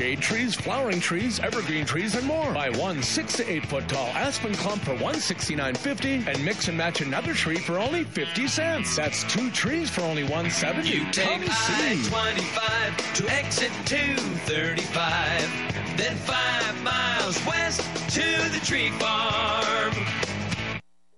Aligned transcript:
shade 0.00 0.22
trees, 0.22 0.54
flowering 0.54 0.98
trees, 0.98 1.40
evergreen 1.40 1.84
trees, 1.84 2.14
and 2.14 2.26
more. 2.26 2.54
Buy 2.54 2.70
one 2.70 3.02
six 3.02 3.36
to 3.36 3.46
eight 3.50 3.66
foot 3.66 3.86
tall 3.86 4.06
aspen 4.14 4.54
clump 4.54 4.80
for 4.80 4.96
one 4.96 5.16
sixty 5.16 5.54
nine 5.54 5.74
fifty, 5.74 6.24
and 6.26 6.42
mix 6.42 6.68
and 6.68 6.78
match 6.78 7.02
another 7.02 7.34
tree 7.34 7.58
for 7.58 7.78
only 7.78 8.04
fifty 8.04 8.48
cents. 8.48 8.96
That's 8.96 9.24
two 9.24 9.50
trees 9.50 9.90
for 9.90 10.00
only 10.00 10.24
one 10.24 10.50
seventy. 10.50 10.88
You 10.88 11.04
take 11.12 11.42
I-25 11.42 13.14
to 13.16 13.30
exit 13.30 13.72
235, 13.84 15.98
then 15.98 16.16
five 16.16 16.82
miles 16.82 17.44
west 17.44 17.82
to 18.14 18.22
the 18.52 18.60
tree 18.64 18.88
farm. 18.92 20.29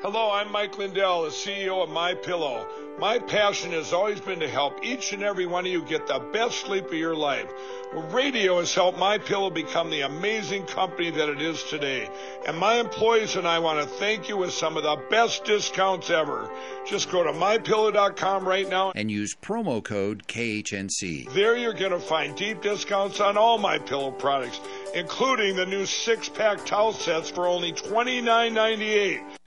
Hello, 0.00 0.30
I'm 0.30 0.52
Mike 0.52 0.78
Lindell, 0.78 1.24
the 1.24 1.30
CEO 1.30 1.82
of 1.82 1.90
My 1.90 2.14
Pillow. 2.14 2.68
My 3.00 3.18
passion 3.18 3.72
has 3.72 3.92
always 3.92 4.20
been 4.20 4.38
to 4.38 4.48
help 4.48 4.84
each 4.84 5.12
and 5.12 5.24
every 5.24 5.44
one 5.44 5.66
of 5.66 5.72
you 5.72 5.82
get 5.82 6.06
the 6.06 6.20
best 6.32 6.60
sleep 6.60 6.86
of 6.86 6.92
your 6.92 7.16
life. 7.16 7.50
Radio 7.92 8.60
has 8.60 8.72
helped 8.72 8.96
My 8.96 9.18
Pillow 9.18 9.50
become 9.50 9.90
the 9.90 10.02
amazing 10.02 10.66
company 10.66 11.10
that 11.10 11.28
it 11.28 11.42
is 11.42 11.64
today. 11.64 12.08
And 12.46 12.56
my 12.56 12.74
employees 12.74 13.34
and 13.34 13.48
I 13.48 13.58
want 13.58 13.80
to 13.80 13.88
thank 13.96 14.28
you 14.28 14.36
with 14.36 14.52
some 14.52 14.76
of 14.76 14.84
the 14.84 15.02
best 15.10 15.44
discounts 15.44 16.10
ever. 16.10 16.48
Just 16.86 17.10
go 17.10 17.24
to 17.24 17.32
mypillow.com 17.32 18.46
right 18.46 18.68
now 18.68 18.92
and 18.94 19.10
use 19.10 19.34
promo 19.34 19.82
code 19.82 20.28
KHNC. 20.28 21.32
There 21.32 21.56
you're 21.56 21.72
going 21.72 21.90
to 21.90 21.98
find 21.98 22.36
deep 22.36 22.62
discounts 22.62 23.18
on 23.18 23.36
all 23.36 23.58
My 23.58 23.78
Pillow 23.78 24.12
products, 24.12 24.60
including 24.94 25.56
the 25.56 25.66
new 25.66 25.86
six-pack 25.86 26.64
towel 26.66 26.92
sets 26.92 27.30
for 27.30 27.48
only 27.48 27.72
$29.98. 27.72 29.38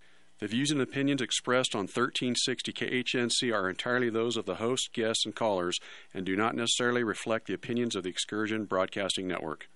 The 0.41 0.47
views 0.47 0.71
and 0.71 0.81
opinions 0.81 1.21
expressed 1.21 1.75
on 1.75 1.81
1360 1.81 2.73
KHNC 2.73 3.53
are 3.53 3.69
entirely 3.69 4.09
those 4.09 4.35
of 4.37 4.47
the 4.47 4.55
host, 4.55 4.91
guests, 4.91 5.23
and 5.23 5.35
callers 5.35 5.77
and 6.15 6.25
do 6.25 6.35
not 6.35 6.55
necessarily 6.55 7.03
reflect 7.03 7.45
the 7.45 7.53
opinions 7.53 7.95
of 7.95 8.01
the 8.01 8.09
Excursion 8.09 8.65
Broadcasting 8.65 9.27
Network. 9.27 9.69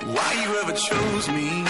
Why 0.00 0.44
you 0.46 0.56
ever 0.60 0.72
chose 0.72 1.28
me? 1.28 1.66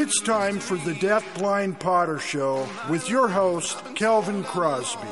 It's 0.00 0.22
time 0.22 0.58
for 0.58 0.78
the 0.78 0.94
Deaf 0.94 1.22
Blind 1.36 1.78
Potter 1.78 2.18
Show 2.18 2.66
with 2.88 3.10
your 3.10 3.28
host, 3.28 3.76
Kelvin 3.94 4.42
Crosby. 4.42 5.06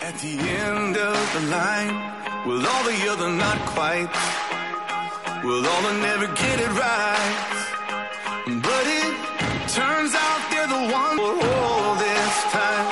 At 0.00 0.18
the 0.20 0.38
end 0.38 0.96
of 0.96 1.34
the 1.34 1.50
line, 1.50 2.19
with 2.46 2.64
all 2.64 2.84
the 2.84 3.08
other 3.10 3.28
not 3.28 3.58
quite, 3.66 4.08
with 5.44 5.66
all 5.66 5.82
the 5.82 5.92
never 6.00 6.26
get 6.26 6.60
it 6.60 6.72
right. 6.72 7.66
But 8.46 8.84
it 8.86 9.12
turns 9.68 10.14
out 10.14 10.40
they're 10.50 10.66
the 10.66 10.92
one 10.92 11.16
for 11.18 11.46
all 11.46 11.94
this 11.96 12.34
time. 12.50 12.86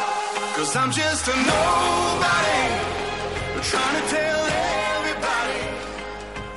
Cause 0.54 0.76
I'm 0.76 0.90
just 0.90 1.28
a 1.28 1.36
nobody, 1.36 2.60
trying 3.62 4.02
to 4.02 4.08
tell 4.08 4.42
everybody 4.96 5.60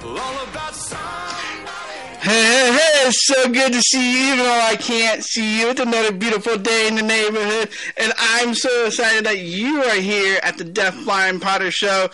all 0.03 0.43
about 0.49 0.75
somebody. 0.75 2.19
Hey, 2.19 2.43
hey, 2.43 2.71
hey, 2.73 3.07
it's 3.07 3.25
so 3.25 3.49
good 3.49 3.71
to 3.73 3.81
see 3.81 4.11
you, 4.11 4.33
even 4.33 4.39
though 4.39 4.61
I 4.69 4.75
can't 4.75 5.23
see 5.23 5.61
you. 5.61 5.69
It's 5.69 5.79
another 5.79 6.11
beautiful 6.11 6.57
day 6.57 6.87
in 6.87 6.95
the 6.95 7.03
neighborhood, 7.03 7.69
and 7.95 8.11
I'm 8.17 8.53
so 8.53 8.87
excited 8.87 9.25
that 9.25 9.39
you 9.39 9.81
are 9.83 9.95
here 9.95 10.39
at 10.43 10.57
the 10.57 10.65
Deaf 10.65 10.95
Blind 11.05 11.41
Potter 11.41 11.71
Show 11.71 12.09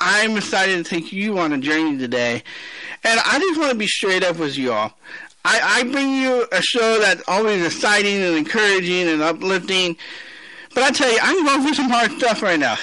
I'm 0.00 0.36
excited 0.36 0.84
to 0.84 0.88
take 0.88 1.12
you 1.12 1.38
on 1.38 1.52
a 1.52 1.58
journey 1.58 1.98
today. 1.98 2.42
And 3.04 3.20
I 3.24 3.38
just 3.38 3.60
want 3.60 3.72
to 3.72 3.78
be 3.78 3.86
straight 3.86 4.24
up 4.24 4.36
with 4.36 4.56
you 4.56 4.72
all. 4.72 4.92
I, 5.44 5.60
I 5.62 5.82
bring 5.84 6.14
you 6.14 6.46
a 6.52 6.62
show 6.62 6.98
that's 7.00 7.22
always 7.28 7.64
exciting 7.64 8.16
and 8.22 8.36
encouraging 8.36 9.08
and 9.08 9.22
uplifting. 9.22 9.96
But 10.74 10.84
I 10.84 10.90
tell 10.90 11.10
you, 11.10 11.18
I'm 11.22 11.44
going 11.44 11.62
through 11.62 11.74
some 11.74 11.90
hard 11.90 12.12
stuff 12.12 12.42
right 12.42 12.58
now. 12.58 12.76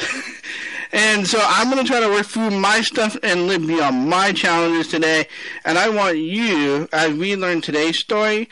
and 0.92 1.28
so 1.28 1.40
I'm 1.42 1.72
going 1.72 1.84
to 1.84 1.90
try 1.90 2.00
to 2.00 2.10
work 2.10 2.26
through 2.26 2.52
my 2.52 2.82
stuff 2.82 3.18
and 3.24 3.48
live 3.48 3.66
beyond 3.66 4.10
my 4.10 4.32
challenges 4.32 4.88
today. 4.88 5.28
And 5.66 5.78
I 5.78 5.90
want 5.90 6.18
you, 6.18 6.88
as 6.94 7.14
we 7.14 7.36
learn 7.36 7.62
today's 7.62 8.00
story, 8.00 8.50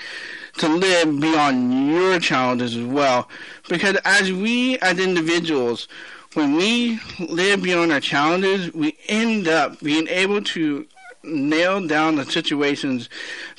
to 0.57 0.69
live 0.69 1.19
beyond 1.19 1.89
your 1.89 2.19
challenges 2.19 2.75
as 2.75 2.85
well. 2.85 3.29
Because 3.67 3.97
as 4.05 4.31
we, 4.31 4.77
as 4.79 4.99
individuals, 4.99 5.87
when 6.35 6.56
we 6.56 7.00
live 7.19 7.63
beyond 7.63 7.91
our 7.91 8.00
challenges, 8.00 8.73
we 8.73 8.97
end 9.07 9.47
up 9.47 9.79
being 9.79 10.07
able 10.07 10.41
to 10.41 10.85
nail 11.23 11.85
down 11.88 12.16
the 12.16 12.25
situations 12.25 13.09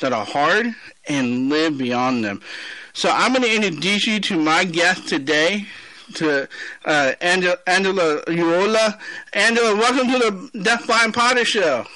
that 0.00 0.12
are 0.12 0.24
hard 0.24 0.74
and 1.08 1.48
live 1.48 1.78
beyond 1.78 2.24
them. 2.24 2.40
So 2.92 3.10
I'm 3.10 3.32
going 3.32 3.42
to 3.42 3.54
introduce 3.54 4.06
you 4.06 4.20
to 4.20 4.38
my 4.38 4.64
guest 4.64 5.08
today, 5.08 5.66
to 6.14 6.48
uh, 6.84 7.12
Angela, 7.20 7.56
Angela 7.66 8.22
Urola. 8.26 8.98
Angela, 9.32 9.74
welcome 9.74 10.08
to 10.12 10.18
the 10.18 10.62
Deaf 10.62 10.86
Blind 10.86 11.14
Potter 11.14 11.44
Show. 11.44 11.86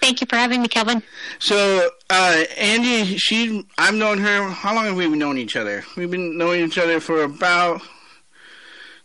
Thank 0.00 0.20
you 0.20 0.26
for 0.28 0.36
having 0.36 0.62
me, 0.62 0.68
Kevin. 0.68 1.02
So, 1.38 1.88
uh, 2.10 2.44
Andy, 2.58 3.16
she, 3.16 3.66
I've 3.78 3.94
known 3.94 4.18
her. 4.18 4.50
How 4.50 4.74
long 4.74 4.84
have 4.84 4.96
we 4.96 5.08
known 5.08 5.38
each 5.38 5.56
other? 5.56 5.84
We've 5.96 6.10
been 6.10 6.36
knowing 6.36 6.64
each 6.64 6.78
other 6.78 7.00
for 7.00 7.22
about 7.22 7.80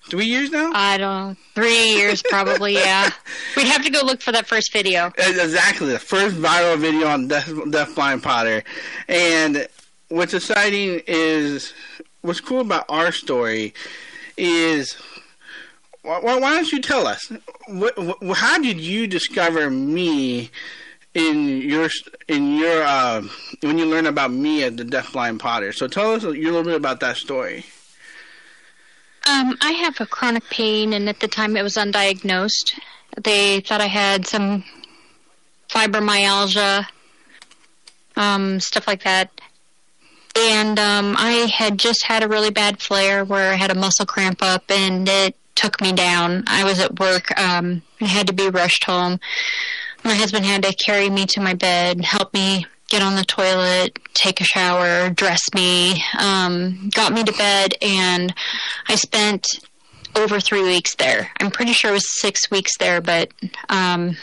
Three 0.10 0.26
years 0.26 0.50
now? 0.50 0.72
I 0.74 0.98
don't 0.98 1.30
know. 1.30 1.36
Three 1.54 1.94
years 1.94 2.24
probably, 2.24 2.74
yeah. 2.74 3.12
We'd 3.56 3.68
have 3.68 3.84
to 3.84 3.92
go 3.92 4.02
look 4.04 4.22
for 4.22 4.32
that 4.32 4.48
first 4.48 4.74
video. 4.74 5.08
Exactly. 5.18 5.88
The 5.90 6.00
first 6.00 6.36
viral 6.36 6.78
video 6.80 7.08
on 7.08 7.28
Deaf, 7.28 7.52
Deaf 7.70 7.94
Blind 7.94 8.24
Potter. 8.24 8.64
And 9.08 9.68
what's 10.08 10.34
exciting 10.34 11.02
is, 11.06 11.74
what's 12.22 12.42
cool 12.42 12.62
about 12.62 12.86
our 12.90 13.12
story 13.12 13.76
is, 14.36 14.98
why, 16.02 16.20
why 16.22 16.40
don't 16.40 16.72
you 16.72 16.82
tell 16.82 17.06
us? 17.06 17.32
What, 17.68 17.98
what, 17.98 18.38
how 18.38 18.60
did 18.60 18.80
you 18.80 19.06
discover 19.06 19.70
me 19.70 20.50
in 21.14 21.62
your 21.62 21.90
in 22.28 22.58
your 22.58 22.84
uh, 22.84 23.22
when 23.62 23.78
you 23.78 23.86
learn 23.86 24.06
about 24.06 24.32
me 24.32 24.64
as 24.64 24.76
the 24.76 24.86
deaf 24.86 25.14
blind 25.14 25.40
potter? 25.40 25.72
So 25.72 25.88
tell 25.88 26.14
us 26.14 26.24
a 26.24 26.30
little 26.30 26.64
bit 26.64 26.76
about 26.76 27.00
that 27.02 27.18
story. 27.18 27.66
Um, 29.30 29.56
I 29.62 29.74
have 29.74 30.02
a 30.02 30.08
chronic 30.08 30.50
pain, 30.50 30.94
and 30.94 31.08
at 31.08 31.20
the 31.20 31.28
time 31.28 31.56
it 31.56 31.62
was 31.62 31.76
undiagnosed. 31.76 32.80
They 33.22 33.60
thought 33.60 33.80
I 33.80 33.86
had 33.86 34.26
some 34.26 34.64
fibromyalgia, 35.70 36.88
um, 38.16 38.60
stuff 38.60 38.88
like 38.88 39.04
that. 39.04 39.30
And 40.36 40.80
um, 40.80 41.16
I 41.18 41.48
had 41.54 41.78
just 41.78 42.06
had 42.06 42.24
a 42.24 42.28
really 42.28 42.50
bad 42.50 42.82
flare 42.82 43.24
where 43.24 43.54
I 43.54 43.56
had 43.56 43.70
a 43.70 43.76
muscle 43.76 44.06
cramp 44.06 44.40
up, 44.42 44.64
and 44.70 45.08
it 45.08 45.36
took 45.54 45.80
me 45.80 45.92
down. 45.92 46.44
I 46.48 46.64
was 46.64 46.80
at 46.80 47.00
work. 47.00 47.38
Um, 47.40 47.84
I 48.02 48.06
had 48.06 48.28
to 48.28 48.34
be 48.34 48.50
rushed 48.50 48.86
home. 48.86 49.20
My 50.04 50.16
husband 50.16 50.46
had 50.46 50.64
to 50.64 50.74
carry 50.74 51.10
me 51.10 51.28
to 51.28 51.42
my 51.42 51.54
bed, 51.54 52.02
help 52.02 52.34
me 52.34 52.66
get 52.90 53.02
on 53.02 53.16
the 53.16 53.24
toilet, 53.24 53.98
take 54.14 54.42
a 54.42 54.44
shower, 54.44 55.10
dress 55.10 55.42
me, 55.54 56.04
um, 56.20 56.90
got 56.94 57.14
me 57.14 57.24
to 57.24 57.32
bed, 57.34 57.76
and 57.82 58.34
I 58.88 58.96
spent 58.96 59.48
over 60.16 60.40
three 60.40 60.64
weeks 60.64 60.96
there. 60.96 61.32
I'm 61.40 61.52
pretty 61.52 61.74
sure 61.74 61.92
it 61.92 61.94
was 61.94 62.20
six 62.20 62.50
weeks 62.50 62.78
there, 62.78 63.02
but 63.02 63.32
um, 63.70 64.18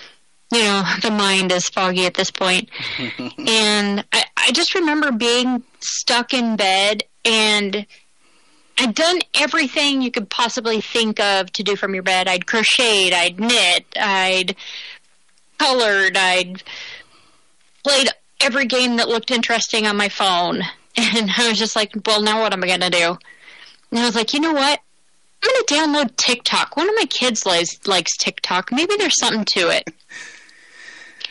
you 0.52 0.62
know, 0.62 0.84
the 1.02 1.10
mind 1.10 1.52
is 1.52 1.68
foggy 1.68 2.06
at 2.06 2.14
this 2.14 2.30
point. 2.30 2.68
and 3.38 4.04
I, 4.12 4.24
I 4.36 4.52
just 4.52 4.74
remember 4.74 5.12
being 5.12 5.62
stuck 5.80 6.34
in 6.34 6.56
bed 6.56 7.04
and 7.24 7.86
I'd 8.78 8.94
done 8.94 9.20
everything 9.34 10.02
you 10.02 10.10
could 10.10 10.28
possibly 10.28 10.80
think 10.80 11.18
of 11.18 11.50
to 11.52 11.62
do 11.62 11.76
from 11.76 11.94
your 11.94 12.02
bed. 12.02 12.28
I'd 12.28 12.46
crocheted, 12.46 13.14
I'd 13.14 13.40
knit, 13.40 13.86
I'd 13.98 14.54
colored, 15.58 16.16
I'd 16.16 16.62
played 17.82 18.08
every 18.42 18.66
game 18.66 18.96
that 18.96 19.08
looked 19.08 19.30
interesting 19.30 19.86
on 19.86 19.96
my 19.96 20.08
phone. 20.08 20.62
And 20.98 21.30
I 21.36 21.50
was 21.50 21.58
just 21.58 21.76
like, 21.76 21.92
well, 22.06 22.22
now 22.22 22.40
what 22.40 22.54
am 22.54 22.64
I 22.64 22.68
going 22.68 22.80
to 22.80 22.88
do? 22.88 23.18
And 23.90 24.00
I 24.00 24.06
was 24.06 24.16
like, 24.16 24.32
you 24.32 24.40
know 24.40 24.54
what? 24.54 24.80
I'm 25.44 25.50
going 25.50 25.64
to 25.66 25.74
download 25.74 26.16
TikTok. 26.16 26.74
One 26.74 26.88
of 26.88 26.94
my 26.96 27.04
kids 27.04 27.44
likes, 27.44 27.86
likes 27.86 28.16
TikTok. 28.16 28.72
Maybe 28.72 28.96
there's 28.96 29.20
something 29.20 29.44
to 29.56 29.68
it. 29.68 29.90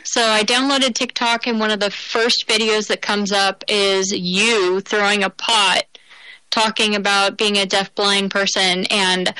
So 0.07 0.22
I 0.22 0.44
downloaded 0.44 0.94
TikTok, 0.94 1.48
and 1.48 1.60
one 1.60 1.72
of 1.72 1.80
the 1.80 1.90
first 1.90 2.48
videos 2.48 2.88
that 2.88 3.02
comes 3.02 3.31
up 3.31 3.63
is 3.68 4.12
you 4.12 4.80
throwing 4.81 5.24
a 5.24 5.31
pot 5.31 5.84
talking 6.52 6.96
about 6.96 7.38
being 7.38 7.57
a 7.57 7.66
deaf-blind 7.66 8.30
person, 8.31 8.86
and 8.92 9.34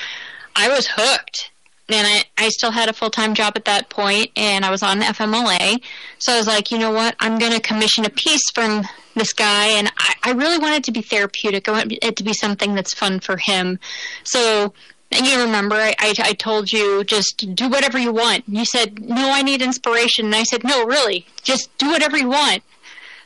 I 0.56 0.68
was 0.70 0.88
hooked. 0.92 1.52
And 1.88 2.08
I, 2.08 2.24
I 2.38 2.50
still 2.50 2.72
had 2.72 2.90
a 2.90 2.94
full-time 2.94 3.36
job 3.36 3.54
at 3.56 3.66
that 3.66 3.90
point, 3.90 4.32
and 4.36 4.66
I 4.66 4.72
was 4.72 4.82
on 4.82 5.02
FMLA. 5.02 5.84
So 6.18 6.34
I 6.34 6.38
was 6.38 6.48
like, 6.48 6.72
you 6.72 6.80
know 6.80 6.92
what? 6.92 7.16
I'm 7.20 7.38
going 7.38 7.52
to 7.52 7.60
commission 7.60 8.06
a 8.06 8.10
piece 8.10 8.50
from 8.54 8.84
this 9.14 9.34
guy, 9.34 9.68
and 9.68 9.92
I, 9.98 10.14
I 10.24 10.32
really 10.32 10.58
want 10.58 10.76
it 10.76 10.84
to 10.86 10.92
be 10.92 11.02
therapeutic. 11.02 11.68
I 11.68 11.72
want 11.72 11.94
it 12.02 12.16
to 12.16 12.24
be 12.24 12.34
something 12.34 12.74
that's 12.74 12.96
fun 12.96 13.20
for 13.20 13.38
him. 13.38 13.80
So 14.24 14.74
and 15.12 15.26
you 15.26 15.40
remember, 15.40 15.76
I, 15.76 15.96
I, 16.00 16.14
I 16.20 16.34
told 16.34 16.72
you 16.72 17.04
just 17.04 17.46
do 17.56 17.70
whatever 17.70 17.98
you 17.98 18.12
want. 18.12 18.44
You 18.48 18.66
said, 18.66 19.02
no, 19.02 19.32
I 19.32 19.44
need 19.44 19.62
inspiration. 19.62 20.26
And 20.26 20.36
I 20.36 20.44
said, 20.44 20.64
no, 20.64 20.86
really, 20.86 21.26
just 21.44 21.76
do 21.78 21.90
whatever 21.90 22.18
you 22.18 22.30
want. 22.30 22.64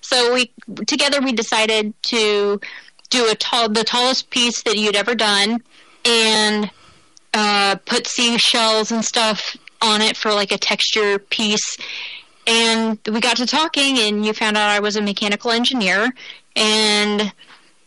So 0.01 0.33
we 0.33 0.51
together 0.85 1.19
we 1.21 1.33
decided 1.33 1.93
to 2.03 2.59
do 3.09 3.29
a 3.29 3.35
tall, 3.35 3.69
the 3.69 3.83
tallest 3.83 4.29
piece 4.29 4.63
that 4.63 4.77
you'd 4.77 4.95
ever 4.95 5.15
done, 5.15 5.63
and 6.05 6.71
uh, 7.33 7.75
put 7.85 8.07
seashells 8.07 8.91
and 8.91 9.03
stuff 9.03 9.57
on 9.81 10.01
it 10.01 10.17
for 10.17 10.33
like 10.33 10.51
a 10.51 10.57
texture 10.57 11.19
piece. 11.19 11.77
And 12.47 12.97
we 13.09 13.19
got 13.19 13.37
to 13.37 13.45
talking, 13.45 13.99
and 13.99 14.25
you 14.25 14.33
found 14.33 14.57
out 14.57 14.69
I 14.69 14.79
was 14.79 14.95
a 14.95 15.01
mechanical 15.01 15.51
engineer, 15.51 16.11
and 16.55 17.31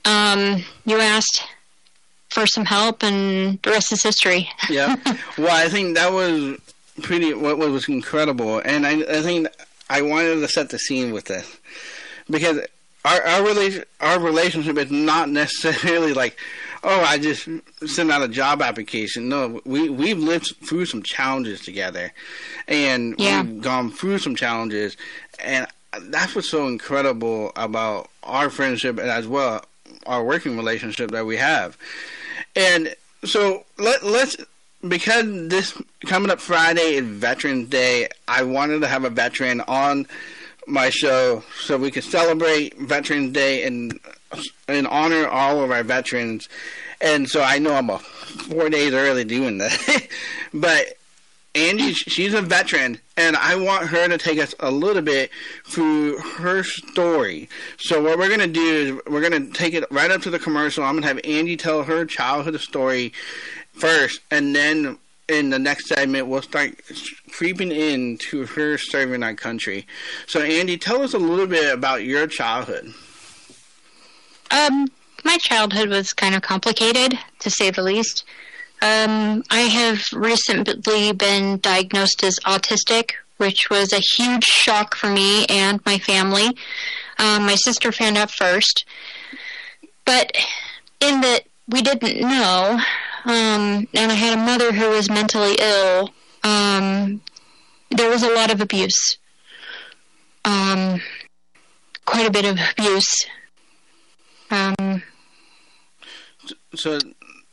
um, 0.05 0.63
you 0.85 1.01
asked 1.01 1.43
for 2.29 2.47
some 2.47 2.65
help, 2.65 3.03
and 3.03 3.61
the 3.63 3.71
rest 3.71 3.93
is 3.93 4.03
history. 4.03 4.49
yeah. 4.71 4.97
Well, 5.37 5.55
I 5.55 5.69
think 5.69 5.97
that 5.97 6.13
was 6.13 6.59
pretty. 7.03 7.35
What 7.35 7.59
was 7.59 7.89
incredible, 7.89 8.61
and 8.65 8.87
I, 8.87 9.01
I 9.01 9.23
think 9.23 9.49
I 9.91 10.03
wanted 10.03 10.37
to 10.37 10.49
set 10.49 10.71
the 10.71 10.79
scene 10.79 11.13
with 11.13 11.25
this 11.25 11.59
because 12.31 12.61
our 13.05 13.21
our 13.23 13.45
relation 13.45 13.85
our 14.01 14.21
relationship 14.21 14.79
is 14.79 14.91
not 14.91 15.29
necessarily 15.29 16.13
like 16.13 16.37
oh 16.85 17.01
I 17.01 17.19
just 17.19 17.49
sent 17.87 18.11
out 18.11 18.23
a 18.23 18.29
job 18.29 18.63
application. 18.63 19.29
No, 19.29 19.61
we 19.65 19.89
we've 19.89 20.19
lived 20.19 20.55
through 20.65 20.87
some 20.87 21.03
challenges 21.03 21.61
together, 21.61 22.13
and 22.69 23.15
yeah. 23.19 23.43
we've 23.43 23.61
gone 23.61 23.91
through 23.91 24.19
some 24.19 24.35
challenges, 24.35 24.97
and 25.43 25.67
that's 26.05 26.35
what's 26.35 26.49
so 26.49 26.67
incredible 26.67 27.53
about 27.57 28.09
our 28.23 28.51
friendship 28.51 28.99
and 28.99 29.11
as 29.11 29.27
well 29.27 29.65
our 30.07 30.25
working 30.25 30.57
relationship 30.57 31.11
that 31.11 31.27
we 31.27 31.37
have. 31.37 31.77
And 32.57 32.95
so 33.25 33.65
let 33.79 34.03
let's 34.03 34.37
because 34.87 35.49
this 35.49 35.81
coming 36.07 36.31
up 36.31 36.41
Friday 36.41 36.95
is 36.95 37.07
Veterans 37.07 37.69
Day, 37.69 38.09
I 38.27 38.43
wanted 38.43 38.81
to 38.81 38.89
have 38.89 39.05
a 39.05 39.11
veteran 39.11 39.61
on 39.63 40.07
my 40.67 40.91
show 40.91 41.43
so 41.61 41.77
we 41.77 41.91
could 41.91 42.05
celebrate 42.05 42.79
Veterans 42.79 43.33
Day 43.33 43.65
and 43.65 43.99
and 44.69 44.87
honor 44.87 45.27
all 45.29 45.63
of 45.63 45.71
our 45.71 45.83
veterans. 45.83 46.49
And 47.01 47.29
so 47.29 47.43
I 47.43 47.59
know 47.59 47.75
I'm 47.75 47.91
a 47.91 47.99
four 47.99 48.71
days 48.71 48.93
early 48.93 49.25
doing 49.25 49.59
that, 49.59 50.09
but 50.55 50.97
Angie, 51.55 51.93
she's 51.93 52.33
a 52.33 52.41
veteran, 52.41 52.99
and 53.17 53.37
I 53.37 53.57
want 53.57 53.89
her 53.89 54.09
to 54.09 54.17
take 54.17 54.39
us 54.39 54.55
a 54.59 54.71
little 54.71 55.03
bit 55.03 55.31
through 55.67 56.17
her 56.19 56.63
story. 56.63 57.49
So 57.77 58.03
what 58.03 58.19
we're 58.19 58.31
gonna 58.31 58.47
do 58.47 59.01
is 59.07 59.13
we're 59.13 59.21
gonna 59.21 59.51
take 59.51 59.75
it 59.75 59.85
right 59.91 60.11
up 60.11 60.23
to 60.23 60.31
the 60.31 60.39
commercial. 60.39 60.83
I'm 60.83 60.95
gonna 60.95 61.09
have 61.09 61.21
Angie 61.25 61.59
tell 61.59 61.83
her 61.83 62.07
childhood 62.07 62.59
story 62.61 63.13
first, 63.75 64.21
and 64.31 64.57
then 64.57 64.99
in 65.29 65.51
the 65.51 65.59
next 65.59 65.89
segment 65.89 66.27
we'll 66.27 66.43
start 66.43 66.81
creeping 67.31 67.71
into 67.71 68.47
her 68.47 68.79
serving 68.79 69.23
our 69.23 69.35
country. 69.35 69.87
So 70.27 70.41
Andy, 70.41 70.79
tell 70.79 71.03
us 71.03 71.13
a 71.13 71.19
little 71.19 71.47
bit 71.47 71.73
about 71.73 72.05
your 72.05 72.27
childhood. 72.27 72.95
Um, 74.53 74.87
my 75.25 75.39
childhood 75.39 75.89
was 75.89 76.13
kind 76.13 76.35
of 76.35 76.43
complicated, 76.43 77.19
to 77.39 77.51
say 77.51 77.71
the 77.71 77.83
least. 77.83 78.25
Um, 78.83 79.43
I 79.51 79.61
have 79.61 80.03
recently 80.13 81.13
been 81.13 81.59
diagnosed 81.59 82.23
as 82.23 82.39
autistic, 82.45 83.13
which 83.39 83.71
was 83.71 83.93
a 83.93 84.03
huge 84.17 84.45
shock 84.45 84.95
for 84.95 85.09
me 85.09 85.47
and 85.47 85.81
my 85.87 85.99
family. 85.99 86.49
Um, 87.19 87.47
my 87.47 87.55
sister 87.55 87.93
found 87.93 88.19
out 88.19 88.31
first, 88.31 88.85
but 90.05 90.37
in 91.01 91.21
that 91.23 91.45
we 91.69 91.81
didn't 91.81 92.21
know, 92.21 92.79
um, 93.25 93.89
and 93.95 94.13
I 94.13 94.15
had 94.15 94.39
a 94.39 94.43
mother 94.43 94.73
who 94.73 94.91
was 94.91 95.09
mentally 95.09 95.57
ill. 95.61 96.11
Um, 96.43 97.23
there 97.91 98.11
was 98.11 98.23
a 98.23 98.35
lot 98.35 98.53
of 98.53 98.61
abuse, 98.61 99.17
um, 100.45 101.01
quite 102.05 102.27
a 102.27 102.33
bit 102.33 102.45
of 102.45 102.59
abuse. 102.77 103.27
Um, 104.53 105.03
so 106.75 106.99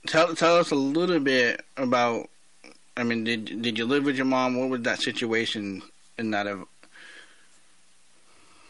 tell 0.06 0.36
tell 0.36 0.58
us 0.58 0.72
a 0.72 0.76
little 0.76 1.20
bit 1.20 1.64
about. 1.78 2.30
I 2.98 3.04
mean, 3.04 3.24
did 3.24 3.62
did 3.62 3.78
you 3.78 3.86
live 3.86 4.04
with 4.04 4.18
your 4.18 4.26
mom? 4.26 4.60
What 4.60 4.70
was 4.70 4.82
that 4.82 5.02
situation 5.02 5.82
in 6.18 6.32
that? 6.32 6.46
Of? 6.46 6.66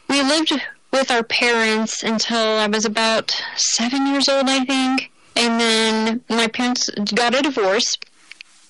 We 0.08 0.22
lived 0.22 0.54
with 0.92 1.10
our 1.10 1.24
parents 1.24 2.04
until 2.04 2.38
I 2.38 2.68
was 2.68 2.86
about 2.86 3.32
seven 3.56 4.06
years 4.08 4.30
old, 4.30 4.48
I 4.48 4.64
think, 4.64 5.12
and 5.36 5.60
then 5.60 6.22
my 6.30 6.48
parents 6.48 6.90
got 7.16 7.34
a 7.34 7.42
divorce. 7.42 7.96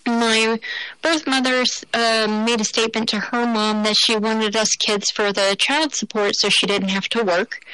My 0.06 0.60
birth 1.02 1.28
mother 1.28 1.64
um, 1.94 2.46
made 2.46 2.62
a 2.62 2.64
statement 2.64 3.10
to 3.10 3.20
her 3.20 3.46
mom 3.46 3.84
that 3.84 3.98
she 3.98 4.16
wanted 4.16 4.56
us 4.56 4.70
kids 4.80 5.12
for 5.12 5.34
the 5.34 5.58
child 5.60 5.94
support 5.94 6.36
so 6.38 6.48
she 6.50 6.66
didn't 6.66 6.90
have 6.90 7.10
to 7.10 7.24
work. 7.24 7.66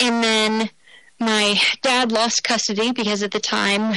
And 0.00 0.22
then 0.22 0.70
my 1.22 1.60
dad 1.82 2.10
lost 2.10 2.42
custody 2.42 2.92
because 2.92 3.22
at 3.22 3.30
the 3.30 3.40
time 3.40 3.96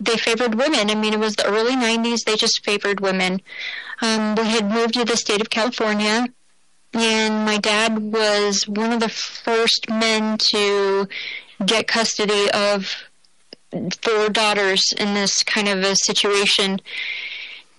they 0.00 0.16
favored 0.16 0.56
women. 0.56 0.90
I 0.90 0.94
mean, 0.94 1.12
it 1.14 1.20
was 1.20 1.36
the 1.36 1.46
early 1.46 1.76
90s, 1.76 2.24
they 2.24 2.36
just 2.36 2.64
favored 2.64 3.00
women. 3.00 3.40
Um, 4.02 4.34
we 4.34 4.44
had 4.44 4.70
moved 4.70 4.94
to 4.94 5.04
the 5.04 5.16
state 5.16 5.40
of 5.40 5.50
California, 5.50 6.26
and 6.92 7.44
my 7.44 7.58
dad 7.58 7.98
was 7.98 8.66
one 8.66 8.92
of 8.92 9.00
the 9.00 9.08
first 9.08 9.88
men 9.88 10.36
to 10.50 11.08
get 11.64 11.86
custody 11.86 12.50
of 12.52 13.04
four 14.02 14.28
daughters 14.28 14.82
in 14.98 15.14
this 15.14 15.42
kind 15.44 15.68
of 15.68 15.78
a 15.78 15.94
situation. 15.96 16.80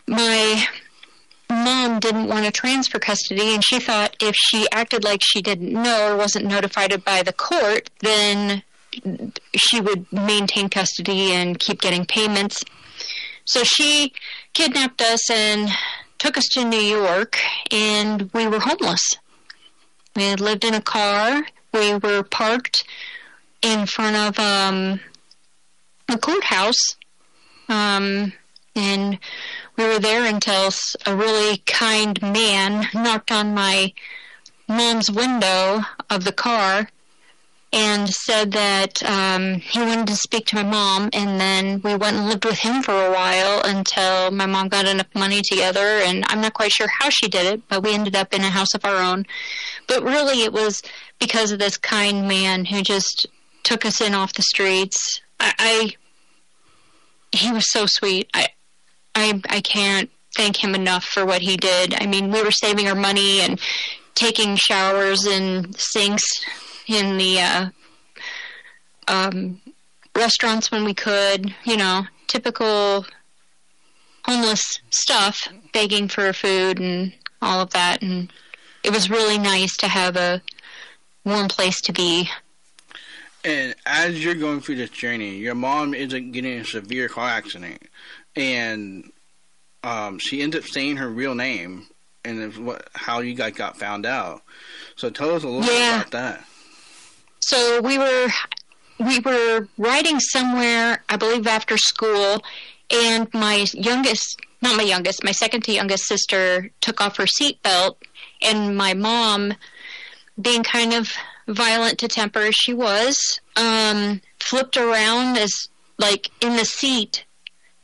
My 0.07 0.67
mom 1.49 1.99
didn't 1.99 2.27
want 2.27 2.45
to 2.45 2.51
transfer 2.51 2.99
custody, 2.99 3.53
and 3.53 3.63
she 3.63 3.79
thought 3.79 4.15
if 4.19 4.35
she 4.35 4.67
acted 4.71 5.03
like 5.03 5.21
she 5.23 5.41
didn't 5.41 5.71
know 5.71 6.11
or 6.11 6.17
wasn't 6.17 6.45
notified 6.45 7.03
by 7.03 7.23
the 7.23 7.33
court, 7.33 7.89
then 7.99 8.63
she 9.55 9.81
would 9.81 10.11
maintain 10.11 10.69
custody 10.69 11.31
and 11.31 11.59
keep 11.59 11.81
getting 11.81 12.05
payments. 12.05 12.63
So 13.45 13.63
she 13.63 14.13
kidnapped 14.53 15.01
us 15.01 15.29
and 15.29 15.69
took 16.17 16.37
us 16.37 16.45
to 16.53 16.63
New 16.63 16.79
York, 16.79 17.39
and 17.71 18.29
we 18.33 18.47
were 18.47 18.59
homeless. 18.59 19.03
We 20.15 20.23
had 20.23 20.39
lived 20.39 20.63
in 20.63 20.73
a 20.73 20.81
car. 20.81 21.45
We 21.73 21.95
were 21.95 22.23
parked 22.23 22.85
in 23.61 23.85
front 23.85 24.15
of 24.15 24.39
um, 24.39 24.99
a 26.07 26.17
courthouse, 26.17 26.95
um, 27.67 28.31
and 28.75 29.19
we 29.77 29.87
were 29.87 29.99
there 29.99 30.25
until 30.25 30.69
a 31.05 31.15
really 31.15 31.57
kind 31.65 32.21
man 32.21 32.87
knocked 32.93 33.31
on 33.31 33.53
my 33.53 33.93
mom's 34.67 35.11
window 35.11 35.81
of 36.09 36.23
the 36.23 36.31
car 36.31 36.89
and 37.75 38.09
said 38.09 38.53
that 38.53 39.03
um, 39.03 39.55
he 39.55 39.79
wanted 39.79 40.07
to 40.07 40.15
speak 40.15 40.45
to 40.45 40.55
my 40.55 40.63
mom, 40.63 41.09
and 41.11 41.39
then 41.41 41.81
we 41.83 41.93
went 41.93 42.15
and 42.15 42.29
lived 42.29 42.45
with 42.45 42.57
him 42.57 42.81
for 42.81 42.93
a 42.93 43.11
while 43.11 43.61
until 43.65 44.31
my 44.31 44.45
mom 44.45 44.69
got 44.69 44.87
enough 44.87 45.13
money 45.13 45.41
together. 45.41 46.01
And 46.05 46.23
I'm 46.29 46.39
not 46.39 46.53
quite 46.53 46.71
sure 46.71 46.87
how 46.87 47.09
she 47.09 47.27
did 47.27 47.45
it, 47.45 47.67
but 47.67 47.83
we 47.83 47.93
ended 47.93 48.15
up 48.15 48.33
in 48.33 48.41
a 48.41 48.49
house 48.49 48.73
of 48.73 48.85
our 48.85 48.95
own. 48.95 49.25
But 49.87 50.03
really, 50.03 50.43
it 50.43 50.53
was 50.53 50.81
because 51.19 51.51
of 51.51 51.59
this 51.59 51.75
kind 51.75 52.29
man 52.29 52.63
who 52.63 52.81
just 52.81 53.27
took 53.63 53.85
us 53.85 53.99
in 53.99 54.13
off 54.13 54.33
the 54.33 54.41
streets. 54.41 55.19
I, 55.41 55.53
I 55.59 55.91
he 57.35 57.51
was 57.51 57.69
so 57.69 57.85
sweet. 57.87 58.29
I, 58.33 58.47
I, 59.15 59.41
I 59.49 59.61
can't 59.61 60.09
thank 60.35 60.61
him 60.61 60.75
enough 60.75 61.05
for 61.05 61.25
what 61.25 61.41
he 61.41 61.57
did. 61.57 61.95
I 62.01 62.05
mean, 62.05 62.31
we 62.31 62.43
were 62.43 62.51
saving 62.51 62.87
our 62.87 62.95
money 62.95 63.39
and 63.41 63.59
taking 64.13 64.55
showers 64.55 65.25
in 65.25 65.73
sinks 65.73 66.23
in 66.87 67.17
the 67.17 67.39
uh, 67.39 67.69
um, 69.07 69.61
restaurants 70.15 70.71
when 70.71 70.83
we 70.83 70.93
could, 70.93 71.53
you 71.63 71.77
know, 71.77 72.03
typical 72.27 73.05
homeless 74.25 74.79
stuff, 74.89 75.47
begging 75.73 76.07
for 76.07 76.33
food 76.33 76.79
and 76.79 77.13
all 77.41 77.61
of 77.61 77.71
that. 77.71 78.01
And 78.01 78.31
it 78.83 78.91
was 78.91 79.09
really 79.09 79.37
nice 79.37 79.75
to 79.77 79.87
have 79.87 80.15
a 80.15 80.41
warm 81.23 81.47
place 81.47 81.79
to 81.81 81.93
be. 81.93 82.29
And 83.43 83.75
as 83.85 84.23
you're 84.23 84.33
going 84.33 84.61
through 84.61 84.77
this 84.77 84.89
journey, 84.89 85.35
your 85.37 85.53
mom 85.53 85.93
isn't 85.93 86.31
getting 86.31 86.59
a 86.59 86.65
severe 86.65 87.07
car 87.07 87.29
accident, 87.29 87.83
and 88.35 89.11
um, 89.83 90.19
she 90.19 90.41
ends 90.41 90.55
up 90.55 90.63
saying 90.63 90.97
her 90.97 91.09
real 91.09 91.35
name, 91.35 91.87
and 92.23 92.55
what 92.65 92.89
how 92.93 93.19
you 93.19 93.35
guys 93.35 93.53
got 93.53 93.77
found 93.77 94.05
out. 94.05 94.41
So 94.95 95.09
tell 95.09 95.35
us 95.35 95.43
a 95.43 95.47
little 95.47 95.61
yeah. 95.61 95.97
bit 95.97 96.07
about 96.07 96.11
that. 96.11 96.45
So 97.39 97.81
we 97.81 97.97
were 97.97 98.27
we 98.99 99.19
were 99.19 99.67
riding 99.77 100.19
somewhere, 100.19 101.03
I 101.09 101.17
believe 101.17 101.47
after 101.47 101.77
school, 101.77 102.43
and 102.89 103.31
my 103.33 103.65
youngest, 103.73 104.39
not 104.61 104.77
my 104.77 104.83
youngest, 104.83 105.23
my 105.23 105.31
second 105.31 105.63
to 105.65 105.73
youngest 105.73 106.05
sister 106.05 106.71
took 106.81 107.01
off 107.01 107.17
her 107.17 107.25
seatbelt, 107.25 107.97
and 108.41 108.75
my 108.77 108.93
mom, 108.93 109.53
being 110.41 110.63
kind 110.63 110.93
of 110.93 111.11
violent 111.47 111.99
to 111.99 112.07
temper 112.07 112.39
as 112.39 112.55
she 112.55 112.73
was, 112.73 113.39
um, 113.55 114.21
flipped 114.39 114.77
around 114.77 115.37
as 115.37 115.67
like 115.97 116.29
in 116.41 116.55
the 116.55 116.65
seat, 116.65 117.25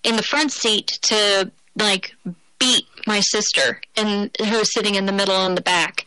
in 0.04 0.16
the 0.16 0.24
front 0.24 0.52
seat 0.52 1.00
to 1.04 1.52
like 1.76 2.16
beat 2.60 2.86
my 3.08 3.20
sister, 3.22 3.82
and 3.96 4.36
who 4.40 4.58
was 4.58 4.74
sitting 4.74 4.96
in 4.96 5.06
the 5.06 5.12
middle 5.12 5.46
in 5.46 5.56
the 5.56 5.62
back. 5.62 6.06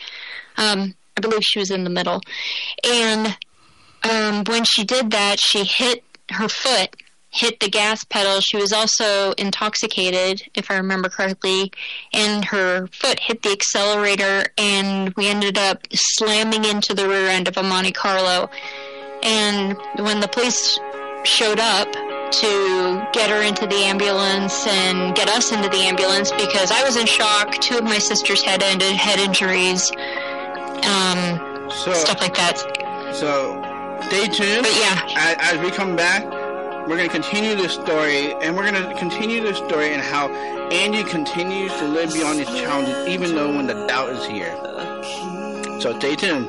Um, 0.57 0.95
I 1.17 1.21
believe 1.21 1.43
she 1.43 1.59
was 1.59 1.71
in 1.71 1.85
the 1.85 1.91
middle, 1.91 2.21
and 2.85 3.37
um, 4.09 4.45
when 4.47 4.65
she 4.65 4.85
did 4.85 5.11
that, 5.13 5.41
she 5.41 5.65
hit 5.65 6.05
her 6.31 6.49
foot, 6.49 6.97
hit 7.31 7.59
the 7.61 7.69
gas 7.69 8.05
pedal. 8.05 8.41
She 8.41 8.57
was 8.57 8.73
also 8.73 9.33
intoxicated, 9.33 10.43
if 10.55 10.71
I 10.71 10.77
remember 10.77 11.09
correctly, 11.09 11.73
and 12.13 12.45
her 12.45 12.87
foot 12.89 13.19
hit 13.19 13.43
the 13.43 13.51
accelerator, 13.51 14.45
and 14.59 15.13
we 15.15 15.29
ended 15.29 15.59
up 15.59 15.87
slamming 15.93 16.65
into 16.65 16.95
the 16.95 17.09
rear 17.09 17.29
end 17.29 17.49
of 17.49 17.57
a 17.57 17.63
Monte 17.63 17.93
Carlo. 17.93 18.51
And 19.23 19.77
when 19.99 20.21
the 20.21 20.29
police 20.29 20.79
showed 21.25 21.59
up 21.59 21.89
to 22.41 23.07
get 23.13 23.31
her 23.31 23.43
into 23.43 23.67
the 23.67 23.77
ambulance 23.85 24.67
and 24.67 25.15
get 25.15 25.29
us 25.29 25.53
into 25.53 25.69
the 25.69 25.79
ambulance 25.79 26.31
because 26.33 26.71
I 26.71 26.83
was 26.85 26.97
in 26.97 27.07
shock. 27.07 27.53
Two 27.61 27.79
of 27.79 27.85
my 27.85 27.99
sisters 27.99 28.43
had 28.43 28.63
ended 28.63 28.95
head 28.97 29.19
injuries, 29.21 29.91
um, 30.85 31.71
So- 31.71 31.93
stuff 31.95 32.21
like 32.21 32.35
that. 32.37 32.59
So 33.15 33.63
stay 34.09 34.27
tuned. 34.29 34.63
But 34.63 34.77
yeah. 34.77 35.09
as, 35.17 35.55
as 35.55 35.59
we 35.65 35.71
come 35.71 35.97
back, 35.97 36.25
we're 36.87 36.97
going 36.97 37.09
to 37.09 37.15
continue 37.15 37.55
this 37.55 37.73
story, 37.73 38.35
and 38.43 38.57
we're 38.57 38.71
going 38.71 38.83
to 38.83 38.95
continue 38.99 39.41
this 39.41 39.57
story 39.57 39.93
and 39.95 40.03
how 40.03 40.29
Andy 40.71 41.03
continues 41.05 41.73
to 41.75 41.87
live 41.87 42.13
beyond 42.13 42.39
his 42.41 42.49
challenges, 42.49 43.09
even 43.09 43.35
though 43.35 43.55
when 43.55 43.67
the 43.67 43.87
doubt 43.87 44.11
is 44.11 44.27
here. 44.27 44.55
So 45.81 45.97
stay 45.99 46.15
tuned. 46.17 46.49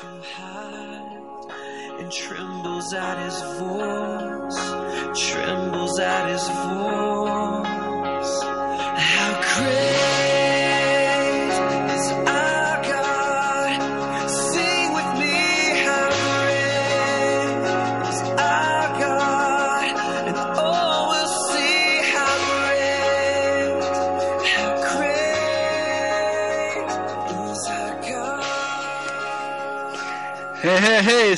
To 0.00 0.06
hide 0.22 2.00
and 2.00 2.10
trembles 2.10 2.92
at 2.94 3.16
his 3.24 3.40
voice, 3.60 5.30
trembles 5.30 6.00
at 6.00 6.28
his 6.30 6.48
voice. 6.48 7.13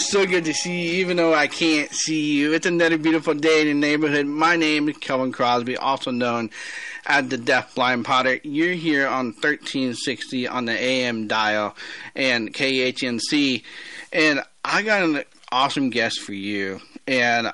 So 0.06 0.24
good 0.24 0.44
to 0.44 0.54
see 0.54 0.88
you, 0.88 1.00
even 1.00 1.16
though 1.16 1.34
I 1.34 1.48
can't 1.48 1.92
see 1.92 2.34
you. 2.34 2.52
It's 2.52 2.66
another 2.66 2.96
beautiful 2.96 3.34
day 3.34 3.62
in 3.62 3.66
the 3.66 3.74
neighborhood. 3.74 4.26
My 4.26 4.54
name 4.54 4.88
is 4.88 4.96
Kelvin 4.98 5.32
Crosby, 5.32 5.76
also 5.76 6.12
known 6.12 6.50
as 7.06 7.26
the 7.28 7.36
Deaf 7.36 7.74
Blind 7.74 8.04
Potter. 8.04 8.38
You're 8.44 8.74
here 8.74 9.08
on 9.08 9.26
1360 9.32 10.46
on 10.46 10.66
the 10.66 10.72
AM 10.72 11.26
dial 11.26 11.74
and 12.14 12.54
KHNC. 12.54 13.64
And 14.12 14.42
I 14.64 14.82
got 14.82 15.02
an 15.02 15.24
awesome 15.50 15.90
guest 15.90 16.20
for 16.20 16.34
you. 16.34 16.80
And 17.08 17.50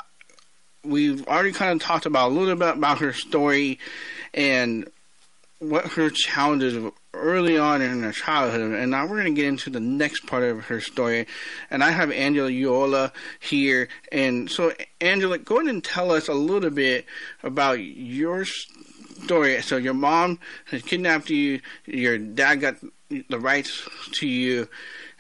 we've 0.85 1.26
already 1.28 1.52
kind 1.52 1.73
of 1.73 1.87
talked 1.87 2.04
about 2.04 2.32
a 2.32 2.35
little 2.35 2.56
bit 2.56 2.76
about 2.76 2.99
her 2.99 3.14
story 3.14 3.78
and 4.35 4.87
what 5.59 5.87
her 5.92 6.11
challenges 6.11 6.92
early 7.14 7.59
on 7.59 7.83
in 7.83 8.02
her 8.02 8.12
childhood. 8.12 8.73
And 8.73 8.90
now 8.90 9.02
we're 9.02 9.21
going 9.21 9.35
to 9.35 9.40
get 9.40 9.47
into 9.49 9.71
the 9.71 9.81
next 9.81 10.26
part 10.26 10.42
of 10.42 10.64
her 10.66 10.81
story. 10.81 11.26
And 11.71 11.85
I 11.85 11.90
have 11.90 12.11
Angela 12.11 12.50
Uola 12.50 13.12
here. 13.40 13.88
And 14.11 14.50
so, 14.50 14.73
Angela, 15.00 15.38
go 15.38 15.57
ahead 15.57 15.69
and 15.69 15.85
tell 15.85 16.11
us 16.11 16.28
a 16.28 16.35
little 16.35 16.71
bit 16.71 17.07
about 17.42 17.81
your 17.81 18.45
story. 18.45 19.61
So, 19.62 19.76
your 19.76 19.95
mom 19.95 20.38
has 20.66 20.83
kidnapped 20.83 21.31
you, 21.31 21.61
your 21.87 22.19
dad 22.19 22.57
got 22.57 22.76
the 23.28 23.38
rights 23.38 23.87
to 24.12 24.26
you, 24.26 24.69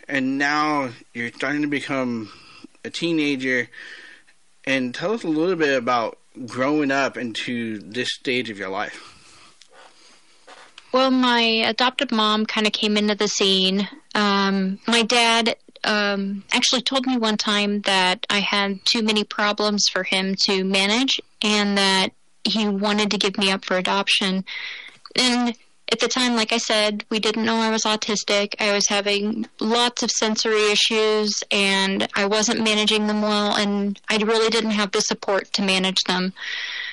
and 0.08 0.38
now 0.38 0.90
you're 1.12 1.32
starting 1.32 1.62
to 1.62 1.68
become 1.68 2.32
a 2.84 2.90
teenager. 2.90 3.68
And 4.64 4.94
tell 4.94 5.12
us 5.12 5.24
a 5.24 5.28
little 5.28 5.56
bit 5.56 5.76
about 5.76 6.18
growing 6.46 6.90
up 6.90 7.16
into 7.16 7.78
this 7.80 8.14
stage 8.14 8.48
of 8.48 8.58
your 8.58 8.68
life. 8.68 9.11
Well, 10.92 11.10
my 11.10 11.40
adoptive 11.40 12.12
mom 12.12 12.44
kind 12.44 12.66
of 12.66 12.72
came 12.74 12.98
into 12.98 13.14
the 13.14 13.28
scene. 13.28 13.88
Um, 14.14 14.78
my 14.86 15.02
dad 15.02 15.56
um, 15.84 16.44
actually 16.52 16.82
told 16.82 17.06
me 17.06 17.16
one 17.16 17.38
time 17.38 17.80
that 17.82 18.26
I 18.28 18.40
had 18.40 18.84
too 18.84 19.02
many 19.02 19.24
problems 19.24 19.86
for 19.90 20.02
him 20.02 20.34
to 20.42 20.64
manage 20.64 21.20
and 21.42 21.78
that 21.78 22.10
he 22.44 22.68
wanted 22.68 23.10
to 23.10 23.18
give 23.18 23.38
me 23.38 23.50
up 23.50 23.64
for 23.64 23.78
adoption. 23.78 24.44
And 25.16 25.56
at 25.90 26.00
the 26.00 26.08
time, 26.08 26.36
like 26.36 26.52
I 26.52 26.58
said, 26.58 27.04
we 27.10 27.18
didn't 27.18 27.44
know 27.44 27.56
I 27.56 27.70
was 27.70 27.82
autistic. 27.82 28.54
I 28.60 28.72
was 28.72 28.88
having 28.88 29.46
lots 29.60 30.02
of 30.02 30.10
sensory 30.10 30.70
issues 30.70 31.42
and 31.50 32.08
I 32.14 32.26
wasn't 32.26 32.64
managing 32.64 33.06
them 33.06 33.22
well, 33.22 33.56
and 33.56 34.00
I 34.08 34.16
really 34.16 34.50
didn't 34.50 34.70
have 34.72 34.92
the 34.92 35.00
support 35.00 35.52
to 35.54 35.62
manage 35.62 36.02
them. 36.06 36.32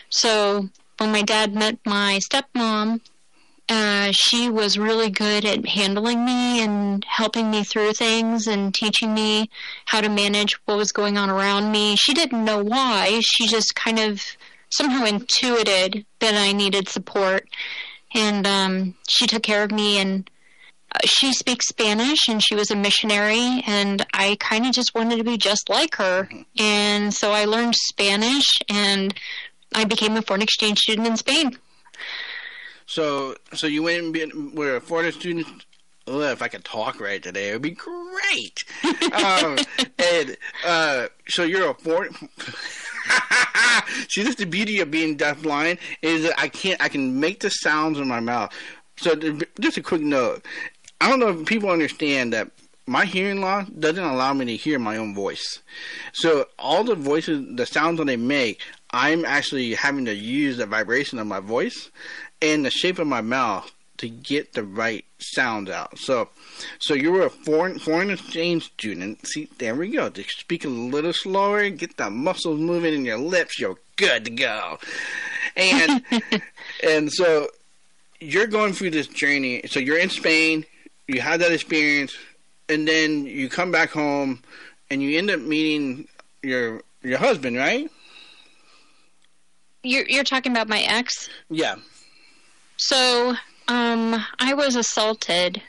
So 0.10 0.70
when 0.98 1.12
my 1.12 1.22
dad 1.22 1.54
met 1.54 1.80
my 1.86 2.20
stepmom, 2.30 3.02
uh, 3.70 4.12
she 4.12 4.50
was 4.50 4.80
really 4.80 5.12
good 5.12 5.46
at 5.46 5.66
handling 5.66 6.26
me 6.26 6.64
and 6.64 7.06
helping 7.06 7.52
me 7.52 7.64
through 7.64 7.94
things 7.94 8.48
and 8.48 8.74
teaching 8.74 9.14
me 9.14 9.50
how 9.86 10.02
to 10.02 10.10
manage 10.10 10.56
what 10.66 10.78
was 10.78 10.92
going 10.92 11.18
on 11.18 11.30
around 11.30 11.72
me. 11.72 11.96
She 11.96 12.16
didn't 12.16 12.44
know 12.44 12.64
why. 12.64 13.22
She 13.24 13.48
just 13.48 13.76
kind 13.76 14.00
of 14.00 14.24
somehow 14.70 15.06
intuited 15.06 16.06
that 16.20 16.34
I 16.34 16.52
needed 16.52 16.90
support. 16.90 17.48
And 18.16 18.48
um, 18.48 18.96
she 19.08 19.28
took 19.28 19.44
care 19.44 19.64
of 19.64 19.72
me. 19.72 20.00
And 20.00 20.28
uh, 20.92 21.06
she 21.06 21.32
speaks 21.32 21.68
Spanish 21.68 22.28
and 22.28 22.44
she 22.44 22.56
was 22.56 22.72
a 22.72 22.76
missionary. 22.76 23.64
And 23.68 24.04
I 24.16 24.36
kind 24.40 24.66
of 24.66 24.72
just 24.72 24.96
wanted 24.96 25.18
to 25.18 25.24
be 25.24 25.38
just 25.38 25.70
like 25.70 25.96
her. 25.98 26.28
And 26.58 27.14
so 27.14 27.32
I 27.34 27.46
learned 27.46 27.76
Spanish 27.76 28.48
and 28.68 29.14
I 29.76 29.84
became 29.86 30.18
a 30.18 30.24
foreign 30.24 30.42
exchange 30.42 30.80
student 30.80 31.06
in 31.06 31.18
Spain. 31.18 31.60
So, 32.90 33.36
so 33.54 33.68
you 33.68 33.84
went 33.84 34.04
and 34.04 34.12
been, 34.12 34.56
were 34.56 34.78
a 34.78 34.82
foreign 34.82 35.12
student. 35.12 35.46
Oh, 36.08 36.22
if 36.22 36.42
I 36.42 36.48
could 36.48 36.66
talk 36.66 37.00
right 37.00 37.22
today, 37.22 37.50
it 37.50 37.54
would 37.54 37.62
be 37.62 37.70
great. 37.70 38.64
um, 39.14 39.60
and 40.00 40.36
uh, 40.66 41.08
so 41.28 41.44
you're 41.44 41.70
a 41.70 41.76
foreign. 41.76 42.16
See, 44.10 44.24
that's 44.24 44.38
the 44.38 44.46
beauty 44.46 44.80
of 44.80 44.90
being 44.90 45.20
deafblind 45.20 45.78
is 46.02 46.24
that 46.24 46.34
I 46.40 46.48
can't. 46.48 46.82
I 46.82 46.90
can 46.90 47.20
make 47.20 47.42
the 47.42 47.50
sounds 47.50 48.00
in 48.00 48.08
my 48.08 48.20
mouth. 48.20 48.52
So, 48.98 49.16
just 49.60 49.78
a 49.78 49.84
quick 49.84 50.02
note. 50.02 50.44
I 51.00 51.10
don't 51.10 51.20
know 51.20 51.30
if 51.30 51.46
people 51.46 51.70
understand 51.70 52.34
that 52.34 52.50
my 52.88 53.06
hearing 53.06 53.40
loss 53.40 53.70
doesn't 53.70 54.04
allow 54.04 54.34
me 54.34 54.46
to 54.46 54.56
hear 54.56 54.80
my 54.80 54.98
own 54.98 55.14
voice. 55.14 55.60
So 56.12 56.48
all 56.58 56.84
the 56.84 56.96
voices, 56.96 57.46
the 57.56 57.68
sounds 57.68 58.00
that 58.00 58.10
I 58.10 58.16
make, 58.16 58.62
I'm 58.90 59.26
actually 59.26 59.76
having 59.76 60.06
to 60.06 60.16
use 60.16 60.58
the 60.58 60.66
vibration 60.66 61.20
of 61.20 61.28
my 61.28 61.40
voice 61.40 61.92
and 62.42 62.66
the 62.66 62.72
shape 62.72 63.00
of 63.00 63.08
my 63.08 63.22
mouth 63.22 63.72
to 64.00 64.10
get 64.10 64.54
the 64.54 64.64
right 64.64 65.06
sounds 65.20 65.70
out. 65.70 65.98
So, 66.00 66.30
so 66.80 66.94
you 66.94 67.12
were 67.12 67.26
a 67.26 67.30
foreign 67.30 67.80
foreign 67.80 68.10
exchange 68.10 68.66
student. 68.66 69.26
See, 69.28 69.50
there 69.58 69.76
we 69.76 69.90
go. 69.90 70.10
To 70.10 70.24
speak 70.24 70.66
a 70.66 70.70
little 70.70 71.14
slower, 71.14 71.70
get 71.70 71.98
the 71.98 72.10
muscles 72.10 72.60
moving 72.60 72.94
in 72.94 73.06
your 73.06 73.18
lips. 73.18 73.60
You're 73.60 73.78
good 73.98 74.26
to 74.26 74.32
go. 74.32 74.78
And 75.56 76.04
and 76.84 77.12
so 77.12 77.50
you're 78.20 78.48
going 78.48 78.74
through 78.74 78.92
this 78.92 79.08
journey. 79.08 79.62
So 79.68 79.80
you're 79.80 80.00
in 80.00 80.10
Spain. 80.10 80.66
You 81.08 81.22
had 81.22 81.42
that 81.42 81.52
experience, 81.52 82.16
and 82.70 82.88
then 82.88 83.26
you 83.26 83.50
come 83.50 83.72
back 83.72 83.90
home, 83.90 84.44
and 84.90 85.02
you 85.02 85.18
end 85.18 85.30
up 85.30 85.42
meeting 85.42 86.08
your 86.42 86.82
your 87.02 87.18
husband, 87.18 87.58
right? 87.58 87.90
You're 89.84 90.06
you're 90.08 90.24
talking 90.24 90.52
about 90.52 90.70
my 90.70 90.82
ex. 90.82 91.30
Yeah. 91.50 91.76
So, 92.82 93.36
um, 93.68 94.26
I 94.40 94.54
was 94.54 94.78
assaulted 94.78 95.62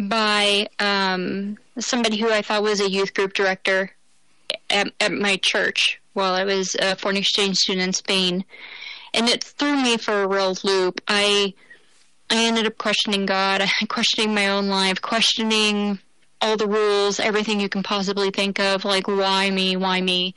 by 0.00 0.66
um, 0.80 1.58
somebody 1.78 2.16
who 2.16 2.28
I 2.28 2.42
thought 2.42 2.64
was 2.64 2.80
a 2.80 2.90
youth 2.90 3.14
group 3.14 3.34
director 3.34 3.92
at, 4.68 4.92
at 4.98 5.12
my 5.12 5.36
church 5.36 6.00
while 6.14 6.34
I 6.34 6.42
was 6.42 6.74
a 6.80 6.96
foreign 6.96 7.18
exchange 7.18 7.58
student 7.58 7.86
in 7.86 7.92
Spain, 7.92 8.44
and 9.14 9.28
it 9.28 9.44
threw 9.44 9.80
me 9.80 9.96
for 9.96 10.24
a 10.24 10.26
real 10.26 10.56
loop. 10.64 11.00
I 11.06 11.54
I 12.30 12.46
ended 12.46 12.66
up 12.66 12.78
questioning 12.78 13.26
God, 13.26 13.62
questioning 13.88 14.34
my 14.34 14.48
own 14.48 14.66
life, 14.66 15.00
questioning 15.00 16.00
all 16.40 16.56
the 16.56 16.66
rules, 16.66 17.20
everything 17.20 17.60
you 17.60 17.68
can 17.68 17.84
possibly 17.84 18.32
think 18.32 18.58
of, 18.58 18.84
like 18.84 19.06
why 19.06 19.50
me, 19.50 19.76
why 19.76 20.00
me, 20.00 20.34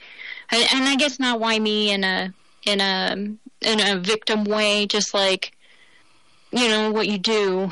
and, 0.51 0.83
I 0.83 0.95
guess 0.95 1.19
not 1.19 1.39
why 1.39 1.57
me 1.57 1.91
in 1.91 2.03
a 2.03 2.31
in 2.67 2.81
a 2.81 3.15
in 3.61 3.79
a 3.79 3.99
victim 3.99 4.43
way, 4.43 4.85
just 4.85 5.15
like 5.15 5.53
you 6.51 6.67
know 6.67 6.91
what 6.91 7.07
you 7.07 7.17
do 7.17 7.71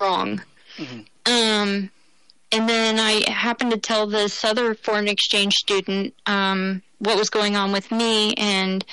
wrong. 0.00 0.42
Um, 1.26 1.90
and 2.52 2.68
then 2.68 2.98
I 2.98 3.30
happened 3.30 3.70
to 3.70 3.78
tell 3.78 4.06
this 4.06 4.44
other 4.44 4.74
foreign 4.74 5.08
exchange 5.08 5.54
student 5.54 6.14
um, 6.26 6.82
what 6.98 7.18
was 7.18 7.30
going 7.30 7.56
on 7.56 7.72
with 7.72 7.90
me, 7.90 8.34
and 8.34 8.84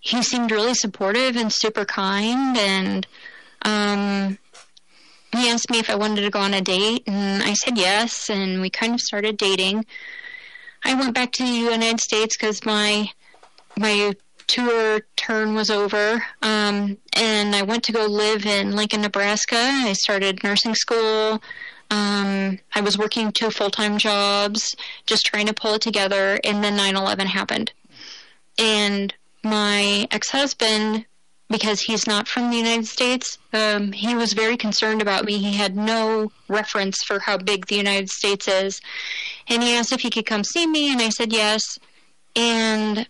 he 0.00 0.22
seemed 0.22 0.50
really 0.50 0.74
supportive 0.74 1.36
and 1.36 1.52
super 1.52 1.84
kind. 1.84 2.56
And 2.56 3.06
um, 3.62 4.38
he 5.32 5.50
asked 5.50 5.70
me 5.70 5.78
if 5.78 5.90
I 5.90 5.96
wanted 5.96 6.22
to 6.22 6.30
go 6.30 6.40
on 6.40 6.54
a 6.54 6.60
date, 6.60 7.02
and 7.06 7.42
I 7.42 7.52
said 7.54 7.76
yes. 7.76 8.30
And 8.30 8.60
we 8.60 8.70
kind 8.70 8.94
of 8.94 9.00
started 9.00 9.36
dating. 9.36 9.84
I 10.84 10.94
went 10.94 11.14
back 11.14 11.32
to 11.32 11.42
the 11.42 11.50
United 11.50 12.00
States 12.00 12.36
because 12.36 12.64
my 12.64 13.10
my 13.76 14.14
tour 14.48 15.02
turn 15.16 15.54
was 15.54 15.70
over, 15.70 16.22
um, 16.42 16.98
and 17.12 17.54
I 17.54 17.62
went 17.62 17.84
to 17.84 17.92
go 17.92 18.06
live 18.06 18.44
in 18.46 18.74
Lincoln, 18.74 19.02
Nebraska. 19.02 19.56
I 19.56 19.92
started 19.92 20.42
nursing 20.42 20.74
school. 20.74 21.40
Um, 21.90 22.58
I 22.74 22.80
was 22.80 22.98
working 22.98 23.30
two 23.32 23.50
full 23.50 23.70
time 23.70 23.98
jobs, 23.98 24.74
just 25.06 25.26
trying 25.26 25.46
to 25.46 25.54
pull 25.54 25.74
it 25.74 25.82
together, 25.82 26.38
and 26.44 26.62
then 26.64 26.76
9 26.76 26.96
11 26.96 27.26
happened. 27.26 27.72
And 28.58 29.14
my 29.44 30.06
ex 30.10 30.30
husband, 30.30 31.06
because 31.48 31.80
he's 31.80 32.06
not 32.06 32.28
from 32.28 32.50
the 32.50 32.56
United 32.56 32.86
States, 32.86 33.38
um, 33.52 33.92
he 33.92 34.14
was 34.14 34.32
very 34.32 34.56
concerned 34.56 35.00
about 35.00 35.24
me. 35.24 35.38
He 35.38 35.54
had 35.54 35.76
no 35.76 36.32
reference 36.48 37.02
for 37.04 37.20
how 37.20 37.38
big 37.38 37.66
the 37.66 37.76
United 37.76 38.10
States 38.10 38.48
is. 38.48 38.80
And 39.48 39.62
he 39.62 39.74
asked 39.74 39.92
if 39.92 40.00
he 40.00 40.10
could 40.10 40.26
come 40.26 40.44
see 40.44 40.66
me, 40.66 40.90
and 40.92 41.00
I 41.00 41.10
said 41.10 41.32
yes. 41.32 41.78
And 42.36 43.06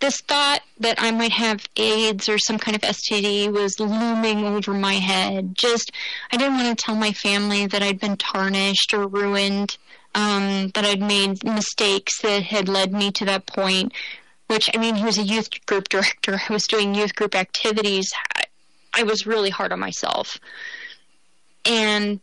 this 0.00 0.20
thought 0.22 0.60
that 0.78 0.96
I 0.98 1.10
might 1.10 1.32
have 1.32 1.66
AIDS 1.76 2.28
or 2.28 2.38
some 2.38 2.58
kind 2.58 2.74
of 2.74 2.82
STD 2.82 3.52
was 3.52 3.78
looming 3.78 4.44
over 4.44 4.72
my 4.72 4.94
head. 4.94 5.54
Just, 5.54 5.92
I 6.32 6.36
didn't 6.36 6.54
want 6.56 6.76
to 6.76 6.84
tell 6.84 6.94
my 6.94 7.12
family 7.12 7.66
that 7.66 7.82
I'd 7.82 8.00
been 8.00 8.16
tarnished 8.16 8.94
or 8.94 9.06
ruined, 9.06 9.76
um, 10.14 10.70
that 10.74 10.84
I'd 10.84 11.00
made 11.02 11.44
mistakes 11.44 12.20
that 12.22 12.42
had 12.42 12.68
led 12.68 12.92
me 12.92 13.10
to 13.12 13.26
that 13.26 13.46
point. 13.46 13.92
Which, 14.46 14.68
I 14.74 14.78
mean, 14.78 14.96
he 14.96 15.04
was 15.04 15.18
a 15.18 15.22
youth 15.22 15.48
group 15.66 15.88
director. 15.88 16.40
I 16.48 16.52
was 16.52 16.66
doing 16.66 16.94
youth 16.94 17.14
group 17.14 17.34
activities. 17.34 18.10
I, 18.36 18.44
I 18.94 19.02
was 19.04 19.26
really 19.26 19.50
hard 19.50 19.70
on 19.72 19.78
myself. 19.78 20.38
And 21.64 22.20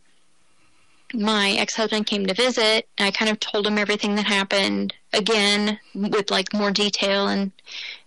my 1.14 1.52
ex-husband 1.52 2.06
came 2.06 2.26
to 2.26 2.34
visit 2.34 2.88
and 2.98 3.06
i 3.06 3.10
kind 3.10 3.30
of 3.30 3.40
told 3.40 3.66
him 3.66 3.78
everything 3.78 4.14
that 4.14 4.26
happened 4.26 4.94
again 5.12 5.78
with 5.94 6.30
like 6.30 6.52
more 6.52 6.70
detail 6.70 7.28
and 7.28 7.52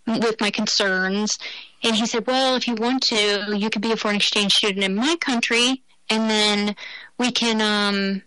with 0.08 0.42
my 0.42 0.50
concerns. 0.52 1.38
And 1.84 1.96
he 1.96 2.06
said 2.06 2.28
well 2.28 2.56
if 2.56 2.68
you 2.68 2.76
want 2.76 3.04
to 3.04 3.56
you 3.58 3.70
could 3.70 3.82
be 3.82 3.92
a 3.92 3.98
foreign 3.98 4.18
exchange 4.18 4.54
student 4.54 4.84
in 4.84 4.96
my 4.96 5.16
country 5.20 5.82
and 6.10 6.30
then 6.30 6.76
we 7.18 7.32
can 7.32 7.62
um 7.62 8.22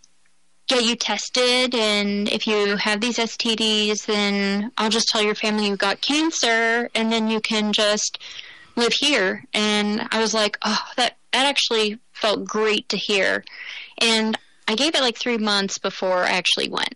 get 0.66 0.84
you 0.84 0.96
tested 0.96 1.74
and 1.74 2.28
if 2.30 2.46
you 2.46 2.76
have 2.76 3.00
these 3.00 3.18
stds 3.18 4.06
then 4.06 4.72
i'll 4.78 4.88
just 4.88 5.08
tell 5.08 5.22
your 5.22 5.34
family 5.34 5.68
you 5.68 5.76
got 5.76 6.00
cancer 6.00 6.88
and 6.94 7.12
then 7.12 7.28
you 7.28 7.40
can 7.40 7.72
just 7.72 8.18
live 8.76 8.92
here. 8.92 9.44
And 9.54 10.08
i 10.10 10.20
was 10.20 10.34
like 10.34 10.58
oh 10.62 10.82
that 10.96 11.16
that 11.32 11.46
actually 11.46 11.98
felt 12.12 12.44
great 12.44 12.88
to 12.88 12.96
hear. 12.96 13.44
And 14.00 14.38
I 14.68 14.74
gave 14.74 14.94
it 14.94 15.00
like 15.00 15.16
three 15.18 15.38
months 15.38 15.78
before 15.78 16.22
I 16.24 16.30
actually 16.30 16.68
went. 16.68 16.94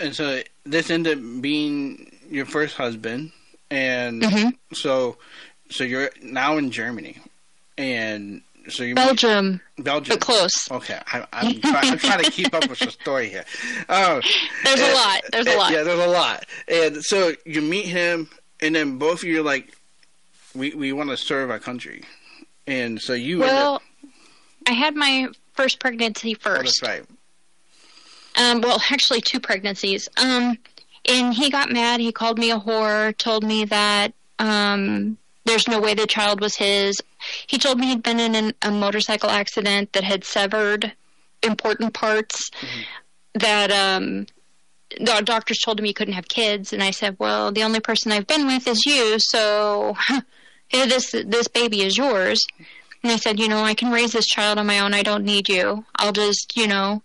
And 0.00 0.14
so 0.14 0.42
this 0.64 0.90
ended 0.90 1.18
up 1.18 1.42
being 1.42 2.10
your 2.30 2.46
first 2.46 2.76
husband, 2.76 3.32
and 3.70 4.22
Mm-hmm. 4.22 4.48
so 4.74 5.16
so 5.70 5.84
you're 5.84 6.10
now 6.22 6.56
in 6.58 6.70
Germany, 6.70 7.18
and 7.78 8.42
so 8.68 8.82
you 8.82 8.94
Belgium, 8.94 9.60
Belgium, 9.78 10.16
but 10.16 10.20
close. 10.20 10.70
Okay, 10.70 10.98
I, 11.12 11.26
I'm, 11.32 11.60
try, 11.60 11.80
I'm 11.84 11.98
trying 11.98 12.24
to 12.24 12.30
keep 12.30 12.52
up 12.54 12.68
with 12.68 12.78
the 12.80 12.90
story 12.90 13.28
here. 13.28 13.44
Oh, 13.88 14.20
There's 14.64 14.80
a 14.80 14.92
lot. 14.94 15.20
There's 15.30 15.46
a 15.46 15.56
lot. 15.56 15.72
Yeah, 15.72 15.82
there's 15.84 16.00
a 16.00 16.06
lot. 16.10 16.44
And 16.66 17.02
so 17.04 17.32
you 17.46 17.60
meet 17.62 17.86
him, 17.86 18.28
and 18.60 18.74
then 18.74 18.98
both 18.98 19.18
of 19.22 19.24
you 19.28 19.40
are 19.40 19.44
like, 19.44 19.72
we 20.54 20.74
we 20.74 20.92
want 20.92 21.10
to 21.10 21.16
serve 21.16 21.50
our 21.50 21.60
country, 21.60 22.02
and 22.66 23.00
so 23.00 23.12
you 23.12 23.42
end 23.44 23.52
Well, 23.52 23.74
up- 23.76 23.82
I 24.66 24.72
had 24.72 24.94
my 24.94 25.28
first 25.52 25.80
pregnancy 25.80 26.34
oh, 26.36 26.40
first. 26.40 26.80
that's 26.80 26.82
right. 26.82 27.06
Um, 28.36 28.60
well, 28.60 28.80
actually, 28.90 29.20
two 29.20 29.40
pregnancies. 29.40 30.08
Um, 30.16 30.58
and 31.08 31.34
he 31.34 31.50
got 31.50 31.70
mad. 31.70 32.00
He 32.00 32.12
called 32.12 32.38
me 32.38 32.50
a 32.50 32.58
whore. 32.58 33.16
Told 33.16 33.44
me 33.44 33.64
that 33.66 34.12
um, 34.38 35.18
there's 35.44 35.68
no 35.68 35.80
way 35.80 35.94
the 35.94 36.06
child 36.06 36.40
was 36.40 36.56
his. 36.56 37.00
He 37.46 37.58
told 37.58 37.78
me 37.78 37.88
he'd 37.88 38.02
been 38.02 38.20
in 38.20 38.34
an, 38.34 38.54
a 38.62 38.70
motorcycle 38.70 39.30
accident 39.30 39.92
that 39.92 40.04
had 40.04 40.24
severed 40.24 40.92
important 41.42 41.94
parts. 41.94 42.50
That 43.34 43.70
um, 43.70 44.26
the 44.98 45.22
doctors 45.24 45.58
told 45.64 45.78
him 45.78 45.84
he 45.84 45.92
couldn't 45.92 46.14
have 46.14 46.28
kids, 46.28 46.72
and 46.72 46.82
I 46.82 46.90
said, 46.90 47.16
"Well, 47.18 47.52
the 47.52 47.64
only 47.64 47.80
person 47.80 48.12
I've 48.12 48.26
been 48.26 48.46
with 48.46 48.66
is 48.66 48.84
you, 48.86 49.16
so 49.18 49.96
this 50.72 51.12
this 51.12 51.48
baby 51.48 51.82
is 51.82 51.96
yours." 51.96 52.40
And 53.04 53.12
I 53.12 53.16
said, 53.16 53.38
"You 53.38 53.48
know, 53.48 53.62
I 53.62 53.74
can 53.74 53.92
raise 53.92 54.12
this 54.12 54.26
child 54.26 54.58
on 54.58 54.66
my 54.66 54.80
own. 54.80 54.94
I 54.94 55.02
don't 55.02 55.24
need 55.24 55.48
you. 55.48 55.84
I'll 55.96 56.12
just, 56.12 56.56
you 56.56 56.66
know." 56.66 57.02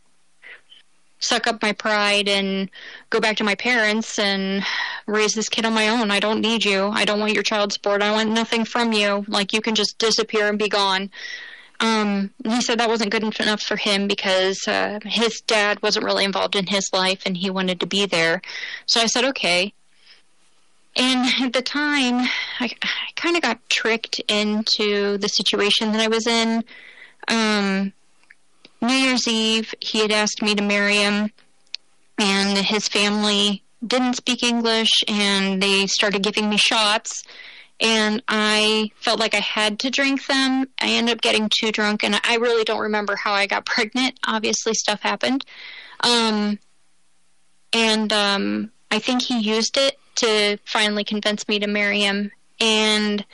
suck 1.19 1.47
up 1.47 1.61
my 1.61 1.73
pride 1.73 2.27
and 2.27 2.69
go 3.09 3.19
back 3.19 3.37
to 3.37 3.43
my 3.43 3.55
parents 3.55 4.17
and 4.17 4.63
raise 5.05 5.33
this 5.33 5.49
kid 5.49 5.65
on 5.65 5.73
my 5.73 5.89
own. 5.89 6.11
I 6.11 6.19
don't 6.19 6.41
need 6.41 6.63
you. 6.63 6.87
I 6.87 7.05
don't 7.05 7.19
want 7.19 7.33
your 7.33 7.43
child 7.43 7.73
support. 7.73 8.01
I 8.01 8.11
want 8.11 8.31
nothing 8.31 8.65
from 8.65 8.93
you. 8.93 9.25
Like 9.27 9.53
you 9.53 9.61
can 9.61 9.75
just 9.75 9.97
disappear 9.97 10.47
and 10.47 10.57
be 10.57 10.69
gone. 10.69 11.11
Um, 11.81 12.31
he 12.43 12.61
said 12.61 12.79
that 12.79 12.89
wasn't 12.89 13.11
good 13.11 13.23
enough 13.23 13.61
for 13.61 13.77
him 13.77 14.07
because 14.07 14.67
uh, 14.67 14.99
his 15.03 15.41
dad 15.41 15.81
wasn't 15.81 16.05
really 16.05 16.25
involved 16.25 16.55
in 16.55 16.67
his 16.67 16.89
life 16.91 17.21
and 17.25 17.37
he 17.37 17.49
wanted 17.49 17.79
to 17.79 17.85
be 17.85 18.05
there. 18.05 18.41
So 18.85 18.99
I 18.99 19.05
said, 19.05 19.23
okay. 19.25 19.73
And 20.95 21.43
at 21.43 21.53
the 21.53 21.61
time, 21.61 22.27
I, 22.59 22.69
I 22.81 23.11
kind 23.15 23.35
of 23.35 23.41
got 23.41 23.59
tricked 23.69 24.19
into 24.27 25.17
the 25.17 25.27
situation 25.27 25.91
that 25.91 26.01
I 26.01 26.07
was 26.07 26.27
in. 26.27 26.63
Um, 27.27 27.93
New 28.81 28.93
Year's 28.93 29.27
Eve, 29.27 29.73
he 29.81 29.99
had 29.99 30.11
asked 30.11 30.41
me 30.41 30.55
to 30.55 30.63
marry 30.63 30.95
him, 30.95 31.31
and 32.17 32.57
his 32.57 32.87
family 32.87 33.63
didn't 33.85 34.15
speak 34.15 34.43
English, 34.43 34.89
and 35.07 35.61
they 35.61 35.87
started 35.87 36.23
giving 36.23 36.49
me 36.49 36.57
shots. 36.57 37.23
and 37.81 38.21
I 38.27 38.91
felt 38.99 39.21
like 39.21 39.33
I 39.33 39.39
had 39.39 39.79
to 39.79 39.89
drink 39.89 40.27
them. 40.27 40.65
I 40.81 40.89
ended 40.89 41.15
up 41.15 41.21
getting 41.21 41.49
too 41.49 41.71
drunk, 41.71 42.03
and 42.03 42.19
I 42.25 42.35
really 42.35 42.65
don't 42.65 42.81
remember 42.81 43.15
how 43.15 43.31
I 43.31 43.45
got 43.47 43.65
pregnant. 43.73 44.19
Obviously, 44.27 44.73
stuff 44.73 45.01
happened. 45.01 45.45
Um, 46.01 46.59
and 47.71 48.11
um, 48.11 48.71
I 48.91 48.99
think 48.99 49.21
he 49.21 49.39
used 49.39 49.77
it 49.77 49.97
to 50.19 50.57
finally 50.65 51.03
convince 51.03 51.47
me 51.47 51.59
to 51.59 51.67
marry 51.67 52.01
him. 52.01 52.31
And 52.59 53.25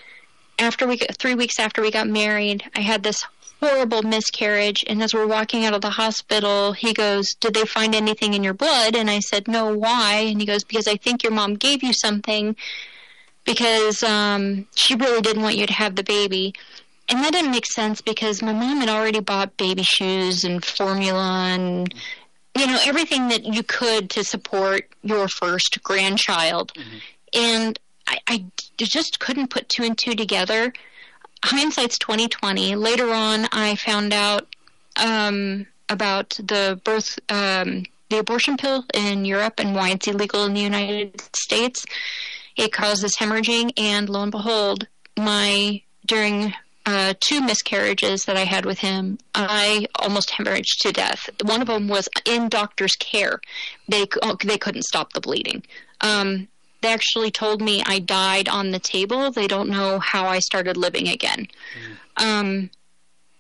after 0.60 0.88
we, 0.88 0.98
three 0.98 1.36
weeks 1.36 1.60
after 1.60 1.82
we 1.82 1.92
got 1.92 2.08
married, 2.08 2.64
I 2.76 2.82
had 2.82 3.04
this 3.04 3.26
horrible 3.62 4.04
miscarriage. 4.04 4.84
And 4.88 5.02
as 5.02 5.14
we're 5.14 5.28
walking 5.28 5.66
out 5.66 5.74
of 5.74 5.82
the 5.82 5.90
hospital, 5.90 6.74
he 6.74 6.94
goes, 6.94 7.34
Did 7.40 7.54
they 7.54 7.66
find 7.66 7.96
anything 7.96 8.34
in 8.34 8.44
your 8.44 8.54
blood? 8.54 8.96
And 8.96 9.10
I 9.10 9.20
said, 9.20 9.48
No, 9.48 9.74
why? 9.76 10.26
And 10.28 10.40
he 10.40 10.48
goes, 10.48 10.64
Because 10.64 10.88
I 10.88 10.96
think 10.96 11.24
your 11.24 11.32
mom 11.32 11.56
gave 11.56 11.84
you 11.84 11.94
something 11.94 12.56
because 13.46 14.02
um, 14.04 14.68
she 14.76 14.96
really 14.96 15.22
didn't 15.22 15.44
want 15.44 15.56
you 15.56 15.68
to 15.68 15.74
have 15.74 15.96
the 15.96 16.04
baby. 16.04 16.54
And 17.08 17.24
that 17.24 17.34
didn't 17.34 17.52
make 17.52 17.68
sense 17.68 18.02
because 18.02 18.42
my 18.42 18.54
mom 18.54 18.80
had 18.80 18.90
already 18.90 19.20
bought 19.20 19.58
baby 19.58 19.84
shoes 19.84 20.44
and 20.44 20.66
formula 20.66 21.50
and, 21.52 21.94
you 22.56 22.68
know, 22.68 22.80
everything 22.86 23.28
that 23.30 23.46
you 23.46 23.64
could 23.64 24.10
to 24.12 24.24
support 24.24 24.88
your 25.04 25.28
first 25.28 25.82
grandchild. 25.84 26.74
Mm-hmm. 26.74 26.98
And 27.34 27.80
I, 28.08 28.20
I 28.28 28.46
just 28.78 29.20
couldn't 29.20 29.50
put 29.50 29.70
two 29.70 29.84
and 29.84 29.98
two 29.98 30.16
together. 30.16 30.74
Hindsight's 31.44 31.98
2020. 32.00 32.76
Later 32.76 33.14
on, 33.14 33.48
I 33.52 33.76
found 33.76 34.14
out 34.14 34.48
um, 34.96 35.68
about 35.90 36.30
the 36.32 36.80
birth, 36.84 37.20
um, 37.30 37.84
the 38.10 38.20
abortion 38.20 38.58
pill 38.58 38.86
in 38.94 39.26
Europe 39.26 39.56
and 39.60 39.76
why 39.76 39.90
it's 39.90 40.08
illegal 40.08 40.46
in 40.46 40.54
the 40.54 40.62
United 40.62 41.22
States 41.36 41.86
it 42.56 42.72
causes 42.72 43.16
hemorrhaging, 43.18 43.72
and 43.78 44.10
lo 44.10 44.24
and 44.24 44.32
behold, 44.32 44.88
my 45.18 45.82
during 46.06 46.54
uh, 46.86 47.14
two 47.20 47.42
miscarriages 47.42 48.24
that 48.26 48.38
I 48.38 48.44
had 48.44 48.66
with 48.66 48.80
him, 48.80 49.18
I 49.34 49.88
almost 50.00 50.32
hemorrhaged 50.32 50.80
to 50.82 50.92
death. 50.92 51.30
One 51.44 51.62
of 51.62 51.68
them 51.68 51.88
was 51.88 52.08
in 52.26 52.50
doctor's 52.50 52.96
care; 52.96 53.40
they 53.88 54.06
oh, 54.22 54.38
they 54.44 54.58
couldn't 54.58 54.84
stop 54.84 55.14
the 55.14 55.22
bleeding. 55.22 55.64
Um, 56.02 56.48
they 56.82 56.94
actually 56.94 57.32
told 57.32 57.62
me 57.62 57.82
I 57.86 58.00
died 58.00 58.48
on 58.48 58.72
the 58.72 58.80
table. 58.80 59.32
They 59.32 59.48
don't 59.48 59.70
know 59.70 60.00
how 60.00 60.28
I 60.28 60.40
started 60.40 60.78
living 60.78 61.08
again. 61.08 61.48
Mm. 62.18 62.24
Um, 62.24 62.70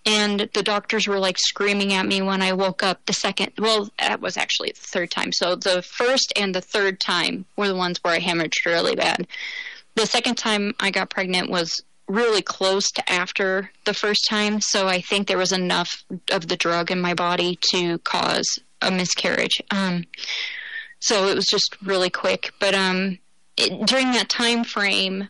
and 0.05 0.49
the 0.53 0.63
doctors 0.63 1.08
were 1.08 1.19
like 1.19 1.38
screaming 1.38 1.93
at 1.93 2.05
me 2.05 2.21
when 2.21 2.41
I 2.41 2.53
woke 2.53 2.84
up 2.84 3.05
the 3.05 3.13
second. 3.13 3.51
Well, 3.58 3.89
that 3.99 4.21
was 4.21 4.38
actually 4.38 4.71
the 4.71 4.81
third 4.81 5.12
time. 5.12 5.31
So 5.31 5.55
the 5.55 5.81
first 5.81 6.34
and 6.36 6.53
the 6.53 6.62
third 6.62 6.99
time 6.99 7.45
were 7.55 7.67
the 7.67 7.75
ones 7.75 7.99
where 8.01 8.13
I 8.13 8.19
hemorrhaged 8.19 8.65
really 8.65 8.95
bad. 8.95 9.27
The 9.95 10.05
second 10.05 10.36
time 10.36 10.73
I 10.79 10.91
got 10.91 11.10
pregnant 11.10 11.49
was 11.49 11.81
really 12.07 12.41
close 12.41 12.91
to 12.91 13.11
after 13.11 13.71
the 13.85 13.93
first 13.93 14.27
time, 14.29 14.61
so 14.61 14.87
I 14.87 15.01
think 15.01 15.27
there 15.27 15.37
was 15.37 15.51
enough 15.51 16.03
of 16.31 16.47
the 16.47 16.57
drug 16.57 16.91
in 16.91 17.01
my 17.01 17.13
body 17.13 17.57
to 17.71 17.97
cause 17.99 18.59
a 18.81 18.91
miscarriage. 18.91 19.61
Um, 19.71 20.05
so 20.99 21.27
it 21.27 21.35
was 21.35 21.47
just 21.47 21.77
really 21.83 22.09
quick. 22.09 22.51
But 22.59 22.75
um, 22.75 23.19
it, 23.57 23.85
during 23.87 24.11
that 24.11 24.29
time 24.29 24.63
frame, 24.63 25.27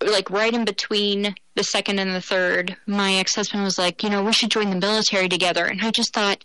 like 0.00 0.30
right 0.30 0.52
in 0.52 0.64
between 0.64 1.34
the 1.54 1.64
second 1.64 1.98
and 1.98 2.14
the 2.14 2.20
third, 2.20 2.76
my 2.86 3.14
ex 3.14 3.34
husband 3.34 3.62
was 3.62 3.78
like, 3.78 4.02
you 4.02 4.10
know, 4.10 4.22
we 4.22 4.32
should 4.32 4.50
join 4.50 4.70
the 4.70 4.76
military 4.76 5.28
together. 5.28 5.64
And 5.64 5.80
I 5.82 5.90
just 5.90 6.12
thought, 6.12 6.44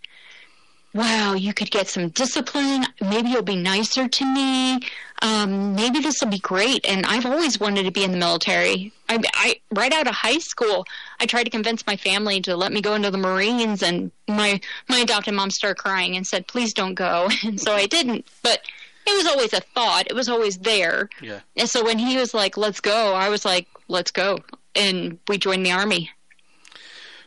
wow, 0.94 1.34
you 1.34 1.54
could 1.54 1.72
get 1.72 1.88
some 1.88 2.10
discipline. 2.10 2.86
Maybe 3.02 3.30
you'll 3.30 3.42
be 3.44 3.56
nicer 3.56 4.08
to 4.08 4.26
me. 4.26 4.80
Um, 5.22 5.76
maybe 5.76 6.00
this 6.00 6.22
will 6.22 6.30
be 6.30 6.40
great. 6.40 6.86
And 6.86 7.06
I've 7.06 7.26
always 7.26 7.60
wanted 7.60 7.84
to 7.84 7.92
be 7.92 8.04
in 8.04 8.12
the 8.12 8.18
military. 8.18 8.94
I, 9.08 9.22
I, 9.34 9.56
right 9.72 9.92
out 9.94 10.08
of 10.08 10.16
high 10.16 10.38
school, 10.40 10.86
I 11.20 11.26
tried 11.26 11.44
to 11.44 11.50
convince 11.50 11.86
my 11.86 11.98
family 11.98 12.42
to 12.42 12.56
let 12.56 12.72
me 12.72 12.82
go 12.82 12.96
into 12.96 13.12
the 13.12 13.18
Marines, 13.18 13.84
and 13.84 14.12
my 14.28 14.62
my 14.88 15.00
adopted 15.00 15.34
mom 15.34 15.52
started 15.52 15.82
crying 15.82 16.16
and 16.16 16.26
said, 16.26 16.48
"Please 16.48 16.74
don't 16.74 16.96
go." 16.96 17.30
And 17.44 17.60
so 17.60 17.74
I 17.74 17.86
didn't. 17.86 18.28
But 18.44 18.62
it 19.06 19.16
was 19.16 19.26
always 19.26 19.54
a 19.54 19.62
thought. 19.62 20.08
It 20.08 20.14
was 20.14 20.30
always 20.30 20.60
there. 20.60 21.10
Yeah. 21.22 21.40
And 21.58 21.70
so 21.70 21.84
when 21.84 21.98
he 22.00 22.18
was 22.18 22.34
like, 22.34 22.56
"Let's 22.56 22.80
go," 22.80 23.14
I 23.14 23.30
was 23.30 23.46
like, 23.46 23.68
"Let's 23.88 24.12
go," 24.12 24.40
and 24.76 25.20
we 25.28 25.38
joined 25.38 25.66
the 25.66 25.72
army. 25.72 26.12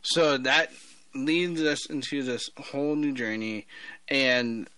So 0.02 0.38
that 0.38 0.72
leads 1.14 1.62
us 1.62 1.86
into 1.86 2.22
this 2.22 2.50
whole 2.58 2.96
new 2.96 3.12
journey, 3.12 3.66
and 4.08 4.68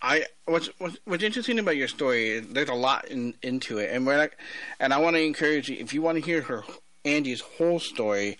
I 0.00 0.24
what's 0.44 0.68
what's 0.78 1.24
interesting 1.24 1.58
about 1.58 1.76
your 1.76 1.88
story. 1.88 2.40
There's 2.40 2.68
a 2.68 2.74
lot 2.74 3.08
in, 3.08 3.34
into 3.42 3.78
it, 3.78 3.90
and 3.92 4.06
we're 4.06 4.18
like, 4.18 4.36
and 4.78 4.92
I 4.92 4.98
want 4.98 5.16
to 5.16 5.22
encourage 5.22 5.68
you 5.68 5.76
if 5.78 5.92
you 5.92 6.02
want 6.02 6.18
to 6.18 6.24
hear 6.24 6.42
her 6.42 6.62
Angie's 7.04 7.40
whole 7.40 7.80
story 7.80 8.38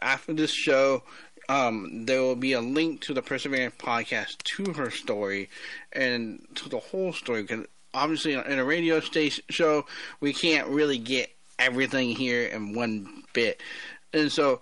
after 0.00 0.32
this 0.32 0.52
show. 0.52 1.02
Um, 1.48 2.06
there 2.06 2.22
will 2.22 2.36
be 2.36 2.52
a 2.52 2.60
link 2.60 3.00
to 3.02 3.14
the 3.14 3.22
Perseverance 3.22 3.74
podcast 3.76 4.36
to 4.44 4.72
her 4.74 4.88
story 4.88 5.48
and 5.92 6.46
to 6.54 6.68
the 6.68 6.78
whole 6.78 7.12
story. 7.12 7.42
Because 7.42 7.66
obviously, 7.92 8.34
in 8.34 8.58
a 8.58 8.64
radio 8.64 9.00
station 9.00 9.42
show, 9.50 9.84
we 10.20 10.32
can't 10.32 10.68
really 10.68 10.98
get 10.98 11.28
everything 11.58 12.10
here 12.10 12.44
in 12.44 12.74
one 12.76 13.24
bit. 13.32 13.60
And 14.12 14.30
so, 14.30 14.60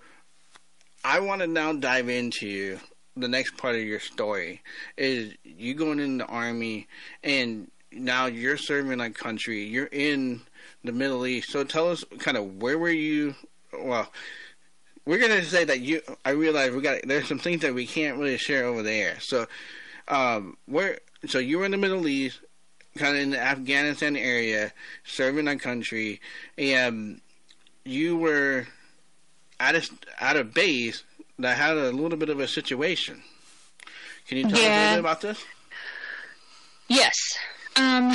I 1.05 1.21
want 1.21 1.41
to 1.43 1.47
now 1.47 1.73
dive 1.73 2.09
into 2.09 2.79
the 3.17 3.29
next 3.29 3.57
part 3.57 3.75
of 3.75 3.83
your 3.83 4.01
story. 4.01 4.63
Is 4.97 5.35
you 5.45 5.75
going 5.75 6.01
in 6.01 6.19
the 6.19 6.27
army, 6.27 6.87
and 7.23 7.71
now 7.93 8.27
you're 8.27 8.57
serving 8.57 9.01
a 9.01 9.11
country. 9.11 9.65
You're 9.65 9.87
in 9.87 10.43
the 10.85 10.93
Middle 10.93 11.27
East. 11.27 11.51
So 11.51 11.65
tell 11.65 11.91
us, 11.91 12.05
kind 12.19 12.37
of, 12.37 12.61
where 12.63 12.79
were 12.79 12.89
you? 12.89 13.35
Well 13.73 14.11
we're 15.09 15.19
gonna 15.19 15.43
say 15.43 15.65
that 15.65 15.81
you. 15.81 16.03
I 16.23 16.31
realize 16.31 16.71
we 16.71 16.83
got 16.83 17.01
there's 17.05 17.27
some 17.27 17.39
things 17.39 17.63
that 17.63 17.73
we 17.73 17.87
can't 17.87 18.19
really 18.19 18.37
share 18.37 18.67
over 18.67 18.83
there. 18.83 19.19
So, 19.21 19.47
um, 20.07 20.59
where 20.67 20.99
so 21.27 21.39
you 21.39 21.59
were 21.59 21.65
in 21.65 21.71
the 21.71 21.79
Middle 21.79 22.07
East, 22.07 22.41
kind 22.95 23.17
of 23.17 23.23
in 23.23 23.31
the 23.31 23.41
Afghanistan 23.41 24.19
area, 24.19 24.71
serving 25.05 25.49
our 25.49 25.57
country, 25.57 26.21
and 26.59 27.23
you 27.87 28.19
were 28.19 28.67
at 29.61 29.75
of 29.75 29.91
at 30.19 30.37
a 30.37 30.45
base 30.45 31.03
that 31.39 31.57
had 31.57 31.77
a 31.77 31.93
little 31.93 32.19
bit 32.19 32.29
of 32.29 32.41
a 32.41 32.49
situation. 32.49 33.23
Can 34.27 34.39
you 34.39 34.45
tell 34.45 34.59
yeah. 34.59 34.65
us 34.65 34.67
a 34.67 34.71
little 34.71 34.95
bit 34.95 35.01
about 35.01 35.21
this? 35.21 35.45
Yes. 36.89 37.15
Um, 37.77 38.15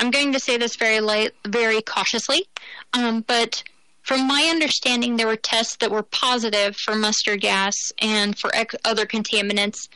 I'm 0.00 0.10
going 0.10 0.32
to 0.32 0.40
say 0.40 0.56
this 0.56 0.76
very 0.76 1.00
light, 1.00 1.32
very 1.46 1.80
cautiously, 1.82 2.46
um, 2.92 3.24
but 3.26 3.62
from 4.02 4.26
my 4.26 4.48
understanding, 4.50 5.16
there 5.16 5.26
were 5.26 5.36
tests 5.36 5.76
that 5.76 5.90
were 5.90 6.02
positive 6.02 6.76
for 6.76 6.94
mustard 6.94 7.42
gas 7.42 7.74
and 8.00 8.38
for 8.38 8.50
ex- 8.54 8.74
other 8.84 9.04
contaminants. 9.04 9.88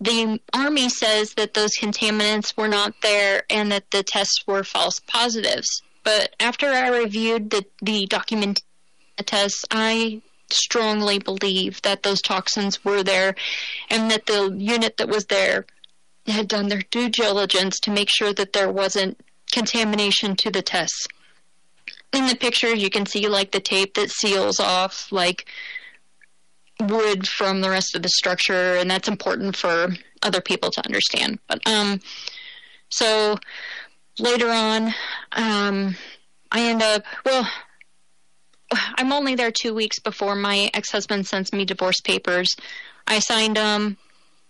The 0.00 0.40
Army 0.54 0.88
says 0.88 1.34
that 1.34 1.52
those 1.52 1.76
contaminants 1.76 2.56
were 2.56 2.68
not 2.68 2.94
there 3.02 3.42
and 3.50 3.70
that 3.70 3.90
the 3.90 4.02
tests 4.02 4.42
were 4.46 4.64
false 4.64 5.00
positives. 5.00 5.82
But 6.02 6.34
after 6.40 6.68
I 6.68 6.88
reviewed 6.88 7.50
the, 7.50 7.66
the 7.82 8.06
document 8.06 8.62
tests, 9.22 9.64
I 9.70 10.22
strongly 10.50 11.18
believe 11.18 11.82
that 11.82 12.02
those 12.02 12.22
toxins 12.22 12.84
were 12.84 13.02
there 13.02 13.34
and 13.90 14.10
that 14.10 14.26
the 14.26 14.54
unit 14.56 14.96
that 14.96 15.08
was 15.08 15.26
there 15.26 15.66
had 16.26 16.48
done 16.48 16.68
their 16.68 16.82
due 16.90 17.08
diligence 17.08 17.78
to 17.80 17.90
make 17.90 18.08
sure 18.10 18.32
that 18.32 18.52
there 18.52 18.70
wasn't 18.70 19.18
contamination 19.50 20.36
to 20.36 20.50
the 20.50 20.62
tests 20.62 21.06
in 22.12 22.26
the 22.26 22.36
picture 22.36 22.74
you 22.74 22.90
can 22.90 23.06
see 23.06 23.28
like 23.28 23.52
the 23.52 23.60
tape 23.60 23.94
that 23.94 24.10
seals 24.10 24.60
off 24.60 25.10
like 25.12 25.46
wood 26.80 27.26
from 27.26 27.60
the 27.60 27.70
rest 27.70 27.94
of 27.94 28.02
the 28.02 28.08
structure 28.08 28.76
and 28.76 28.90
that's 28.90 29.08
important 29.08 29.56
for 29.56 29.88
other 30.22 30.40
people 30.40 30.70
to 30.70 30.84
understand. 30.86 31.38
But 31.46 31.60
um 31.66 32.00
so 32.88 33.36
later 34.18 34.48
on 34.48 34.94
um 35.32 35.94
i 36.50 36.60
end 36.60 36.82
up 36.82 37.04
well 37.24 37.48
i'm 38.70 39.12
only 39.12 39.34
there 39.34 39.50
two 39.50 39.74
weeks 39.74 39.98
before 39.98 40.34
my 40.34 40.70
ex-husband 40.74 41.26
sends 41.26 41.52
me 41.52 41.64
divorce 41.64 42.00
papers. 42.00 42.54
I 43.06 43.18
signed 43.18 43.56
them 43.56 43.96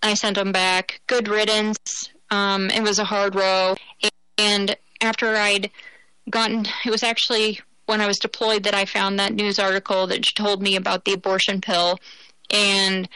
i 0.03 0.15
sent 0.15 0.37
them 0.37 0.53
back. 0.53 1.01
Good 1.07 1.29
riddance. 1.29 1.79
Um 2.31 2.71
it 2.71 2.83
was 2.83 2.99
a 2.99 3.05
hard 3.05 3.35
row. 3.35 3.75
And 4.37 4.77
after 5.01 5.35
i'd 5.37 5.71
gotten 6.31 6.67
it 6.85 6.91
was 6.91 7.03
actually 7.03 7.61
when 7.89 8.03
I 8.03 8.07
was 8.07 8.19
deployed 8.19 8.65
that 8.65 8.75
I 8.75 8.85
found 8.85 9.19
that 9.19 9.33
news 9.33 9.59
article 9.59 10.07
that 10.09 10.23
told 10.37 10.61
me 10.61 10.77
about 10.77 11.07
the 11.07 11.15
abortion 11.15 11.63
pill. 11.63 11.99
And 12.51 13.09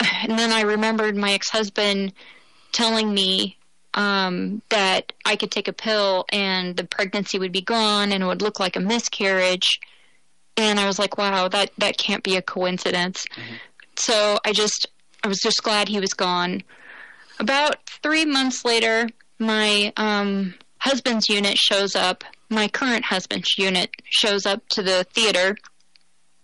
and 0.00 0.38
then 0.38 0.52
I 0.52 0.60
remembered 0.60 1.16
my 1.16 1.32
ex-husband 1.32 2.12
telling 2.70 3.12
me 3.12 3.56
um, 3.94 4.62
that 4.68 5.12
I 5.24 5.34
could 5.34 5.50
take 5.50 5.66
a 5.66 5.72
pill 5.72 6.26
and 6.30 6.76
the 6.76 6.84
pregnancy 6.84 7.40
would 7.40 7.50
be 7.50 7.60
gone 7.60 8.12
and 8.12 8.22
it 8.22 8.26
would 8.26 8.42
look 8.42 8.60
like 8.60 8.76
a 8.76 8.80
miscarriage. 8.80 9.80
And 10.58 10.78
I 10.78 10.86
was 10.86 10.98
like, 10.98 11.16
wow, 11.16 11.48
that, 11.48 11.70
that 11.78 11.96
can't 11.96 12.22
be 12.22 12.36
a 12.36 12.42
coincidence. 12.42 13.24
Mm-hmm. 13.32 13.54
So 13.96 14.38
I 14.44 14.52
just, 14.52 14.88
I 15.24 15.28
was 15.28 15.38
just 15.38 15.62
glad 15.62 15.88
he 15.88 16.00
was 16.00 16.12
gone. 16.12 16.62
About 17.40 17.76
three 18.02 18.26
months 18.26 18.64
later, 18.64 19.08
my 19.38 19.92
um, 19.96 20.54
husband's 20.78 21.30
unit 21.30 21.56
shows 21.56 21.96
up 21.96 22.24
my 22.50 22.68
current 22.68 23.04
husband's 23.04 23.58
unit 23.58 23.90
shows 24.04 24.46
up 24.46 24.66
to 24.70 24.82
the 24.82 25.04
theater, 25.12 25.56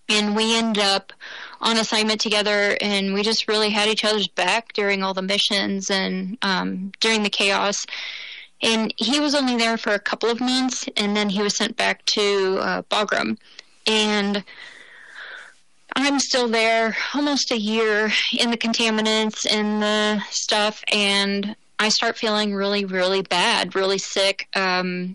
and 0.09 0.37
we 0.37 0.57
end 0.57 0.79
up 0.79 1.12
on 1.61 1.79
assignment 1.79 2.20
together, 2.20 2.77
and 2.81 3.14
we 3.14 3.22
just 3.22 3.48
really 3.48 3.70
had 3.70 3.88
each 3.88 4.05
other's 4.05 4.29
back 4.29 4.72
during 4.74 5.03
all 5.03 5.14
the 5.14 5.22
missions 5.22 5.90
and 5.90 6.37
um, 6.42 6.92
during 7.00 7.22
the 7.22 7.31
chaos. 7.31 7.87
And 8.62 8.92
he 8.96 9.18
was 9.18 9.35
only 9.35 9.57
there 9.57 9.77
for 9.77 9.92
a 9.92 9.98
couple 9.98 10.31
of 10.31 10.40
months, 10.40 10.87
and 10.96 11.16
then 11.16 11.31
he 11.31 11.42
was 11.42 11.57
sent 11.57 11.77
back 11.77 12.05
to 12.07 12.59
uh, 12.61 12.83
Bagram. 12.83 13.38
And 13.87 14.44
I'm 15.97 16.18
still 16.18 16.49
there 16.49 16.97
almost 17.14 17.53
a 17.53 17.59
year 17.59 18.11
in 18.37 18.51
the 18.51 18.57
contaminants 18.57 19.47
and 19.51 19.83
the 19.83 20.23
stuff, 20.31 20.83
and 20.92 21.55
I 21.79 21.88
start 21.88 22.16
feeling 22.16 22.55
really, 22.55 22.85
really 22.85 23.23
bad, 23.23 23.75
really 23.75 23.99
sick. 23.99 24.49
Um, 24.55 25.14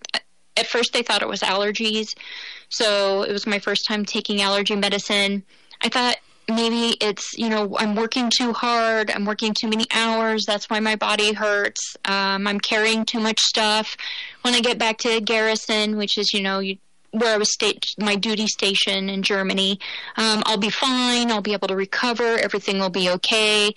at 0.56 0.68
first, 0.68 0.94
they 0.94 1.02
thought 1.02 1.22
it 1.22 1.28
was 1.28 1.42
allergies, 1.42 2.08
so 2.70 3.24
it 3.24 3.32
was 3.32 3.46
my 3.46 3.60
first 3.60 3.86
time 3.88 4.06
taking 4.06 4.42
allergy 4.42 4.76
medicine. 4.76 5.44
I 5.82 5.90
thought 5.90 6.18
maybe 6.48 6.98
it's 7.02 7.38
you 7.38 7.50
know 7.50 7.76
I'm 7.78 7.96
working 7.96 8.32
too 8.36 8.54
hard, 8.54 9.12
I'm 9.12 9.26
working 9.26 9.54
too 9.54 9.68
many 9.68 9.86
hours. 9.94 10.46
That's 10.46 10.70
why 10.70 10.80
my 10.80 10.96
body 10.96 11.34
hurts. 11.34 11.96
Um, 12.06 12.48
I'm 12.48 12.60
carrying 12.60 13.06
too 13.06 13.20
much 13.20 13.40
stuff. 13.40 13.96
When 14.44 14.54
I 14.54 14.62
get 14.62 14.78
back 14.78 14.98
to 15.00 15.20
Garrison, 15.22 15.98
which 15.98 16.18
is 16.18 16.34
you 16.34 16.42
know 16.42 16.60
you 16.60 16.78
where 17.12 17.34
I 17.34 17.38
was 17.38 17.52
state 17.54 17.86
my 17.98 18.15
duty 18.15 18.48
station 18.48 19.10
in 19.10 19.24
Germany. 19.24 19.80
Um, 20.17 20.43
I'll 20.45 20.58
be 20.58 20.69
fine. 20.69 21.32
I'll 21.32 21.41
be 21.41 21.54
able 21.54 21.67
to 21.67 21.76
recover. 21.76 22.38
Everything 22.38 22.80
will 22.80 22.89
be 22.89 23.10
okay. 23.10 23.74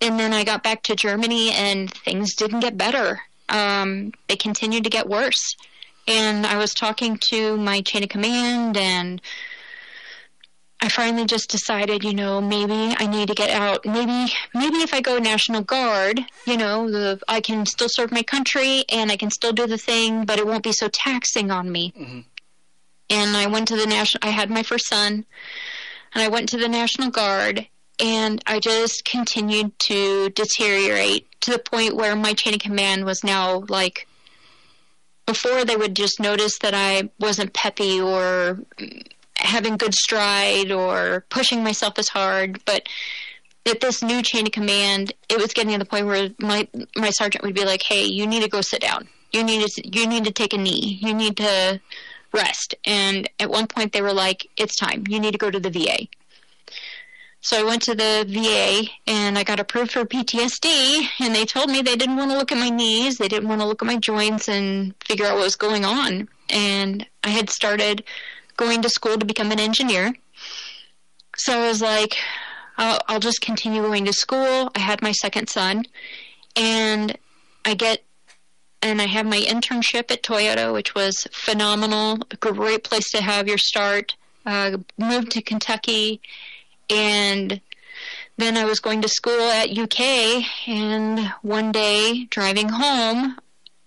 And 0.00 0.18
then 0.18 0.32
I 0.32 0.44
got 0.44 0.62
back 0.62 0.82
to 0.84 0.96
Germany, 0.96 1.52
and 1.52 1.90
things 1.90 2.34
didn't 2.34 2.60
get 2.60 2.76
better. 2.76 3.22
Um, 3.48 4.12
they 4.28 4.36
continued 4.36 4.84
to 4.84 4.90
get 4.90 5.08
worse. 5.08 5.56
And 6.06 6.46
I 6.46 6.58
was 6.58 6.74
talking 6.74 7.18
to 7.30 7.56
my 7.56 7.80
chain 7.80 8.02
of 8.02 8.10
command, 8.10 8.76
and 8.76 9.20
I 10.80 10.88
finally 10.88 11.24
just 11.24 11.50
decided, 11.50 12.04
you 12.04 12.14
know, 12.14 12.40
maybe 12.40 12.94
I 12.98 13.06
need 13.06 13.28
to 13.28 13.34
get 13.34 13.50
out. 13.50 13.86
Maybe, 13.86 14.32
maybe 14.54 14.76
if 14.76 14.92
I 14.92 15.00
go 15.00 15.18
National 15.18 15.62
Guard, 15.62 16.20
you 16.46 16.56
know, 16.56 16.90
the, 16.90 17.20
I 17.26 17.40
can 17.40 17.64
still 17.64 17.88
serve 17.90 18.12
my 18.12 18.22
country 18.22 18.84
and 18.90 19.10
I 19.10 19.16
can 19.16 19.30
still 19.30 19.52
do 19.52 19.66
the 19.66 19.78
thing, 19.78 20.26
but 20.26 20.38
it 20.38 20.46
won't 20.46 20.62
be 20.62 20.72
so 20.72 20.88
taxing 20.88 21.50
on 21.50 21.72
me. 21.72 21.92
Mm-hmm. 21.98 22.20
And 23.08 23.36
I 23.36 23.46
went 23.46 23.68
to 23.68 23.76
the 23.76 23.86
national. 23.86 24.20
I 24.26 24.30
had 24.30 24.50
my 24.50 24.62
first 24.62 24.88
son, 24.88 25.24
and 26.14 26.22
I 26.22 26.28
went 26.28 26.48
to 26.50 26.56
the 26.56 26.68
National 26.68 27.10
Guard, 27.10 27.66
and 28.00 28.42
I 28.46 28.58
just 28.58 29.04
continued 29.04 29.78
to 29.80 30.30
deteriorate 30.30 31.28
to 31.42 31.52
the 31.52 31.58
point 31.58 31.96
where 31.96 32.16
my 32.16 32.32
chain 32.32 32.54
of 32.54 32.60
command 32.60 33.04
was 33.04 33.22
now 33.24 33.64
like. 33.68 34.08
Before 35.24 35.64
they 35.64 35.76
would 35.76 35.96
just 35.96 36.20
notice 36.20 36.56
that 36.60 36.72
I 36.72 37.10
wasn't 37.18 37.52
peppy 37.52 38.00
or 38.00 38.60
having 39.38 39.76
good 39.76 39.92
stride 39.92 40.70
or 40.70 41.24
pushing 41.30 41.64
myself 41.64 41.98
as 41.98 42.08
hard, 42.08 42.64
but 42.64 42.88
at 43.66 43.80
this 43.80 44.02
new 44.02 44.22
chain 44.22 44.46
of 44.46 44.52
command, 44.52 45.12
it 45.28 45.38
was 45.38 45.52
getting 45.52 45.72
to 45.72 45.78
the 45.78 45.84
point 45.84 46.06
where 46.06 46.30
my 46.38 46.68
my 46.96 47.10
sergeant 47.10 47.44
would 47.44 47.54
be 47.54 47.64
like, 47.64 47.82
"Hey, 47.82 48.04
you 48.04 48.26
need 48.26 48.42
to 48.42 48.48
go 48.48 48.60
sit 48.60 48.80
down. 48.80 49.08
You 49.32 49.42
need 49.42 49.66
to 49.66 49.82
you 49.84 50.06
need 50.06 50.24
to 50.24 50.32
take 50.32 50.52
a 50.52 50.58
knee. 50.58 50.98
You 51.02 51.12
need 51.12 51.36
to 51.38 51.80
rest." 52.32 52.74
And 52.84 53.28
at 53.40 53.50
one 53.50 53.66
point, 53.66 53.92
they 53.92 54.02
were 54.02 54.12
like, 54.12 54.46
"It's 54.56 54.76
time. 54.76 55.04
You 55.08 55.20
need 55.20 55.32
to 55.32 55.38
go 55.38 55.50
to 55.50 55.60
the 55.60 55.70
VA." 55.70 56.08
So 57.46 57.60
I 57.60 57.62
went 57.62 57.82
to 57.82 57.94
the 57.94 58.24
VA 58.26 58.90
and 59.06 59.38
I 59.38 59.44
got 59.44 59.60
approved 59.60 59.92
for 59.92 60.04
PTSD, 60.04 61.08
and 61.20 61.32
they 61.32 61.44
told 61.44 61.70
me 61.70 61.80
they 61.80 61.94
didn't 61.94 62.16
want 62.16 62.32
to 62.32 62.36
look 62.36 62.50
at 62.50 62.58
my 62.58 62.70
knees, 62.70 63.18
they 63.18 63.28
didn't 63.28 63.48
want 63.48 63.60
to 63.60 63.66
look 63.68 63.82
at 63.82 63.86
my 63.86 63.98
joints 63.98 64.48
and 64.48 64.94
figure 65.04 65.26
out 65.26 65.36
what 65.36 65.44
was 65.44 65.54
going 65.54 65.84
on. 65.84 66.28
And 66.50 67.06
I 67.22 67.28
had 67.28 67.48
started 67.48 68.02
going 68.56 68.82
to 68.82 68.88
school 68.88 69.16
to 69.16 69.24
become 69.24 69.52
an 69.52 69.60
engineer. 69.60 70.12
So 71.36 71.56
I 71.56 71.68
was 71.68 71.80
like, 71.80 72.16
I'll, 72.78 73.00
I'll 73.06 73.20
just 73.20 73.40
continue 73.40 73.80
going 73.80 74.06
to 74.06 74.12
school. 74.12 74.70
I 74.74 74.80
had 74.80 75.00
my 75.00 75.12
second 75.12 75.48
son, 75.48 75.84
and 76.56 77.16
I 77.64 77.74
get 77.74 78.02
and 78.82 79.00
I 79.00 79.06
have 79.06 79.26
my 79.26 79.40
internship 79.40 80.10
at 80.10 80.22
Toyota, 80.22 80.72
which 80.72 80.94
was 80.94 81.26
phenomenal. 81.32 82.18
A 82.30 82.36
great 82.36 82.84
place 82.84 83.10
to 83.10 83.22
have 83.22 83.48
your 83.48 83.58
start. 83.58 84.16
Uh, 84.44 84.78
moved 84.96 85.32
to 85.32 85.42
Kentucky, 85.42 86.20
and 86.88 87.60
then 88.36 88.56
I 88.56 88.64
was 88.64 88.78
going 88.78 89.02
to 89.02 89.08
school 89.08 89.50
at 89.50 89.76
UK. 89.76 90.44
And 90.68 91.32
one 91.42 91.72
day, 91.72 92.26
driving 92.30 92.68
home, 92.68 93.38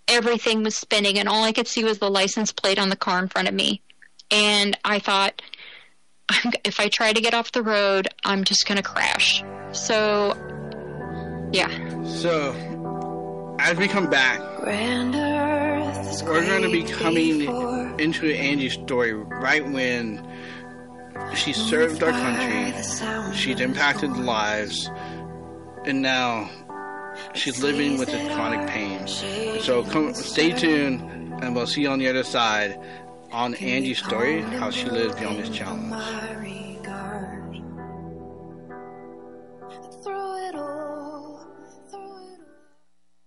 everything 0.07 0.63
was 0.63 0.75
spinning, 0.75 1.17
and 1.17 1.29
all 1.29 1.43
I 1.43 1.53
could 1.53 1.67
see 1.67 1.83
was 1.83 1.99
the 1.99 2.09
license 2.09 2.51
plate 2.51 2.79
on 2.79 2.89
the 2.89 2.95
car 2.97 3.19
in 3.19 3.29
front 3.29 3.47
of 3.47 3.53
me. 3.53 3.81
And 4.31 4.77
I 4.83 4.99
thought, 4.99 5.41
if 6.65 6.79
I 6.79 6.89
try 6.89 7.13
to 7.13 7.21
get 7.21 7.33
off 7.33 7.51
the 7.51 7.63
road, 7.63 8.07
I'm 8.25 8.43
just 8.43 8.67
going 8.67 8.77
to 8.77 8.83
crash. 8.83 9.43
So, 9.71 10.35
yeah. 11.51 11.69
So, 12.03 12.53
as 13.59 13.77
we 13.77 13.87
come 13.87 14.09
back, 14.09 14.39
we're 16.23 16.45
going 16.45 16.63
to 16.63 16.71
be 16.71 16.83
coming 16.83 17.41
into 17.99 18.33
Angie's 18.33 18.73
story 18.73 19.13
right 19.13 19.65
when 19.69 20.25
she 21.35 21.53
served 21.53 22.01
our 22.01 22.11
country, 22.11 22.73
she's 23.35 23.59
impacted 23.59 24.15
lives, 24.17 24.89
and 25.85 26.01
now 26.01 26.49
she's 27.33 27.61
living 27.61 27.97
with 27.97 28.09
this 28.09 28.33
chronic 28.33 28.67
pain. 28.69 29.05
So, 29.61 29.83
come, 29.83 30.13
stay 30.13 30.51
tuned, 30.51 31.01
and 31.43 31.55
we'll 31.55 31.67
see 31.67 31.81
you 31.81 31.89
on 31.89 31.99
the 31.99 32.07
other 32.07 32.23
side 32.23 32.79
on 33.31 33.55
Angie's 33.55 33.99
story, 33.99 34.41
how 34.41 34.71
she 34.71 34.89
lives 34.89 35.15
beyond 35.15 35.39
this 35.39 35.49
challenge. 35.49 35.93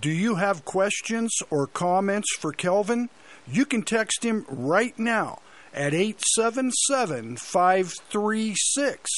Do 0.00 0.10
you 0.10 0.34
have 0.34 0.64
questions 0.64 1.34
or 1.48 1.66
comments 1.66 2.28
for 2.36 2.52
Kelvin? 2.52 3.08
You 3.46 3.64
can 3.64 3.82
text 3.82 4.22
him 4.22 4.44
right 4.48 4.98
now 4.98 5.40
at 5.72 5.94
877 5.94 7.36
536 7.36 9.10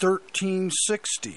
1360. 0.00 1.36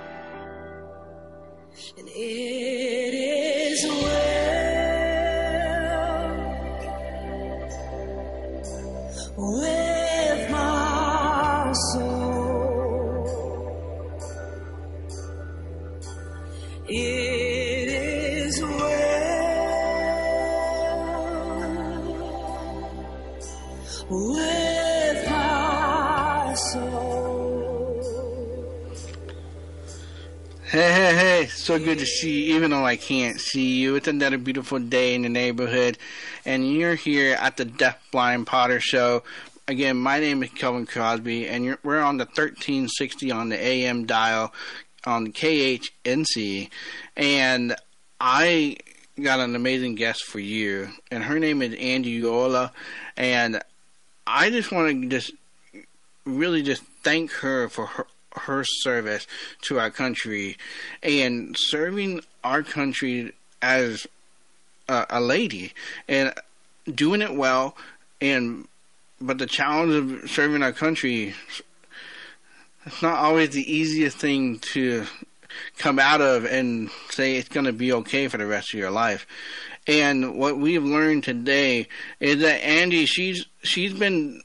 And 1.97 2.07
it 2.09 3.13
is 3.13 3.85
well 3.87 4.01
with 9.37 10.51
my 10.51 11.71
soul. 11.91 13.25
It 16.89 17.87
is 17.87 18.61
well 18.61 18.81
with 24.09 24.40
Hey, 30.71 30.93
hey, 30.93 31.15
hey, 31.15 31.47
so 31.47 31.77
good 31.77 31.99
to 31.99 32.05
see 32.05 32.45
you, 32.45 32.55
even 32.55 32.71
though 32.71 32.85
I 32.85 32.95
can't 32.95 33.41
see 33.41 33.75
you. 33.75 33.97
It's 33.97 34.07
another 34.07 34.37
beautiful 34.37 34.79
day 34.79 35.13
in 35.13 35.23
the 35.23 35.27
neighborhood, 35.27 35.97
and 36.45 36.73
you're 36.73 36.95
here 36.95 37.33
at 37.33 37.57
the 37.57 37.65
Deaf 37.65 37.99
Blind 38.09 38.47
Potter 38.47 38.79
Show. 38.79 39.23
Again, 39.67 39.97
my 39.97 40.21
name 40.21 40.41
is 40.43 40.49
Kelvin 40.51 40.85
Crosby, 40.85 41.45
and 41.49 41.77
we're 41.83 41.99
on 41.99 42.15
the 42.15 42.23
1360 42.23 43.31
on 43.31 43.49
the 43.49 43.61
AM 43.61 44.05
dial 44.05 44.53
on 45.05 45.33
KHNC, 45.33 46.69
and 47.17 47.75
I 48.21 48.77
got 49.21 49.41
an 49.41 49.57
amazing 49.57 49.95
guest 49.95 50.23
for 50.23 50.39
you, 50.39 50.87
and 51.11 51.21
her 51.25 51.37
name 51.37 51.61
is 51.61 51.75
Angie 51.77 52.11
Yola, 52.11 52.71
and 53.17 53.61
I 54.25 54.49
just 54.49 54.71
want 54.71 55.01
to 55.01 55.09
just 55.09 55.33
really 56.23 56.63
just 56.63 56.83
thank 57.03 57.29
her 57.31 57.67
for 57.67 57.87
her 57.87 58.07
her 58.35 58.63
service 58.63 59.27
to 59.61 59.79
our 59.79 59.89
country 59.89 60.57
and 61.03 61.55
serving 61.57 62.21
our 62.43 62.63
country 62.63 63.33
as 63.61 64.07
a, 64.87 65.05
a 65.09 65.21
lady 65.21 65.73
and 66.07 66.33
doing 66.93 67.21
it 67.21 67.35
well 67.35 67.75
and 68.19 68.67
but 69.19 69.37
the 69.37 69.45
challenge 69.45 69.93
of 69.93 70.29
serving 70.29 70.63
our 70.63 70.71
country 70.71 71.35
it's 72.85 73.01
not 73.01 73.17
always 73.17 73.51
the 73.51 73.71
easiest 73.71 74.17
thing 74.17 74.59
to 74.59 75.05
come 75.77 75.99
out 75.99 76.21
of 76.21 76.45
and 76.45 76.89
say 77.09 77.35
it's 77.35 77.49
going 77.49 77.65
to 77.65 77.73
be 77.73 77.93
okay 77.93 78.27
for 78.27 78.37
the 78.37 78.45
rest 78.45 78.73
of 78.73 78.79
your 78.79 78.91
life. 78.91 79.27
And 79.87 80.35
what 80.35 80.57
we've 80.57 80.83
learned 80.83 81.23
today 81.23 81.87
is 82.19 82.41
that 82.41 82.63
Andy 82.63 83.05
she's 83.05 83.45
she's 83.63 83.93
been 83.93 84.41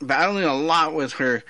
battling 0.00 0.44
a 0.44 0.54
lot 0.54 0.94
with 0.94 1.14
her 1.14 1.42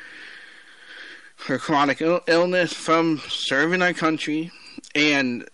her 1.46 1.58
chronic 1.58 2.00
Ill- 2.00 2.20
illness 2.26 2.72
from 2.72 3.20
serving 3.28 3.82
our 3.82 3.92
country 3.92 4.50
and 4.94 5.48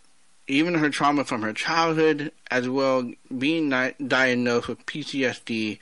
even 0.49 0.75
her 0.75 0.91
trauma 0.91 1.25
from 1.25 1.43
her 1.43 1.53
childhood, 1.53 2.31
as 2.51 2.69
well 2.69 3.11
being 3.37 3.69
di- 3.71 3.95
diagnosed 4.07 4.69
with 4.69 4.87
PTSD 4.87 5.79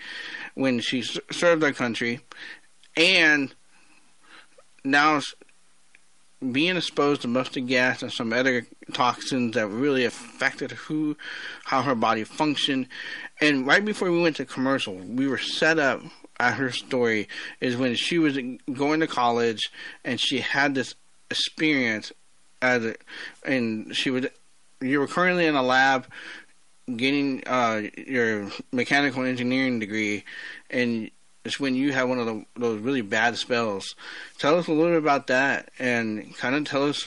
when 0.55 0.81
she 0.81 1.03
served 1.03 1.63
our 1.63 1.73
country, 1.73 2.21
and 2.97 3.55
now 4.85 5.21
being 6.53 6.77
exposed 6.77 7.23
to 7.23 7.29
mustard 7.29 7.67
gas 7.67 8.03
and 8.03 8.13
some 8.13 8.33
other 8.33 8.67
toxins 8.93 9.55
that 9.55 9.69
really 9.69 10.05
affected 10.05 10.71
who, 10.73 11.17
how 11.65 11.83
her 11.83 11.95
body 11.95 12.25
functioned. 12.25 12.87
And 13.41 13.67
right 13.67 13.85
before 13.85 14.11
we 14.11 14.21
went 14.21 14.37
to 14.37 14.45
commercial, 14.45 14.95
we 14.95 15.27
were 15.27 15.39
set 15.39 15.79
up 15.79 16.03
at 16.41 16.55
her 16.55 16.71
story 16.71 17.29
is 17.61 17.77
when 17.77 17.95
she 17.95 18.19
was 18.19 18.39
going 18.73 19.01
to 19.01 19.07
college 19.07 19.71
and 20.05 20.21
she 20.21 20.41
had 20.41 20.75
this 20.75 20.95
experience 21.31 22.13
as 22.61 22.85
a, 22.85 22.95
and 23.45 23.95
she 23.95 24.11
was 24.11 24.27
you 24.81 24.99
were 24.99 25.07
currently 25.07 25.47
in 25.47 25.55
a 25.55 25.63
lab 25.63 26.07
getting 26.97 27.43
uh, 27.47 27.83
your 27.97 28.51
mechanical 28.73 29.25
engineering 29.25 29.79
degree 29.79 30.25
and 30.71 31.11
it's 31.45 31.61
when 31.61 31.75
you 31.75 31.93
had 31.93 32.05
one 32.05 32.19
of 32.19 32.27
the, 32.27 32.45
those 32.57 32.81
really 32.81 33.03
bad 33.03 33.37
spells. 33.37 33.95
Tell 34.39 34.59
us 34.59 34.67
a 34.67 34.73
little 34.73 34.93
bit 34.93 34.99
about 34.99 35.27
that 35.27 35.71
and 35.79 36.35
kind 36.39 36.55
of 36.55 36.65
tell 36.65 36.89
us 36.89 37.07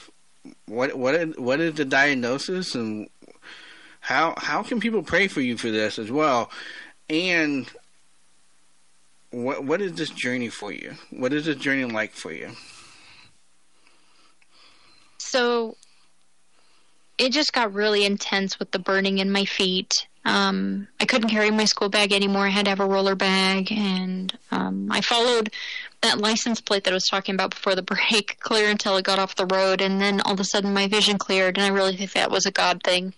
what 0.68 0.96
what 0.98 1.40
what 1.40 1.60
is 1.60 1.74
the 1.74 1.86
diagnosis 1.86 2.76
and 2.76 3.10
how 4.00 4.34
how 4.38 4.64
can 4.64 4.80
people 4.80 5.04
pray 5.04 5.28
for 5.28 5.42
you 5.42 5.58
for 5.58 5.72
this 5.72 6.00
as 6.00 6.10
well 6.10 6.50
and 7.10 7.70
what 9.32 9.64
what 9.64 9.82
is 9.82 9.94
this 9.94 10.10
journey 10.10 10.50
for 10.50 10.72
you? 10.72 10.96
What 11.10 11.34
is 11.34 11.46
this 11.46 11.58
journey 11.58 11.86
like 11.86 12.14
for 12.14 12.32
you? 12.32 12.52
So 15.18 15.76
it 17.18 17.32
just 17.32 17.54
got 17.54 17.74
really 17.74 18.06
intense 18.06 18.60
with 18.60 18.72
the 18.72 18.80
burning 18.80 19.18
in 19.18 19.32
my 19.32 19.46
feet. 19.46 20.08
Um, 20.24 20.88
I 21.00 21.06
couldn't 21.06 21.30
carry 21.30 21.52
my 21.52 21.66
school 21.66 21.90
bag 21.90 22.12
anymore. 22.12 22.46
I 22.46 22.50
had 22.50 22.66
to 22.66 22.72
have 22.72 22.80
a 22.80 22.86
roller 22.86 23.16
bag, 23.16 23.72
and 23.72 24.38
um, 24.52 24.90
I 24.92 25.02
followed 25.02 25.52
that 26.02 26.20
license 26.20 26.62
plate 26.62 26.84
that 26.84 26.92
I 26.92 26.94
was 26.96 27.08
talking 27.10 27.34
about 27.34 27.52
before 27.52 27.76
the 27.76 27.82
break 28.12 28.38
clear 28.40 28.70
until 28.70 28.98
it 28.98 29.06
got 29.06 29.20
off 29.20 29.36
the 29.36 29.46
road, 29.46 29.82
and 29.82 30.02
then 30.02 30.22
all 30.22 30.34
of 30.34 30.40
a 30.40 30.46
sudden 30.46 30.74
my 30.74 30.88
vision 30.88 31.18
cleared, 31.18 31.58
and 31.58 31.66
I 31.66 31.70
really 31.70 31.96
think 31.96 32.14
that 32.14 32.32
was 32.32 32.46
a 32.46 32.52
God 32.52 32.82
thing. 32.84 33.14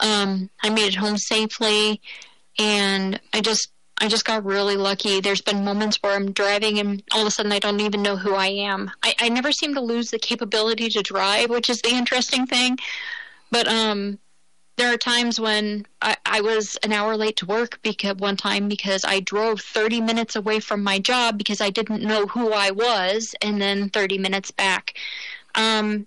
Um, 0.00 0.50
I 0.62 0.70
made 0.70 0.88
it 0.88 0.94
home 0.94 1.18
safely, 1.18 2.00
and 2.58 3.20
I 3.34 3.42
just 3.42 3.68
I 4.00 4.08
just 4.08 4.24
got 4.24 4.44
really 4.44 4.76
lucky. 4.76 5.20
There's 5.20 5.42
been 5.42 5.62
moments 5.62 5.98
where 6.02 6.16
I'm 6.16 6.32
driving 6.32 6.78
and 6.78 7.02
all 7.12 7.20
of 7.20 7.26
a 7.26 7.30
sudden 7.30 7.52
I 7.52 7.58
don't 7.58 7.80
even 7.80 8.02
know 8.02 8.16
who 8.16 8.34
I 8.34 8.46
am. 8.46 8.90
I, 9.02 9.14
I 9.18 9.28
never 9.28 9.52
seem 9.52 9.74
to 9.74 9.80
lose 9.80 10.10
the 10.10 10.18
capability 10.18 10.88
to 10.88 11.02
drive, 11.02 11.50
which 11.50 11.68
is 11.68 11.82
the 11.82 11.90
interesting 11.90 12.46
thing. 12.46 12.78
But 13.50 13.68
um, 13.68 14.18
there 14.78 14.92
are 14.92 14.96
times 14.96 15.38
when 15.38 15.86
I, 16.00 16.16
I 16.24 16.40
was 16.40 16.78
an 16.82 16.92
hour 16.92 17.14
late 17.14 17.36
to 17.36 17.46
work 17.46 17.78
because 17.82 18.16
one 18.16 18.38
time 18.38 18.68
because 18.68 19.04
I 19.04 19.20
drove 19.20 19.60
30 19.60 20.00
minutes 20.00 20.34
away 20.36 20.60
from 20.60 20.82
my 20.82 20.98
job 20.98 21.36
because 21.36 21.60
I 21.60 21.68
didn't 21.68 22.02
know 22.02 22.24
who 22.26 22.54
I 22.54 22.70
was, 22.70 23.34
and 23.42 23.60
then 23.60 23.90
30 23.90 24.16
minutes 24.16 24.50
back. 24.50 24.94
Um, 25.54 26.06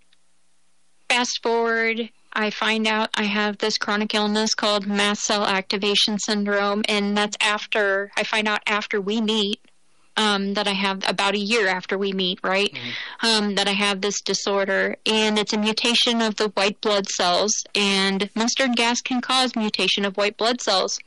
fast 1.10 1.44
forward, 1.44 2.10
I 2.34 2.50
find 2.50 2.88
out 2.88 3.10
I 3.16 3.24
have 3.24 3.60
this 3.60 3.78
chronic 3.78 4.14
illness 4.16 4.56
called 4.56 4.88
mast 4.88 5.24
cell 5.24 5.46
activation 5.46 6.18
syndrome, 6.20 6.84
and 6.90 7.16
that's 7.16 7.38
after 7.40 8.12
I 8.18 8.24
find 8.24 8.48
out 8.48 8.62
after 8.68 9.00
we 9.00 9.22
meet. 9.22 9.60
Um, 10.16 10.54
that 10.54 10.68
I 10.68 10.74
have 10.74 11.04
about 11.08 11.34
a 11.34 11.40
year 11.40 11.68
after 11.68 11.98
we 11.98 12.14
meet, 12.14 12.40
right? 12.44 12.72
Um, 13.24 13.56
that 13.56 13.68
I 13.68 13.72
have 13.72 14.02
this 14.02 14.22
disorder, 14.22 14.96
and 15.08 15.40
it's 15.40 15.54
a 15.54 15.58
mutation 15.58 16.22
of 16.22 16.36
the 16.36 16.50
white 16.50 16.80
blood 16.82 17.08
cells, 17.10 17.52
and 17.74 18.30
mustard 18.36 18.76
gas 18.76 19.02
can 19.02 19.22
cause 19.22 19.56
mutation 19.56 20.06
of 20.06 20.16
white 20.16 20.38
blood 20.38 20.62
cells. 20.62 21.00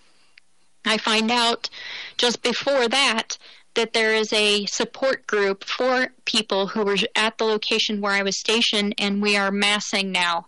I 0.84 0.98
find 0.98 1.30
out 1.30 1.70
just 2.16 2.42
before 2.42 2.88
that 2.88 3.38
that 3.76 3.92
there 3.92 4.14
is 4.14 4.32
a 4.32 4.66
support 4.66 5.26
group 5.26 5.62
for 5.62 6.08
people 6.24 6.66
who 6.66 6.82
were 6.82 6.96
at 7.14 7.38
the 7.38 7.44
location 7.44 8.00
where 8.00 8.12
I 8.12 8.22
was 8.22 8.40
stationed, 8.40 8.94
and 8.98 9.22
we 9.22 9.36
are 9.36 9.52
massing 9.52 10.10
now. 10.10 10.46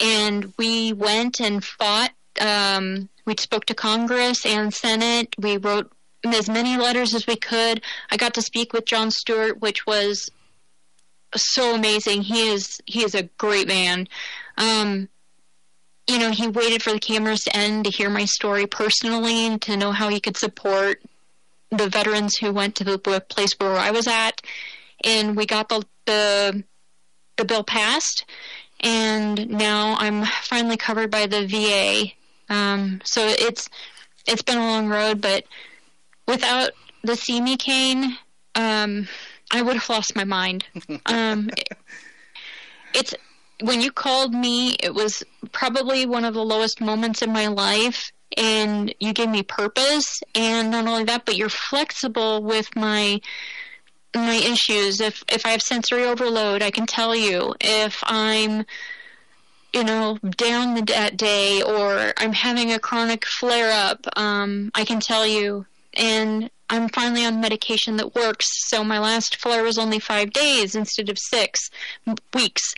And 0.00 0.52
we 0.58 0.92
went 0.92 1.40
and 1.40 1.64
fought. 1.64 2.12
Um, 2.40 3.08
we 3.26 3.34
spoke 3.38 3.66
to 3.66 3.74
Congress 3.74 4.44
and 4.44 4.74
Senate. 4.74 5.34
We 5.38 5.56
wrote 5.56 5.92
as 6.24 6.48
many 6.48 6.76
letters 6.76 7.14
as 7.14 7.26
we 7.26 7.36
could. 7.36 7.82
I 8.10 8.16
got 8.16 8.34
to 8.34 8.42
speak 8.42 8.72
with 8.72 8.86
Jon 8.86 9.10
Stewart, 9.10 9.60
which 9.60 9.86
was 9.86 10.30
so 11.36 11.74
amazing. 11.74 12.22
He 12.22 12.48
is 12.48 12.80
he 12.86 13.02
is 13.02 13.14
a 13.14 13.24
great 13.38 13.68
man. 13.68 14.08
Um, 14.56 15.08
you 16.06 16.18
know, 16.18 16.30
he 16.30 16.48
waited 16.48 16.82
for 16.82 16.92
the 16.92 17.00
cameras 17.00 17.44
to 17.44 17.56
end 17.56 17.84
to 17.84 17.90
hear 17.90 18.10
my 18.10 18.24
story 18.26 18.66
personally 18.66 19.46
and 19.46 19.60
to 19.62 19.76
know 19.76 19.92
how 19.92 20.08
he 20.08 20.20
could 20.20 20.36
support 20.36 21.02
the 21.70 21.88
veterans 21.88 22.36
who 22.36 22.52
went 22.52 22.76
to 22.76 22.84
the 22.84 22.98
place 22.98 23.52
where 23.58 23.76
I 23.76 23.90
was 23.90 24.06
at. 24.06 24.40
And 25.02 25.36
we 25.36 25.46
got 25.46 25.68
the 25.68 25.84
the, 26.06 26.64
the 27.36 27.44
bill 27.44 27.64
passed, 27.64 28.26
and 28.84 29.48
now 29.50 29.96
I'm 29.98 30.24
finally 30.42 30.76
covered 30.76 31.10
by 31.10 31.26
the 31.26 31.46
VA. 31.46 32.12
Um, 32.54 33.00
so 33.04 33.26
it's 33.26 33.68
it's 34.28 34.42
been 34.42 34.58
a 34.58 34.66
long 34.66 34.88
road, 34.88 35.20
but 35.20 35.44
without 36.28 36.70
the 37.02 37.16
See 37.16 37.40
Me 37.40 37.56
cane, 37.56 38.16
um, 38.54 39.08
I 39.50 39.62
would 39.62 39.74
have 39.74 39.88
lost 39.88 40.14
my 40.14 40.24
mind. 40.24 40.64
Um, 41.06 41.50
it- 41.56 41.68
it's 42.94 43.14
when 43.60 43.80
you 43.80 43.90
called 43.90 44.32
me, 44.34 44.76
it 44.80 44.94
was 44.94 45.22
probably 45.52 46.06
one 46.06 46.24
of 46.24 46.34
the 46.34 46.44
lowest 46.44 46.80
moments 46.80 47.22
in 47.22 47.32
my 47.32 47.46
life. 47.48 48.10
And 48.36 48.92
you 48.98 49.12
gave 49.12 49.28
me 49.28 49.42
purpose. 49.42 50.20
And 50.34 50.70
not 50.70 50.86
only 50.86 51.04
that, 51.04 51.24
but 51.24 51.36
you're 51.36 51.48
flexible 51.48 52.42
with 52.42 52.74
my 52.76 53.20
my 54.14 54.34
issues. 54.34 55.00
If 55.00 55.22
if 55.28 55.44
I 55.46 55.50
have 55.50 55.62
sensory 55.62 56.04
overload, 56.04 56.62
I 56.62 56.70
can 56.70 56.86
tell 56.86 57.14
you. 57.14 57.54
If 57.60 58.02
I'm 58.04 58.64
you 59.74 59.82
know, 59.82 60.16
down 60.36 60.74
the, 60.74 60.82
that 60.82 61.16
day 61.16 61.60
or 61.60 62.12
I'm 62.16 62.32
having 62.32 62.72
a 62.72 62.78
chronic 62.78 63.26
flare 63.26 63.72
up, 63.72 64.06
um, 64.16 64.70
I 64.72 64.84
can 64.84 65.00
tell 65.00 65.26
you. 65.26 65.66
And 65.94 66.48
I'm 66.70 66.88
finally 66.88 67.24
on 67.26 67.40
medication 67.40 67.96
that 67.96 68.14
works. 68.14 68.46
So 68.68 68.84
my 68.84 69.00
last 69.00 69.36
flare 69.36 69.64
was 69.64 69.76
only 69.76 69.98
five 69.98 70.32
days 70.32 70.76
instead 70.76 71.08
of 71.08 71.18
six 71.18 71.70
weeks. 72.32 72.72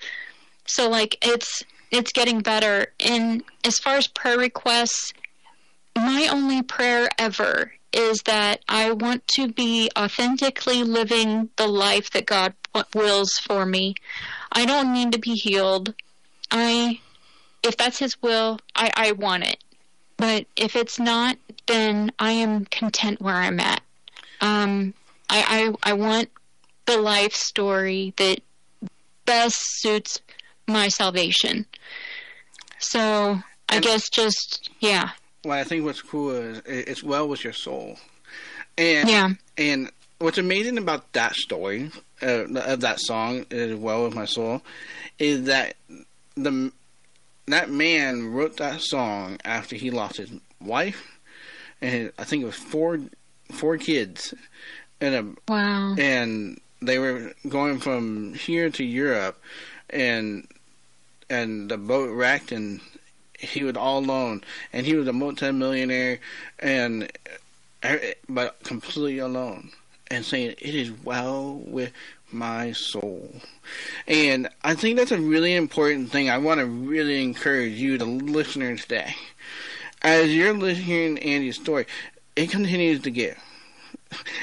So 0.67 0.89
like 0.89 1.19
it's 1.23 1.63
it's 1.91 2.13
getting 2.13 2.41
better. 2.41 2.89
And 2.99 3.45
as 3.63 3.79
far 3.79 3.97
as 3.97 4.07
prayer 4.09 4.39
requests, 4.39 5.13
my 5.95 6.29
only 6.29 6.63
prayer 6.63 7.09
ever 7.19 7.73
is 7.97 8.19
that 8.27 8.61
I 8.69 8.93
want 8.93 9.27
to 9.29 9.49
be 9.49 9.91
authentically 9.97 10.85
living 10.85 11.49
the 11.57 11.67
life 11.67 12.11
that 12.11 12.27
God 12.27 12.55
wills 12.95 13.33
for 13.43 13.65
me. 13.65 13.95
I 14.53 14.67
don't 14.67 14.93
need 14.93 15.13
to 15.13 15.19
be 15.19 15.33
healed. 15.33 15.95
I, 16.51 17.01
if 17.63 17.77
that's 17.79 17.99
His 17.99 18.21
will, 18.21 18.61
I, 18.75 18.91
I 18.95 19.13
want 19.13 19.45
it. 19.45 19.65
But 20.19 20.47
if 20.57 20.77
it's 20.77 20.99
not, 20.99 21.39
then 21.67 22.13
I 22.19 22.33
am 22.33 22.67
content 22.67 23.21
where 23.21 23.35
I'm 23.35 23.61
at. 23.61 23.81
Um, 24.43 24.93
I, 25.31 25.73
I, 25.83 25.91
I 25.91 25.93
want 25.95 26.29
the 26.85 26.99
life 26.99 27.33
story 27.33 28.13
that 28.19 28.41
best 29.25 29.57
suits 29.81 30.21
my 30.69 30.89
salvation. 30.89 31.67
So 32.79 33.41
I 33.71 33.81
guess 33.81 34.09
just 34.11 34.71
yeah. 34.81 35.11
Well, 35.47 35.59
I 35.59 35.65
think 35.65 35.85
what's 35.85 36.03
cool 36.03 36.31
is 36.31 36.63
it's 36.67 37.03
well 37.03 37.29
with 37.29 37.45
your 37.45 37.53
soul, 37.53 37.99
and 38.77 39.09
yeah, 39.09 39.31
and 39.57 39.91
what's 40.19 40.39
amazing 40.39 40.79
about 40.79 41.13
that 41.13 41.35
story 41.35 41.91
uh, 42.23 42.47
of 42.55 42.81
that 42.81 43.01
song 43.01 43.47
is 43.51 43.79
well 43.79 44.05
with 44.05 44.15
my 44.15 44.25
soul 44.25 44.63
is 45.19 45.45
that 45.45 45.77
the 46.37 46.73
that 47.47 47.71
man 47.71 48.33
wrote 48.33 48.57
that 48.57 48.81
song 48.81 49.39
after 49.45 49.77
he 49.77 49.91
lost 49.91 50.17
his 50.17 50.31
wife 50.61 51.17
and 51.81 52.13
I 52.19 52.25
think 52.25 52.43
it 52.43 52.47
was 52.47 52.57
four 52.57 53.01
four 53.53 53.77
kids. 53.79 54.35
And 55.01 55.15
a 55.15 55.53
wow. 55.53 55.95
and 55.99 56.61
they 56.81 56.99
were 56.99 57.33
going 57.49 57.79
from 57.79 58.35
here 58.35 58.71
to 58.71 58.85
Europe 58.85 59.41
and 59.91 60.47
and 61.29 61.71
the 61.71 61.77
boat 61.77 62.11
wrecked 62.11 62.53
and 62.53 62.81
he 63.39 63.65
was 63.65 63.77
all 63.77 63.99
alone 63.99 64.43
and 64.73 64.87
he 64.87 64.95
was 64.95 65.09
a 65.09 65.13
multimillionaire 65.13 66.19
and 66.59 67.11
er, 67.85 68.01
but 68.29 68.63
completely 68.63 69.19
alone 69.19 69.71
and 70.11 70.25
saying 70.25 70.55
it 70.59 70.75
is 70.75 70.93
well 71.05 71.55
with 71.55 71.93
my 72.33 72.73
soul. 72.73 73.31
And 74.07 74.49
I 74.63 74.75
think 74.75 74.97
that's 74.97 75.13
a 75.13 75.21
really 75.21 75.55
important 75.55 76.11
thing. 76.11 76.29
I 76.29 76.39
want 76.39 76.61
to 76.61 76.67
really 76.67 77.23
encourage 77.23 77.75
you, 77.75 77.99
the 77.99 78.05
listeners 78.05 78.83
today. 78.83 79.15
As 80.03 80.35
you're 80.35 80.53
listening 80.53 81.17
to 81.17 81.27
Andy's 81.27 81.57
story, 81.57 81.87
it 82.35 82.51
continues 82.51 83.03
to 83.03 83.11
get. 83.11 83.39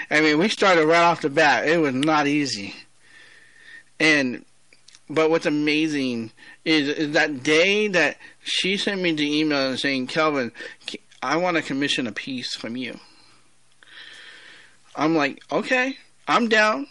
I 0.10 0.22
mean, 0.22 0.40
we 0.40 0.50
started 0.50 0.86
right 0.86 1.04
off 1.04 1.22
the 1.22 1.30
bat. 1.30 1.68
It 1.68 1.78
was 1.78 1.94
not 1.94 2.28
easy. 2.28 2.76
And, 4.00 4.46
but 5.10 5.30
what's 5.30 5.46
amazing 5.46 6.32
is, 6.66 6.90
is 6.90 7.12
that 7.14 7.44
day 7.44 7.88
that 7.90 8.18
she 8.44 8.78
sent 8.78 9.02
me 9.02 9.12
the 9.12 9.40
email 9.40 9.76
saying, 9.78 10.08
Kelvin, 10.08 10.52
I 11.22 11.38
want 11.38 11.58
to 11.58 11.64
commission 11.64 12.08
a 12.08 12.12
piece 12.12 12.56
from 12.56 12.78
you. 12.78 13.00
I'm 14.96 15.16
like, 15.16 15.42
okay, 15.52 15.98
I'm 16.28 16.50
down 16.50 16.88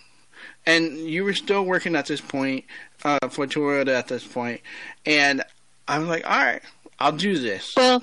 and 0.66 0.96
you 0.98 1.24
were 1.24 1.34
still 1.34 1.64
working 1.64 1.96
at 1.96 2.06
this 2.06 2.20
point 2.20 2.64
uh, 3.04 3.28
for 3.28 3.46
Toyota 3.46 3.88
at 3.88 4.08
this 4.08 4.26
point, 4.26 4.60
and 5.04 5.42
I 5.88 5.98
was 5.98 6.08
like, 6.08 6.24
all 6.24 6.44
right, 6.44 6.62
I'll 6.98 7.12
do 7.12 7.38
this. 7.38 7.72
Well, 7.76 8.02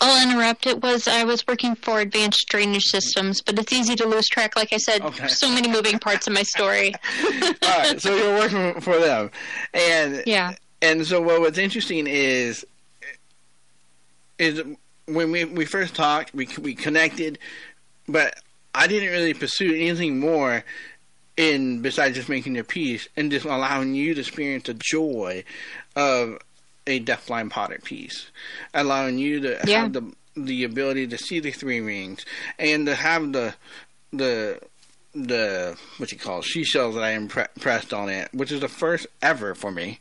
I'll 0.00 0.28
interrupt. 0.28 0.66
It 0.66 0.82
was 0.82 1.06
I 1.06 1.24
was 1.24 1.46
working 1.46 1.74
for 1.76 2.00
Advanced 2.00 2.46
Drainage 2.48 2.84
Systems, 2.84 3.42
but 3.42 3.58
it's 3.58 3.72
easy 3.72 3.94
to 3.96 4.06
lose 4.06 4.26
track. 4.26 4.56
Like 4.56 4.72
I 4.72 4.78
said, 4.78 5.02
okay. 5.02 5.28
so 5.28 5.48
many 5.48 5.68
moving 5.68 5.98
parts 5.98 6.26
in 6.26 6.32
my 6.32 6.42
story. 6.42 6.94
all 7.42 7.78
right, 7.78 8.00
so 8.00 8.14
you're 8.14 8.38
working 8.38 8.80
for 8.80 8.98
them, 8.98 9.30
and 9.72 10.22
yeah, 10.26 10.54
and 10.82 11.06
so 11.06 11.20
what 11.20 11.40
was 11.40 11.58
interesting 11.58 12.06
is 12.08 12.66
is 14.40 14.62
when 15.06 15.30
we 15.30 15.44
we 15.44 15.64
first 15.64 15.94
talked, 15.94 16.34
we 16.34 16.48
we 16.60 16.74
connected, 16.74 17.38
but 18.08 18.34
I 18.74 18.86
didn't 18.86 19.10
really 19.10 19.34
pursue 19.34 19.74
anything 19.74 20.18
more 20.18 20.64
in 21.36 21.82
besides 21.82 22.16
just 22.16 22.28
making 22.28 22.54
your 22.54 22.64
piece 22.64 23.08
and 23.16 23.30
just 23.30 23.44
allowing 23.44 23.94
you 23.94 24.14
to 24.14 24.20
experience 24.20 24.64
the 24.64 24.74
joy 24.74 25.44
of 25.94 26.38
a 26.86 27.00
deafblind 27.00 27.50
potter 27.50 27.78
piece, 27.82 28.30
allowing 28.74 29.18
you 29.18 29.40
to 29.40 29.60
yeah. 29.66 29.82
have 29.82 29.92
the 29.92 30.12
the 30.36 30.64
ability 30.64 31.06
to 31.08 31.18
see 31.18 31.40
the 31.40 31.50
three 31.50 31.80
rings 31.80 32.24
and 32.58 32.86
to 32.86 32.94
have 32.94 33.32
the 33.32 33.54
the 34.12 34.60
the 35.14 35.76
what 35.96 36.12
you 36.12 36.18
call 36.18 36.40
she 36.40 36.62
shells 36.62 36.94
that 36.94 37.04
I 37.04 37.10
impressed 37.10 37.92
on 37.92 38.08
it, 38.08 38.28
which 38.32 38.52
is 38.52 38.60
the 38.60 38.68
first 38.68 39.06
ever 39.22 39.54
for 39.54 39.70
me, 39.70 39.98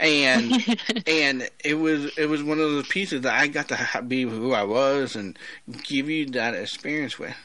and 0.00 0.52
and 1.06 1.48
it 1.64 1.74
was 1.74 2.16
it 2.18 2.26
was 2.26 2.42
one 2.42 2.58
of 2.58 2.70
those 2.70 2.88
pieces 2.88 3.22
that 3.22 3.34
I 3.34 3.46
got 3.46 3.68
to 3.68 4.02
be 4.02 4.22
who 4.22 4.52
I 4.52 4.64
was 4.64 5.16
and 5.16 5.38
give 5.84 6.08
you 6.08 6.26
that 6.30 6.54
experience 6.54 7.18
with. 7.18 7.36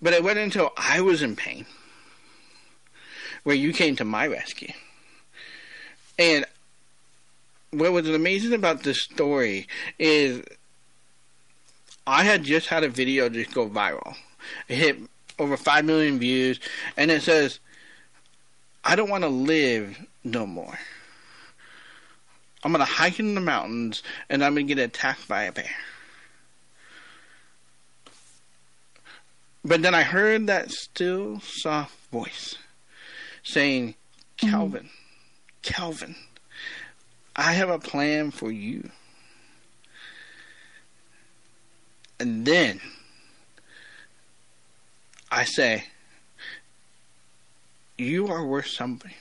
But 0.00 0.12
it 0.12 0.22
wasn't 0.22 0.40
until 0.40 0.72
I 0.76 1.00
was 1.00 1.22
in 1.22 1.36
pain 1.36 1.66
where 3.44 3.56
you 3.56 3.72
came 3.72 3.96
to 3.96 4.04
my 4.04 4.26
rescue. 4.26 4.72
And 6.18 6.44
what 7.70 7.92
was 7.92 8.08
amazing 8.08 8.52
about 8.52 8.82
this 8.82 9.02
story 9.02 9.66
is 9.98 10.42
I 12.06 12.24
had 12.24 12.44
just 12.44 12.68
had 12.68 12.84
a 12.84 12.88
video 12.88 13.28
just 13.28 13.52
go 13.52 13.68
viral. 13.68 14.16
It 14.68 14.76
hit 14.76 14.98
over 15.38 15.56
5 15.56 15.84
million 15.84 16.18
views, 16.18 16.60
and 16.96 17.10
it 17.10 17.22
says, 17.22 17.60
I 18.84 18.96
don't 18.96 19.10
want 19.10 19.24
to 19.24 19.28
live 19.28 19.98
no 20.24 20.46
more. 20.46 20.78
I'm 22.62 22.72
going 22.72 22.84
to 22.84 22.92
hike 22.92 23.20
in 23.20 23.34
the 23.34 23.40
mountains, 23.40 24.02
and 24.28 24.42
I'm 24.44 24.54
going 24.54 24.66
to 24.66 24.74
get 24.74 24.82
attacked 24.82 25.28
by 25.28 25.44
a 25.44 25.52
bear. 25.52 25.70
But 29.64 29.82
then 29.82 29.94
I 29.94 30.02
heard 30.02 30.46
that 30.46 30.70
still 30.70 31.40
soft 31.40 31.94
voice 32.12 32.56
saying, 33.42 33.96
Calvin, 34.36 34.84
mm-hmm. 34.84 35.62
Calvin, 35.62 36.14
I 37.34 37.52
have 37.52 37.68
a 37.68 37.78
plan 37.78 38.30
for 38.30 38.50
you. 38.50 38.90
And 42.18 42.46
then 42.46 42.80
I 45.36 45.44
say, 45.44 45.84
You 47.96 48.26
are 48.26 48.44
worth 48.44 48.66
something. 48.66 49.14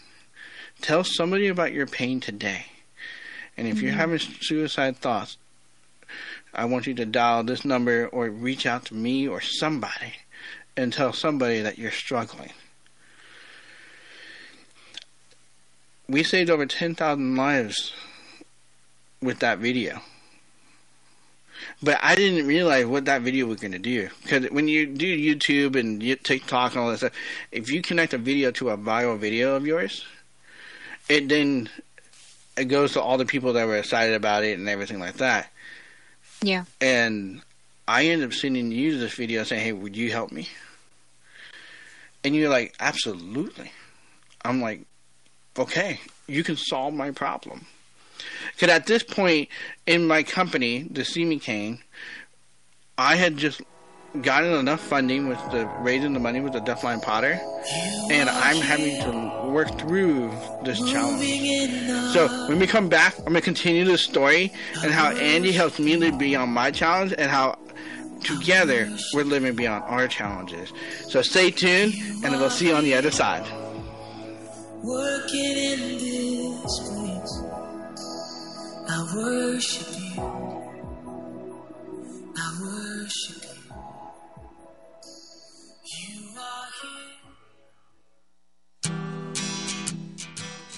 Tell 0.81 1.03
somebody 1.03 1.47
about 1.47 1.73
your 1.73 1.85
pain 1.85 2.19
today. 2.19 2.65
And 3.57 3.67
if 3.67 3.75
mm-hmm. 3.75 3.85
you're 3.85 3.95
having 3.95 4.19
suicide 4.19 4.97
thoughts, 4.97 5.37
I 6.53 6.65
want 6.65 6.87
you 6.87 6.93
to 6.95 7.05
dial 7.05 7.43
this 7.43 7.63
number 7.65 8.07
or 8.07 8.29
reach 8.29 8.65
out 8.65 8.85
to 8.85 8.95
me 8.95 9.27
or 9.27 9.41
somebody 9.41 10.13
and 10.75 10.91
tell 10.91 11.13
somebody 11.13 11.61
that 11.61 11.77
you're 11.77 11.91
struggling. 11.91 12.51
we 16.07 16.23
saved 16.23 16.49
over 16.49 16.65
10,000 16.65 17.35
lives 17.35 17.93
with 19.21 19.39
that 19.39 19.59
video. 19.59 20.01
But 21.81 21.99
I 22.01 22.15
didn't 22.15 22.47
realize 22.47 22.85
what 22.85 23.05
that 23.05 23.21
video 23.21 23.45
was 23.45 23.59
going 23.59 23.71
to 23.71 23.79
do. 23.79 24.09
Because 24.21 24.49
when 24.51 24.67
you 24.67 24.85
do 24.85 25.05
YouTube 25.05 25.75
and 25.75 26.01
TikTok 26.23 26.73
and 26.73 26.81
all 26.81 26.89
that 26.89 26.97
stuff, 26.97 27.13
if 27.51 27.69
you 27.69 27.81
connect 27.81 28.13
a 28.13 28.17
video 28.17 28.51
to 28.51 28.69
a 28.69 28.77
viral 28.77 29.17
video 29.17 29.55
of 29.55 29.65
yours, 29.65 30.05
it 31.09 31.29
then 31.29 31.69
it 32.57 32.65
goes 32.65 32.93
to 32.93 33.01
all 33.01 33.17
the 33.17 33.25
people 33.25 33.53
that 33.53 33.67
were 33.67 33.77
excited 33.77 34.15
about 34.15 34.43
it 34.43 34.57
and 34.57 34.69
everything 34.69 34.99
like 34.99 35.15
that. 35.17 35.51
Yeah. 36.41 36.65
And 36.81 37.41
I 37.87 38.05
ended 38.05 38.27
up 38.27 38.33
sending 38.33 38.71
you 38.71 38.97
this 38.97 39.13
video 39.13 39.43
saying, 39.43 39.63
"Hey, 39.63 39.73
would 39.73 39.95
you 39.95 40.11
help 40.11 40.31
me?" 40.31 40.49
And 42.23 42.35
you're 42.35 42.49
like, 42.49 42.75
"Absolutely." 42.79 43.71
I'm 44.43 44.61
like, 44.61 44.85
okay, 45.57 45.99
you 46.27 46.43
can 46.43 46.55
solve 46.55 46.93
my 46.93 47.11
problem. 47.11 47.65
Because 48.53 48.69
at 48.69 48.87
this 48.87 49.03
point 49.03 49.49
in 49.85 50.07
my 50.07 50.23
company, 50.23 50.83
the 50.83 51.05
Me 51.25 51.39
Cane, 51.39 51.79
I 52.97 53.15
had 53.15 53.37
just 53.37 53.61
gotten 54.21 54.53
enough 54.53 54.79
funding 54.79 55.27
with 55.27 55.39
the 55.51 55.65
raising 55.79 56.13
the 56.13 56.19
money 56.19 56.39
with 56.39 56.53
the 56.53 56.61
Deafblind 56.61 57.01
Potter, 57.01 57.39
and 58.09 58.29
I'm 58.29 58.61
having 58.61 59.01
to 59.01 59.49
work 59.49 59.77
through 59.77 60.31
this 60.63 60.79
challenge. 60.89 62.13
So 62.13 62.29
when 62.47 62.59
we 62.59 62.67
come 62.67 62.87
back, 62.87 63.17
I'm 63.19 63.25
gonna 63.25 63.41
continue 63.41 63.83
the 63.83 63.97
story 63.97 64.53
and 64.81 64.93
how 64.93 65.11
Andy 65.11 65.51
helps 65.51 65.79
me 65.79 65.97
live 65.97 66.17
beyond 66.17 66.51
my 66.51 66.71
challenge 66.71 67.13
and 67.17 67.29
how 67.29 67.57
together 68.23 68.89
we're 69.13 69.25
living 69.25 69.53
beyond 69.55 69.83
our 69.83 70.07
challenges. 70.07 70.71
So 71.09 71.21
stay 71.21 71.51
tuned, 71.51 71.93
and 72.23 72.31
we'll 72.37 72.49
see 72.49 72.69
you 72.69 72.75
on 72.75 72.85
the 72.85 72.95
other 72.95 73.11
side. 73.11 73.45
Working 74.81 75.57
in 75.57 75.97
this 75.97 76.79
place, 76.87 77.41
I 78.87 79.03
worship 79.15 79.87
you. 79.97 80.21
I 82.37 82.59
worship 82.61 83.43
you. 83.43 83.49
You 85.83 86.39
are 86.39 86.69
here. 86.81 87.31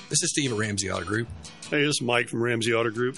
This 0.10 0.24
is 0.24 0.30
Steve 0.32 0.54
at 0.54 0.58
Ramsey 0.58 0.90
Auto 0.90 1.04
Group. 1.06 1.28
Hey, 1.70 1.82
this 1.82 1.90
is 1.96 2.02
Mike 2.02 2.30
from 2.30 2.42
Ramsey 2.42 2.74
Auto 2.74 2.92
Group. 2.92 3.18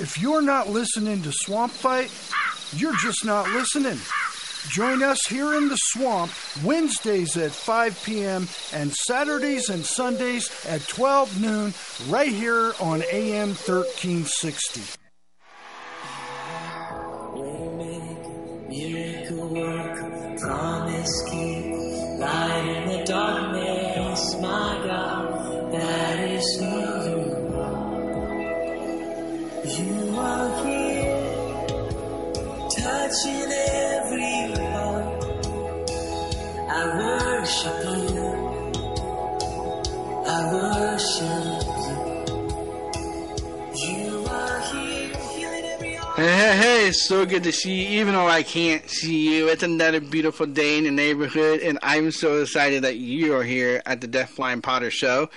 If 0.00 0.18
you're 0.18 0.40
not 0.40 0.70
listening 0.70 1.22
to 1.22 1.30
Swamp 1.30 1.70
Fight, 1.72 2.10
you're 2.80 2.96
just 2.96 3.22
not 3.24 3.46
listening. 3.50 3.98
Join 4.68 5.02
us 5.02 5.18
here 5.28 5.54
in 5.54 5.68
the 5.68 5.76
swamp 5.76 6.32
Wednesdays 6.64 7.36
at 7.36 7.50
5 7.50 8.02
p.m. 8.04 8.48
and 8.72 8.92
Saturdays 8.92 9.68
and 9.68 9.84
Sundays 9.84 10.50
at 10.66 10.86
12 10.88 11.40
noon 11.40 11.74
right 12.08 12.28
here 12.32 12.72
on 12.80 13.02
AM 13.12 13.48
1360. 13.48 14.99
Hey, 46.20 46.54
hey, 46.54 46.88
it's 46.88 47.02
so 47.02 47.24
good 47.24 47.44
to 47.44 47.50
see 47.50 47.82
you, 47.82 48.00
even 48.00 48.12
though 48.12 48.28
I 48.28 48.42
can't 48.42 48.86
see 48.90 49.34
you. 49.34 49.48
It's 49.48 49.62
another 49.62 50.00
beautiful 50.00 50.44
day 50.44 50.76
in 50.76 50.84
the 50.84 50.90
neighborhood, 50.90 51.60
and 51.60 51.78
I'm 51.82 52.10
so 52.10 52.42
excited 52.42 52.82
that 52.82 52.96
you 52.96 53.34
are 53.34 53.42
here 53.42 53.80
at 53.86 54.02
the 54.02 54.06
Deaf 54.06 54.36
Potter 54.36 54.90
Show. 54.90 55.30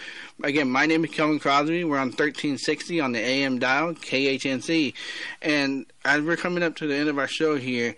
Again, 0.43 0.69
my 0.69 0.86
name 0.86 1.05
is 1.05 1.11
Kelvin 1.11 1.39
Crosby. 1.39 1.86
We're 1.86 1.99
on 1.99 2.09
1360 2.09 2.99
on 2.99 3.13
the 3.13 3.19
AM 3.19 3.59
dial, 3.59 3.93
KHNC. 3.93 4.93
And 5.41 5.86
as 6.03 6.21
we're 6.21 6.36
coming 6.36 6.63
up 6.63 6.75
to 6.75 6.88
the 6.88 6.95
end 6.95 7.07
of 7.07 7.17
our 7.17 7.29
show 7.29 7.55
here, 7.55 7.95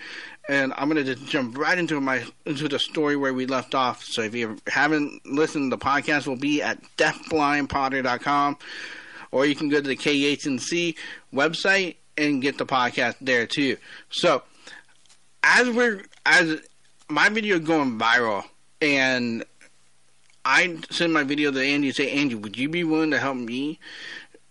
and 0.47 0.71
I'm 0.77 0.87
gonna 0.87 1.03
just 1.03 1.25
jump 1.25 1.57
right 1.57 1.79
into 1.79 1.99
my 1.99 2.23
into 2.45 2.69
the 2.69 2.77
story 2.77 3.15
where 3.15 3.33
we 3.33 3.47
left 3.47 3.73
off. 3.73 4.03
So 4.03 4.21
if 4.21 4.35
you 4.35 4.59
haven't 4.67 5.25
listened, 5.25 5.71
the 5.71 5.79
podcast 5.79 6.27
will 6.27 6.35
be 6.35 6.61
at 6.61 6.83
deafblindpotter.com, 6.97 8.59
or 9.31 9.47
you 9.47 9.55
can 9.55 9.69
go 9.69 9.81
to 9.81 9.87
the 9.87 9.97
KHNC 9.97 10.95
website 11.33 11.95
and 12.17 12.41
get 12.41 12.57
the 12.57 12.65
podcast 12.65 13.15
there 13.21 13.45
too. 13.45 13.77
So 14.09 14.43
as 15.43 15.69
we're 15.69 16.03
as 16.25 16.61
my 17.09 17.29
video 17.29 17.59
going 17.59 17.99
viral 17.99 18.43
and 18.81 19.43
I 20.43 20.77
send 20.91 21.13
my 21.13 21.23
video 21.23 21.51
to 21.51 21.59
Andy 21.59 21.87
and 21.87 21.95
say, 21.95 22.11
Andy, 22.11 22.35
would 22.35 22.57
you 22.57 22.69
be 22.69 22.83
willing 22.83 23.11
to 23.11 23.19
help 23.19 23.37
me 23.37 23.79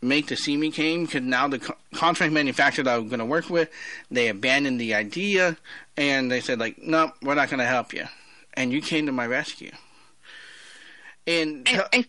make 0.02 0.26
the 0.26 0.36
See 0.36 0.56
Me 0.56 0.70
cane? 0.72 1.06
Because 1.06 1.22
now 1.22 1.46
the 1.46 1.60
co- 1.60 1.76
contract 1.94 2.32
manufacturer 2.32 2.84
that 2.84 2.96
I'm 2.96 3.08
going 3.08 3.20
to 3.20 3.24
work 3.24 3.48
with, 3.48 3.70
they 4.10 4.28
abandoned 4.28 4.80
the 4.80 4.94
idea 4.94 5.56
and 5.96 6.30
they 6.30 6.40
said, 6.40 6.58
like, 6.58 6.78
no, 6.78 7.12
we're 7.22 7.36
not 7.36 7.48
going 7.48 7.60
to 7.60 7.66
help 7.66 7.92
you. 7.92 8.06
And 8.54 8.72
you 8.72 8.82
came 8.82 9.06
to 9.06 9.12
my 9.12 9.26
rescue. 9.26 9.70
And 11.26 11.66
I, 11.68 12.06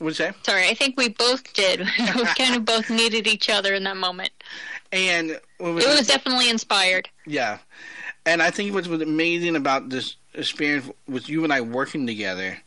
I, 0.00 0.04
what's 0.04 0.18
that? 0.18 0.34
sorry, 0.44 0.68
I 0.68 0.74
think 0.74 0.96
we 0.96 1.08
both 1.08 1.52
did. 1.54 1.80
we 1.98 2.24
kind 2.36 2.54
of 2.56 2.64
both 2.64 2.90
needed 2.90 3.26
each 3.26 3.48
other 3.48 3.74
in 3.74 3.84
that 3.84 3.96
moment. 3.96 4.30
And 4.92 5.30
It 5.30 5.40
was 5.60 6.06
definitely 6.06 6.48
inspired. 6.50 7.08
Yeah. 7.26 7.58
And 8.24 8.42
I 8.42 8.50
think 8.50 8.74
what 8.74 8.86
was 8.86 9.00
amazing 9.02 9.54
about 9.56 9.88
this 9.88 10.16
experience 10.34 10.90
with 11.08 11.28
you 11.28 11.44
and 11.44 11.52
I 11.52 11.60
working 11.62 12.06
together 12.06 12.58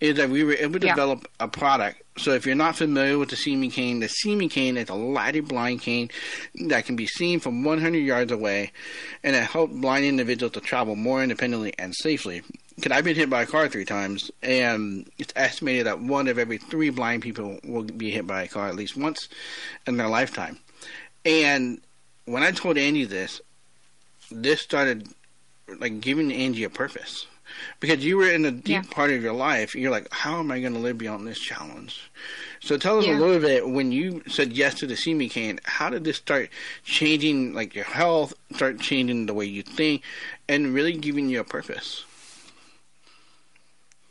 is 0.00 0.16
that 0.16 0.28
we 0.28 0.44
were 0.44 0.54
able 0.54 0.78
to 0.80 0.86
Yeah. 0.86 0.92
develop 0.94 1.26
a 1.40 1.48
product. 1.48 2.02
So 2.18 2.32
if 2.32 2.46
you're 2.46 2.54
not 2.54 2.76
familiar 2.76 3.18
with 3.18 3.30
the 3.30 3.56
Me 3.56 3.70
cane, 3.70 4.00
the 4.00 4.10
Me 4.36 4.48
cane 4.48 4.76
is 4.76 4.88
a 4.88 4.94
lighted 4.94 5.48
blind 5.48 5.80
cane 5.80 6.10
that 6.66 6.84
can 6.84 6.96
be 6.96 7.06
seen 7.06 7.40
from 7.40 7.64
100 7.64 7.98
yards 7.98 8.30
away, 8.30 8.72
and 9.22 9.34
it 9.34 9.44
helps 9.44 9.72
blind 9.74 10.04
individuals 10.04 10.52
to 10.52 10.60
travel 10.60 10.94
more 10.96 11.22
independently 11.22 11.72
and 11.78 11.94
safely. 11.94 12.42
Because 12.76 12.92
I've 12.92 13.04
been 13.04 13.14
hit 13.16 13.30
by 13.30 13.42
a 13.42 13.46
car 13.46 13.68
three 13.68 13.84
times, 13.84 14.30
and 14.42 15.08
it's 15.18 15.32
estimated 15.36 15.86
that 15.86 16.00
one 16.00 16.26
of 16.26 16.38
every 16.38 16.58
three 16.58 16.90
blind 16.90 17.22
people 17.22 17.60
will 17.64 17.84
be 17.84 18.10
hit 18.10 18.26
by 18.26 18.42
a 18.42 18.48
car 18.48 18.66
at 18.68 18.74
least 18.74 18.96
once 18.96 19.28
in 19.86 19.96
their 19.96 20.08
lifetime. 20.08 20.58
And 21.24 21.80
when 22.24 22.42
I 22.42 22.50
told 22.50 22.76
Andy 22.76 23.04
this, 23.04 23.40
this 24.30 24.60
started 24.60 25.08
like 25.78 26.00
giving 26.00 26.32
Angie 26.32 26.64
a 26.64 26.70
purpose 26.70 27.26
because 27.78 28.04
you 28.04 28.16
were 28.16 28.28
in 28.28 28.44
a 28.44 28.50
deep 28.50 28.90
part 28.90 29.10
of 29.12 29.22
your 29.22 29.32
life. 29.32 29.74
You're 29.74 29.90
like, 29.90 30.08
how 30.10 30.40
am 30.40 30.50
I 30.50 30.60
going 30.60 30.72
to 30.74 30.78
live 30.80 30.98
beyond 30.98 31.26
this 31.26 31.38
challenge? 31.38 32.10
So 32.60 32.76
tell 32.76 32.98
us 32.98 33.06
Yeah. 33.06 33.16
a 33.16 33.20
little 33.20 33.40
bit 33.40 33.68
when 33.68 33.92
you 33.92 34.22
said 34.26 34.52
yes 34.52 34.74
to 34.76 34.86
the 34.86 34.96
See 34.96 35.14
Me 35.14 35.28
cane. 35.28 35.60
How 35.64 35.90
did 35.90 36.04
this 36.04 36.16
start 36.16 36.50
changing, 36.84 37.54
like 37.54 37.74
your 37.74 37.84
health, 37.84 38.34
start 38.54 38.80
changing 38.80 39.26
the 39.26 39.34
way 39.34 39.44
you 39.46 39.62
think, 39.62 40.02
and 40.48 40.74
really 40.74 40.96
giving 40.96 41.28
you 41.28 41.40
a 41.40 41.44
purpose? 41.44 42.04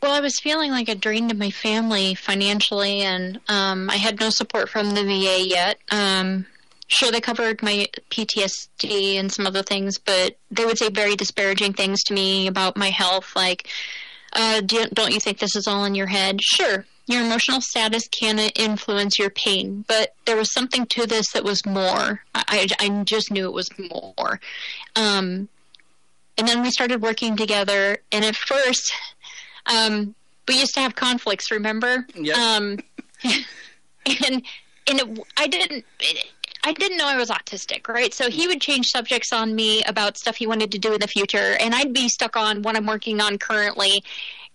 Well, 0.04 0.12
I 0.12 0.20
was 0.20 0.38
feeling 0.38 0.72
like 0.72 0.90
it 0.90 1.00
drained 1.00 1.34
my 1.40 1.50
family 1.50 2.14
financially, 2.14 3.04
and 3.04 3.40
um, 3.48 3.90
I 3.90 3.96
had 3.96 4.20
no 4.20 4.30
support 4.30 4.68
from 4.68 4.96
the 4.96 5.04
VA 5.04 5.48
yet. 5.48 5.80
Um, 5.92 6.46
sure, 6.90 7.10
they 7.10 7.22
covered 7.22 7.64
my 7.64 7.88
PTSD 8.12 9.18
and 9.18 9.32
some 9.32 9.48
other 9.48 9.64
things, 9.64 9.98
but 10.00 10.36
they 10.52 10.66
would 10.66 10.78
say 10.78 10.90
very 10.90 11.16
disparaging 11.16 11.72
things 11.72 12.04
to 12.04 12.14
me 12.14 12.48
about 12.48 12.76
my 12.76 12.90
health, 12.90 13.34
like, 13.34 13.70
uh, 14.34 14.60
do, 14.60 14.88
don't 14.92 15.14
you 15.14 15.22
think 15.22 15.38
this 15.38 15.56
is 15.56 15.70
all 15.70 15.86
in 15.86 15.96
your 15.96 16.08
head? 16.08 16.42
Sure, 16.44 16.86
your 17.06 17.22
emotional 17.22 17.62
status 17.62 18.06
can 18.10 18.40
influence 18.40 19.18
your 19.18 19.30
pain, 19.30 19.86
but 19.88 20.16
there 20.26 20.36
was 20.36 20.52
something 20.52 20.86
to 20.88 21.08
this 21.08 21.32
that 21.32 21.46
was 21.46 21.66
more. 21.66 22.20
I, 22.36 22.44
I, 22.46 22.68
I 22.78 23.04
just 23.06 23.32
knew 23.32 23.46
it 23.46 23.54
was 23.54 23.70
more. 23.78 24.42
Um, 24.98 25.48
and 26.38 26.46
then 26.46 26.62
we 26.62 26.72
started 26.72 27.02
working 27.02 27.38
together, 27.38 28.00
and 28.12 28.26
at 28.26 28.36
first, 28.36 28.92
um, 29.66 30.16
we 30.48 30.60
used 30.60 30.74
to 30.76 30.82
have 30.82 30.96
conflicts. 30.96 31.52
Remember? 31.52 32.06
Yep. 32.16 32.38
Um, 32.38 32.80
and 33.24 34.44
and 34.88 35.00
it, 35.00 35.20
I 35.38 35.48
didn't. 35.48 35.86
It, 36.00 36.26
I 36.66 36.72
didn't 36.74 36.98
know 36.98 37.08
I 37.08 37.18
was 37.18 37.30
autistic, 37.30 37.90
right? 37.90 38.14
So 38.14 38.30
he 38.30 38.48
would 38.48 38.62
change 38.62 38.88
subjects 38.88 39.34
on 39.34 39.54
me 39.54 39.84
about 39.84 40.18
stuff 40.18 40.38
he 40.38 40.48
wanted 40.48 40.72
to 40.72 40.80
do 40.80 40.94
in 40.94 41.00
the 41.02 41.08
future, 41.08 41.58
and 41.60 41.76
I'd 41.76 41.94
be 41.94 42.08
stuck 42.08 42.38
on 42.38 42.62
what 42.62 42.78
I'm 42.78 42.86
working 42.86 43.20
on 43.20 43.38
currently. 43.38 44.02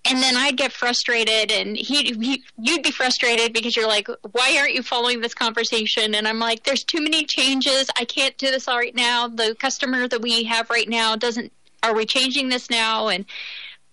And 0.05 0.23
then 0.23 0.37
I'd 0.37 0.57
get 0.57 0.73
frustrated, 0.73 1.51
and 1.51 1.77
he, 1.77 2.13
he 2.15 2.43
you'd 2.57 2.83
be 2.83 2.93
frustrated 2.93 3.53
because 3.53 3.77
you're 3.77 3.89
like, 3.89 4.09
"Why 4.33 4.57
aren't 4.59 4.75
you 4.75 4.83
following 4.83 5.21
this 5.21 5.35
conversation?" 5.35 6.15
And 6.15 6.27
I'm 6.27 6.39
like, 6.39 6.63
"There's 6.63 6.85
too 6.85 7.03
many 7.03 7.25
changes. 7.25 7.91
I 7.99 8.05
can't 8.05 8.37
do 8.39 8.51
this 8.51 8.69
all 8.69 8.79
right 8.79 8.95
now. 8.95 9.29
The 9.29 9.55
customer 9.59 10.09
that 10.09 10.23
we 10.23 10.45
have 10.45 10.71
right 10.71 10.89
now 10.89 11.17
doesn't. 11.17 11.53
Are 11.83 11.95
we 11.95 12.07
changing 12.07 12.49
this 12.49 12.71
now?" 12.71 13.09
And 13.09 13.27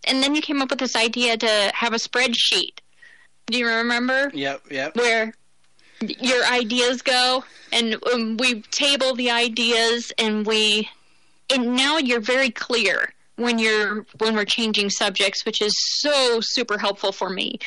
and 0.06 0.22
then 0.22 0.36
you 0.36 0.42
came 0.42 0.62
up 0.62 0.70
with 0.70 0.80
this 0.80 0.96
idea 0.96 1.38
to 1.38 1.72
have 1.74 1.94
a 1.94 1.98
spreadsheet. 1.98 2.80
Do 3.48 3.58
you 3.58 3.68
remember? 3.68 4.32
Yep, 4.34 4.64
yep. 4.72 4.96
Where 4.96 5.34
your 6.02 6.44
ideas 6.46 7.02
go, 7.02 7.44
and 7.72 7.98
um, 8.14 8.38
we 8.38 8.62
table 8.62 9.16
the 9.16 9.32
ideas, 9.32 10.12
and 10.18 10.46
we, 10.46 10.90
and 11.54 11.76
now 11.76 11.98
you're 11.98 12.20
very 12.22 12.50
clear 12.50 13.14
when 13.36 13.60
you're 13.60 14.06
when 14.18 14.36
we're 14.36 14.46
changing 14.46 14.90
subjects, 14.90 15.46
which 15.46 15.62
is 15.62 15.74
so 16.00 16.40
super 16.42 16.78
helpful 16.78 17.12
for 17.12 17.30
me. 17.30 17.60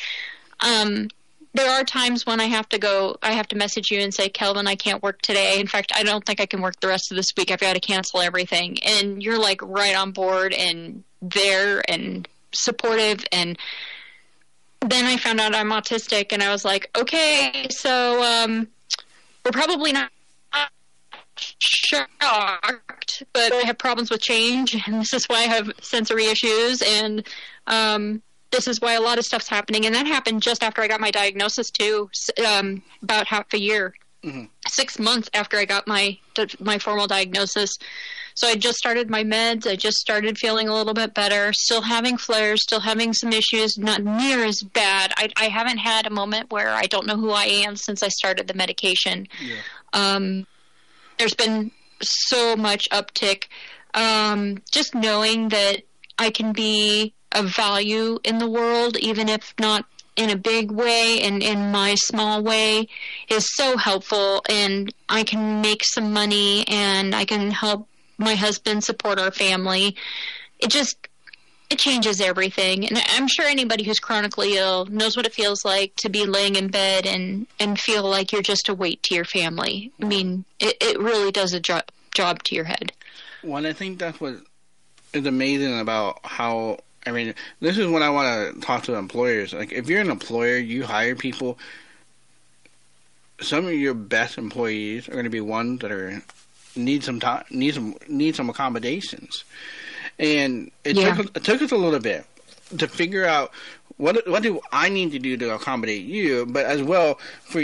Um, 0.59 1.07
there 1.53 1.69
are 1.69 1.83
times 1.83 2.25
when 2.25 2.39
I 2.39 2.45
have 2.45 2.69
to 2.69 2.77
go, 2.77 3.17
I 3.21 3.33
have 3.33 3.47
to 3.49 3.55
message 3.55 3.89
you 3.91 3.99
and 3.99 4.13
say, 4.13 4.29
Kelvin, 4.29 4.67
I 4.67 4.75
can't 4.75 5.01
work 5.01 5.21
today. 5.21 5.59
In 5.59 5.67
fact, 5.67 5.91
I 5.95 6.03
don't 6.03 6.25
think 6.25 6.39
I 6.39 6.45
can 6.45 6.61
work 6.61 6.79
the 6.79 6.87
rest 6.87 7.11
of 7.11 7.17
this 7.17 7.27
week. 7.35 7.51
I've 7.51 7.59
got 7.59 7.73
to 7.73 7.79
cancel 7.79 8.21
everything. 8.21 8.77
And 8.83 9.21
you're 9.23 9.39
like 9.39 9.61
right 9.63 9.95
on 9.95 10.11
board 10.11 10.53
and 10.53 11.03
there 11.21 11.81
and 11.89 12.27
supportive. 12.51 13.25
And 13.31 13.57
then 14.81 15.05
I 15.05 15.17
found 15.17 15.39
out 15.39 15.55
I'm 15.55 15.71
autistic 15.71 16.31
and 16.31 16.43
I 16.43 16.51
was 16.51 16.63
like, 16.63 16.89
okay, 16.97 17.67
so 17.71 18.23
um, 18.23 18.67
we're 19.43 19.51
probably 19.51 19.91
not 19.91 20.11
shocked, 21.59 23.23
but 23.33 23.53
I 23.53 23.61
have 23.65 23.77
problems 23.77 24.11
with 24.11 24.21
change, 24.21 24.75
and 24.75 24.95
this 25.01 25.13
is 25.13 25.25
why 25.25 25.37
I 25.37 25.47
have 25.47 25.71
sensory 25.81 26.25
issues, 26.25 26.81
and 26.81 27.25
um, 27.67 28.21
this 28.51 28.67
is 28.67 28.81
why 28.81 28.93
a 28.93 29.01
lot 29.01 29.17
of 29.17 29.25
stuff's 29.25 29.47
happening. 29.47 29.85
And 29.85 29.95
that 29.95 30.07
happened 30.07 30.41
just 30.41 30.63
after 30.63 30.81
I 30.81 30.87
got 30.87 30.99
my 30.99 31.11
diagnosis 31.11 31.69
too, 31.69 32.09
um, 32.45 32.81
about 33.01 33.27
half 33.27 33.53
a 33.53 33.59
year, 33.59 33.93
mm-hmm. 34.23 34.45
six 34.67 34.99
months 34.99 35.29
after 35.33 35.57
I 35.57 35.65
got 35.65 35.87
my 35.87 36.17
my 36.59 36.77
formal 36.79 37.07
diagnosis. 37.07 37.77
So 38.35 38.47
I 38.47 38.55
just 38.55 38.77
started 38.77 39.09
my 39.09 39.23
meds. 39.23 39.67
I 39.67 39.75
just 39.75 39.97
started 39.97 40.37
feeling 40.37 40.69
a 40.69 40.73
little 40.73 40.93
bit 40.93 41.13
better. 41.13 41.51
Still 41.51 41.81
having 41.81 42.17
flares, 42.17 42.63
still 42.63 42.79
having 42.79 43.11
some 43.11 43.33
issues, 43.33 43.77
not 43.77 44.01
near 44.01 44.45
as 44.45 44.61
bad. 44.61 45.11
I, 45.17 45.27
I 45.35 45.49
haven't 45.49 45.79
had 45.79 46.07
a 46.07 46.09
moment 46.09 46.49
where 46.49 46.69
I 46.69 46.83
don't 46.83 47.05
know 47.05 47.17
who 47.17 47.31
I 47.31 47.45
am 47.45 47.75
since 47.75 48.01
I 48.01 48.07
started 48.07 48.47
the 48.47 48.53
medication. 48.53 49.27
Yeah. 49.43 49.57
Um, 49.91 50.47
there's 51.17 51.33
been 51.33 51.71
so 52.01 52.55
much 52.55 52.89
uptick. 52.91 53.47
Um, 53.93 54.59
just 54.71 54.95
knowing 54.95 55.49
that 55.49 55.81
I 56.17 56.29
can 56.29 56.53
be 56.53 57.13
of 57.31 57.55
value 57.55 58.19
in 58.23 58.39
the 58.39 58.49
world, 58.49 58.97
even 58.97 59.29
if 59.29 59.53
not 59.59 59.85
in 60.15 60.29
a 60.29 60.35
big 60.35 60.71
way 60.71 61.21
and 61.21 61.41
in 61.41 61.71
my 61.71 61.95
small 61.95 62.43
way, 62.43 62.87
is 63.29 63.55
so 63.55 63.77
helpful. 63.77 64.41
And 64.49 64.93
I 65.07 65.23
can 65.23 65.61
make 65.61 65.83
some 65.83 66.11
money 66.11 66.67
and 66.67 67.15
I 67.15 67.25
can 67.25 67.51
help 67.51 67.87
my 68.17 68.35
husband 68.35 68.83
support 68.83 69.19
our 69.19 69.31
family. 69.31 69.95
It 70.59 70.69
just 70.69 71.07
it 71.69 71.77
changes 71.77 72.19
everything. 72.19 72.87
And 72.87 72.99
I'm 73.11 73.27
sure 73.27 73.45
anybody 73.45 73.83
who's 73.83 73.99
chronically 73.99 74.57
ill 74.57 74.85
knows 74.85 75.15
what 75.15 75.27
it 75.27 75.33
feels 75.33 75.63
like 75.63 75.95
to 75.97 76.09
be 76.09 76.25
laying 76.25 76.55
in 76.55 76.69
bed 76.69 77.05
and, 77.05 77.45
and 77.59 77.79
feel 77.79 78.03
like 78.03 78.31
you're 78.31 78.41
just 78.41 78.69
a 78.69 78.73
weight 78.73 79.03
to 79.03 79.15
your 79.15 79.25
family. 79.25 79.91
I 80.01 80.05
mean, 80.05 80.45
it, 80.59 80.77
it 80.81 80.99
really 80.99 81.31
does 81.31 81.53
a 81.53 81.59
jo- 81.59 81.81
job 82.13 82.41
to 82.43 82.55
your 82.55 82.65
head. 82.65 82.91
Well, 83.43 83.65
I 83.65 83.73
think 83.73 83.99
that's 83.99 84.19
what 84.19 84.37
is 85.13 85.25
amazing 85.27 85.79
about 85.79 86.19
how, 86.23 86.79
I 87.05 87.11
mean, 87.11 87.33
this 87.61 87.77
is 87.77 87.87
what 87.87 88.01
I 88.01 88.09
want 88.09 88.55
to 88.55 88.61
talk 88.61 88.83
to 88.83 88.95
employers. 88.95 89.53
Like, 89.53 89.71
if 89.71 89.87
you're 89.89 90.01
an 90.01 90.09
employer, 90.11 90.57
you 90.57 90.83
hire 90.83 91.15
people, 91.15 91.57
some 93.41 93.65
of 93.65 93.73
your 93.73 93.93
best 93.93 94.37
employees 94.37 95.07
are 95.07 95.13
going 95.13 95.23
to 95.23 95.29
be 95.29 95.41
ones 95.41 95.79
that 95.81 95.91
are 95.91 96.21
need 96.75 97.03
some 97.03 97.19
time, 97.19 97.43
need 97.49 97.73
some 97.73 97.95
need 98.07 98.35
some 98.35 98.49
accommodations, 98.49 99.43
and 100.17 100.71
it 100.83 100.97
Yeah. 100.97 101.15
took 101.15 101.35
it 101.37 101.43
took 101.43 101.61
us 101.61 101.71
a 101.71 101.77
little 101.77 101.99
bit 101.99 102.25
to 102.77 102.87
figure 102.87 103.25
out 103.25 103.51
what 103.97 104.27
what 104.29 104.43
do 104.43 104.59
I 104.71 104.89
need 104.89 105.11
to 105.13 105.19
do 105.19 105.37
to 105.37 105.55
accommodate 105.55 106.03
you, 106.05 106.45
but 106.45 106.65
as 106.65 106.81
well 106.83 107.15
for 107.43 107.61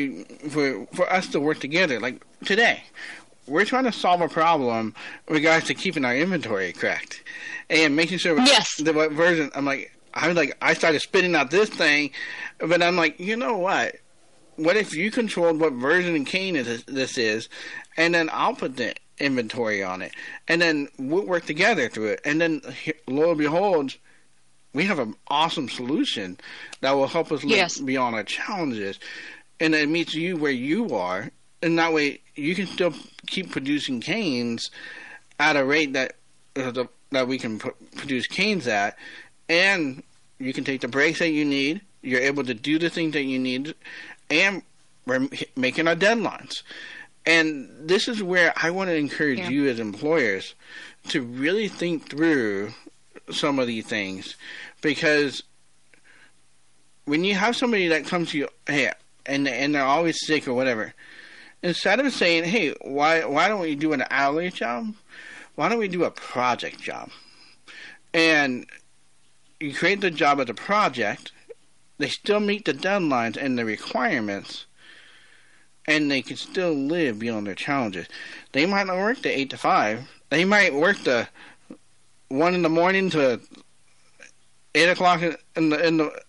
for 0.50 0.86
for 0.94 1.12
us 1.12 1.28
to 1.30 1.40
work 1.40 1.60
together. 1.60 2.00
Like 2.00 2.24
today, 2.46 2.84
we're 3.48 3.66
trying 3.66 3.84
to 3.86 3.92
solve 3.92 4.22
a 4.22 4.28
problem 4.28 4.94
in 5.28 5.34
regards 5.36 5.68
to 5.68 5.74
keeping 5.74 6.06
our 6.06 6.16
inventory 6.16 6.74
correct 6.74 7.24
and 7.70 7.96
making 7.96 8.18
sure 8.18 8.38
yes. 8.40 8.76
the 8.78 8.94
what 8.94 9.12
version. 9.12 9.52
I'm 9.56 9.66
like 9.66 9.92
I'm 10.14 10.36
like 10.36 10.58
I 10.62 10.74
started 10.74 11.02
spitting 11.02 11.36
out 11.36 11.52
this 11.52 11.70
thing, 11.70 12.12
but 12.60 12.82
I'm 12.82 12.96
like 12.96 13.20
you 13.20 13.36
know 13.36 13.58
what. 13.58 13.96
What 14.58 14.78
if 14.78 14.96
you 14.96 15.12
controlled 15.12 15.60
what 15.60 15.74
version 15.74 16.16
of 16.16 16.26
cane 16.28 16.56
is, 16.56 16.86
this 16.86 17.18
is, 17.18 17.50
and 17.98 18.16
then 18.16 18.30
I'll 18.32 18.56
put 18.56 18.78
the 18.78 18.96
inventory 19.20 19.84
on 19.84 20.02
it, 20.02 20.14
and 20.48 20.62
then 20.62 20.88
we'll 20.98 21.26
work 21.26 21.46
together 21.46 21.90
through 21.90 22.08
it, 22.12 22.22
and 22.24 22.40
then 22.40 22.62
lo 23.06 23.32
and 23.32 23.38
behold, 23.38 23.96
we 24.74 24.86
have 24.86 25.00
an 25.00 25.14
awesome 25.28 25.68
solution 25.68 26.38
that 26.80 26.92
will 26.94 27.08
help 27.08 27.34
us 27.34 27.44
live 27.44 27.52
Yes. 27.58 27.80
beyond 27.82 28.16
our 28.16 28.24
challenges, 28.24 28.98
and 29.60 29.76
it 29.76 29.90
meets 29.90 30.14
you 30.14 30.38
where 30.38 30.52
you 30.52 30.96
are, 30.96 31.32
and 31.66 31.78
that 31.80 31.92
way 31.92 32.20
you 32.36 32.54
can 32.56 32.68
still 32.68 32.94
keep 33.28 33.52
producing 33.52 34.00
canes 34.00 34.70
at 35.40 35.56
a 35.58 35.66
rate 35.66 35.94
that 35.94 36.14
uh, 36.56 36.72
the, 36.72 36.88
that 37.12 37.28
we 37.28 37.38
can 37.38 37.60
pr- 37.60 37.70
produce 37.96 38.28
canes 38.28 38.68
at, 38.68 38.98
and 39.50 40.04
you 40.40 40.54
can 40.54 40.64
take 40.64 40.82
the 40.82 40.88
breaks 40.88 41.20
that 41.20 41.30
you 41.32 41.44
need. 41.44 41.82
You're 42.02 42.22
able 42.22 42.44
to 42.44 42.54
do 42.54 42.78
the 42.78 42.90
things 42.90 43.14
that 43.14 43.24
you 43.24 43.40
need, 43.40 43.74
and 44.30 44.62
we're 45.08 45.28
making 45.56 45.88
our 45.88 45.96
deadlines. 45.96 46.62
And 47.26 47.70
this 47.80 48.08
is 48.08 48.22
where 48.22 48.54
I 48.56 48.70
want 48.70 48.90
to 48.90 48.96
encourage 48.96 49.40
Yeah. 49.40 49.50
you 49.50 49.68
as 49.68 49.80
employers 49.80 50.54
to 51.10 51.22
really 51.24 51.68
think 51.68 52.08
through 52.10 52.74
some 53.32 53.58
of 53.58 53.66
these 53.66 53.88
things 53.88 54.36
because 54.82 55.42
when 57.06 57.24
you 57.24 57.34
have 57.34 57.56
somebody 57.56 57.88
that 57.88 58.06
comes 58.06 58.30
to 58.32 58.38
you, 58.38 58.48
hey, 58.68 58.92
and 59.26 59.48
and 59.48 59.74
they're 59.74 59.84
always 59.84 60.18
sick 60.26 60.48
or 60.48 60.54
whatever, 60.54 60.94
instead 61.66 62.00
of 62.00 62.14
saying, 62.14 62.44
hey, 62.44 62.76
why 62.82 63.26
why 63.26 63.48
don't 63.48 63.60
we 63.60 63.76
do 63.76 63.92
an 63.92 64.06
hourly 64.12 64.52
job? 64.52 64.94
Why 65.56 65.68
don't 65.68 65.80
we 65.80 65.88
do 65.88 66.04
a 66.04 66.12
project 66.12 66.80
job? 66.80 67.10
And 68.14 68.68
you 69.60 69.74
create 69.74 70.02
the 70.02 70.12
job 70.12 70.40
as 70.40 70.50
a 70.50 70.54
project. 70.54 71.32
They 71.98 72.10
still 72.10 72.40
meet 72.40 72.66
the 72.66 72.74
deadlines 72.74 73.36
and 73.36 73.58
the 73.58 73.66
requirements, 73.66 74.66
and 75.88 76.12
they 76.12 76.22
can 76.22 76.38
still 76.38 76.74
live 76.74 77.20
beyond 77.20 77.48
their 77.48 77.56
challenges. 77.56 78.08
They 78.52 78.66
might 78.66 78.88
not 78.88 78.98
work 78.98 79.22
the 79.22 79.38
eight 79.38 79.50
to 79.50 79.58
five. 79.58 80.08
They 80.30 80.46
might 80.46 80.74
work 80.74 81.00
the 81.04 81.30
one 82.28 82.54
in 82.54 82.62
the 82.62 82.70
morning 82.70 83.10
to 83.12 83.42
eight 84.76 84.90
o'clock 84.90 85.22
in 85.56 85.70
the 85.70 85.88
in 85.88 85.98
the 85.98 86.22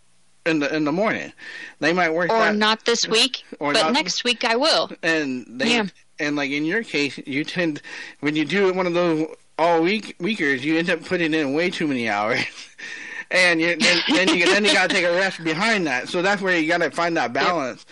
in 0.47 0.61
the 0.61 0.75
in 0.75 0.85
the 0.85 0.93
morning. 0.93 1.33
They 1.81 1.93
might 1.93 2.13
work 2.15 2.31
Or 2.31 2.39
that, 2.39 2.57
not 2.57 2.85
this 2.85 3.07
week, 3.09 3.45
Or 3.61 3.73
but 3.73 3.83
not- 3.83 3.93
next 3.93 4.25
week 4.25 4.45
I 4.45 4.57
will. 4.57 4.91
and 5.03 5.47
they 5.49 5.73
Yeah. 5.77 5.87
and 6.19 6.37
like 6.37 6.51
in 6.51 6.65
your 6.65 6.83
case, 6.83 7.19
you 7.27 7.45
tend 7.45 7.83
when 8.21 8.37
you 8.37 8.45
do 8.45 8.73
one 8.73 8.87
of 8.87 8.95
those 8.95 9.27
all 9.59 9.83
week 9.83 10.17
weekers, 10.21 10.65
you 10.65 10.79
end 10.79 10.91
up 10.91 11.05
putting 11.05 11.33
in 11.35 11.53
way 11.55 11.71
too 11.71 11.87
many 11.87 12.09
hours. 12.09 12.41
And 13.29 13.61
you, 13.61 13.75
then, 13.75 13.99
then 14.15 14.29
you 14.37 14.47
then 14.47 14.65
you 14.65 14.73
gotta 14.73 14.95
take 14.95 15.05
a 15.05 15.11
rest 15.11 15.43
behind 15.43 15.89
that. 15.89 16.09
So 16.09 16.23
that's 16.23 16.41
where 16.41 16.57
you 16.57 16.69
gotta 16.69 16.93
find 16.93 17.17
that 17.17 17.33
balance, 17.33 17.85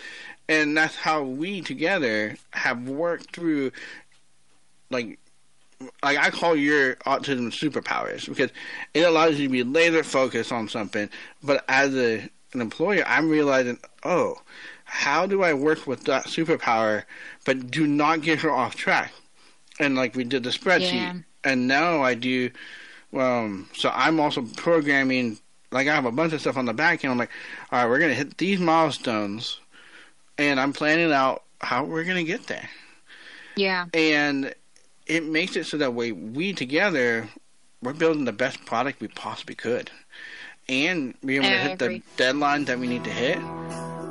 and 0.48 0.76
that's 0.76 0.94
how 0.94 1.24
we 1.24 1.60
together 1.60 2.36
have 2.52 2.88
worked 2.88 3.34
through, 3.34 3.72
like, 4.90 5.18
like 6.04 6.18
I 6.18 6.30
call 6.30 6.54
your 6.54 6.94
autism 7.04 7.48
superpowers 7.50 8.28
because 8.28 8.50
it 8.94 9.00
allows 9.00 9.40
you 9.40 9.48
to 9.48 9.52
be 9.52 9.64
laser 9.64 10.04
focused 10.04 10.52
on 10.52 10.68
something. 10.68 11.08
But 11.42 11.64
as 11.68 11.96
a 11.96 12.28
an 12.54 12.60
employer, 12.60 13.04
I'm 13.06 13.28
realizing, 13.28 13.78
oh, 14.04 14.36
how 14.84 15.26
do 15.26 15.42
I 15.42 15.54
work 15.54 15.86
with 15.86 16.04
that 16.04 16.26
superpower, 16.26 17.04
but 17.44 17.70
do 17.70 17.86
not 17.86 18.22
get 18.22 18.40
her 18.40 18.50
off 18.50 18.76
track? 18.76 19.12
And 19.80 19.96
like 19.96 20.14
we 20.14 20.24
did 20.24 20.44
the 20.44 20.50
spreadsheet, 20.50 20.92
Yeah. 20.92 21.14
and 21.42 21.66
now 21.66 22.02
I 22.02 22.14
do. 22.14 22.50
Um, 23.12 23.68
so 23.74 23.90
I'm 23.92 24.20
also 24.20 24.42
programming. 24.56 25.38
Like 25.72 25.88
I 25.88 25.94
have 25.94 26.04
a 26.04 26.12
bunch 26.12 26.32
of 26.32 26.40
stuff 26.40 26.56
on 26.56 26.66
the 26.66 26.72
back 26.72 27.04
end. 27.04 27.10
I'm 27.12 27.18
like, 27.18 27.30
all 27.72 27.80
right, 27.82 27.88
we're 27.90 27.98
gonna 27.98 28.14
hit 28.14 28.38
these 28.38 28.60
milestones, 28.60 29.60
and 30.38 30.60
I'm 30.60 30.72
planning 30.72 31.12
out 31.12 31.42
how 31.60 31.84
we're 31.84 32.04
gonna 32.04 32.24
get 32.24 32.46
there 32.46 32.68
Yeah. 33.56 33.86
and 33.94 34.54
it 35.06 35.24
makes 35.24 35.56
it 35.56 35.64
so 35.64 35.78
that 35.78 35.94
way 35.94 36.12
we 36.12 36.52
together 36.52 37.28
we're 37.80 37.94
building 37.94 38.24
the 38.26 38.32
best 38.32 38.64
product 38.66 39.00
we 39.00 39.08
possibly 39.08 39.54
could 39.54 39.90
and 40.68 41.14
be 41.24 41.36
able 41.36 41.46
Yeah, 41.46 41.58
to 41.58 41.64
oh, 41.64 41.68
hit 41.68 41.78
the 41.78 41.84
agree. 41.86 42.02
deadlines 42.16 42.66
that 42.66 42.78
we 42.78 42.86
need 42.86 43.04
to 43.04 43.10
hit 43.10 43.38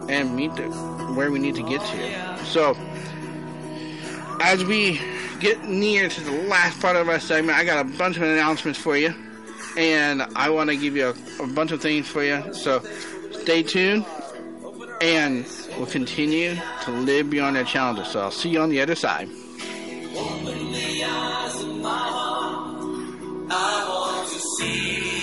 and 0.09 0.35
meet 0.35 0.53
the 0.55 0.63
where 1.15 1.31
we 1.31 1.39
need 1.39 1.55
to 1.55 1.63
get 1.63 1.81
to. 1.81 2.45
So 2.45 2.75
as 4.41 4.63
we 4.65 4.99
get 5.39 5.63
near 5.67 6.09
to 6.09 6.21
the 6.21 6.31
last 6.43 6.79
part 6.81 6.95
of 6.95 7.07
our 7.09 7.19
segment, 7.19 7.57
I 7.57 7.63
got 7.63 7.85
a 7.85 7.97
bunch 7.97 8.17
of 8.17 8.23
announcements 8.23 8.79
for 8.79 8.97
you, 8.97 9.13
and 9.77 10.21
I 10.35 10.49
want 10.49 10.69
to 10.69 10.75
give 10.75 10.95
you 10.95 11.13
a, 11.39 11.43
a 11.43 11.47
bunch 11.47 11.71
of 11.71 11.81
things 11.81 12.07
for 12.07 12.23
you. 12.23 12.53
So 12.53 12.81
stay 13.31 13.63
tuned, 13.63 14.05
and 15.01 15.45
we'll 15.77 15.85
continue 15.87 16.55
to 16.83 16.91
live 16.91 17.29
beyond 17.29 17.57
our 17.57 17.63
challenges. 17.63 18.07
So 18.09 18.21
I'll 18.21 18.31
see 18.31 18.49
you 18.49 18.61
on 18.61 18.69
the 18.69 18.81
other 18.81 18.95
side. 18.95 19.27
Open 20.15 20.71
the 20.71 21.03
eyes 21.05 21.61
of 21.61 21.75
my 21.77 21.89
heart. 21.89 23.47
I 23.51 23.85
want 23.89 24.27
to 24.29 24.39
see. 24.39 25.22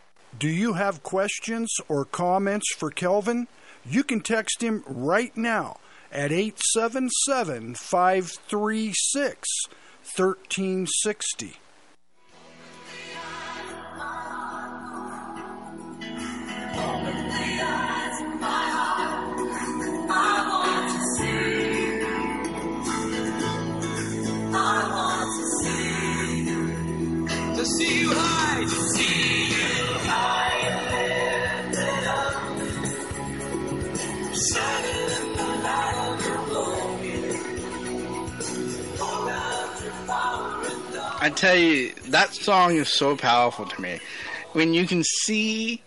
Do 0.37 0.47
you 0.47 0.73
have 0.73 1.03
questions 1.03 1.73
or 1.87 2.05
comments 2.05 2.73
for 2.75 2.89
Kelvin? 2.89 3.47
You 3.85 4.03
can 4.03 4.21
text 4.21 4.61
him 4.61 4.83
right 4.87 5.35
now 5.35 5.79
at 6.11 6.31
877 6.31 7.75
536 7.75 9.49
1360. 10.15 11.57
I 41.23 41.29
tell 41.29 41.55
you, 41.55 41.93
that 42.07 42.33
song 42.33 42.75
is 42.75 42.91
so 42.91 43.15
powerful 43.15 43.67
to 43.67 43.79
me. 43.79 43.99
When 44.53 44.73
you 44.73 44.87
can 44.87 45.03
see 45.03 45.83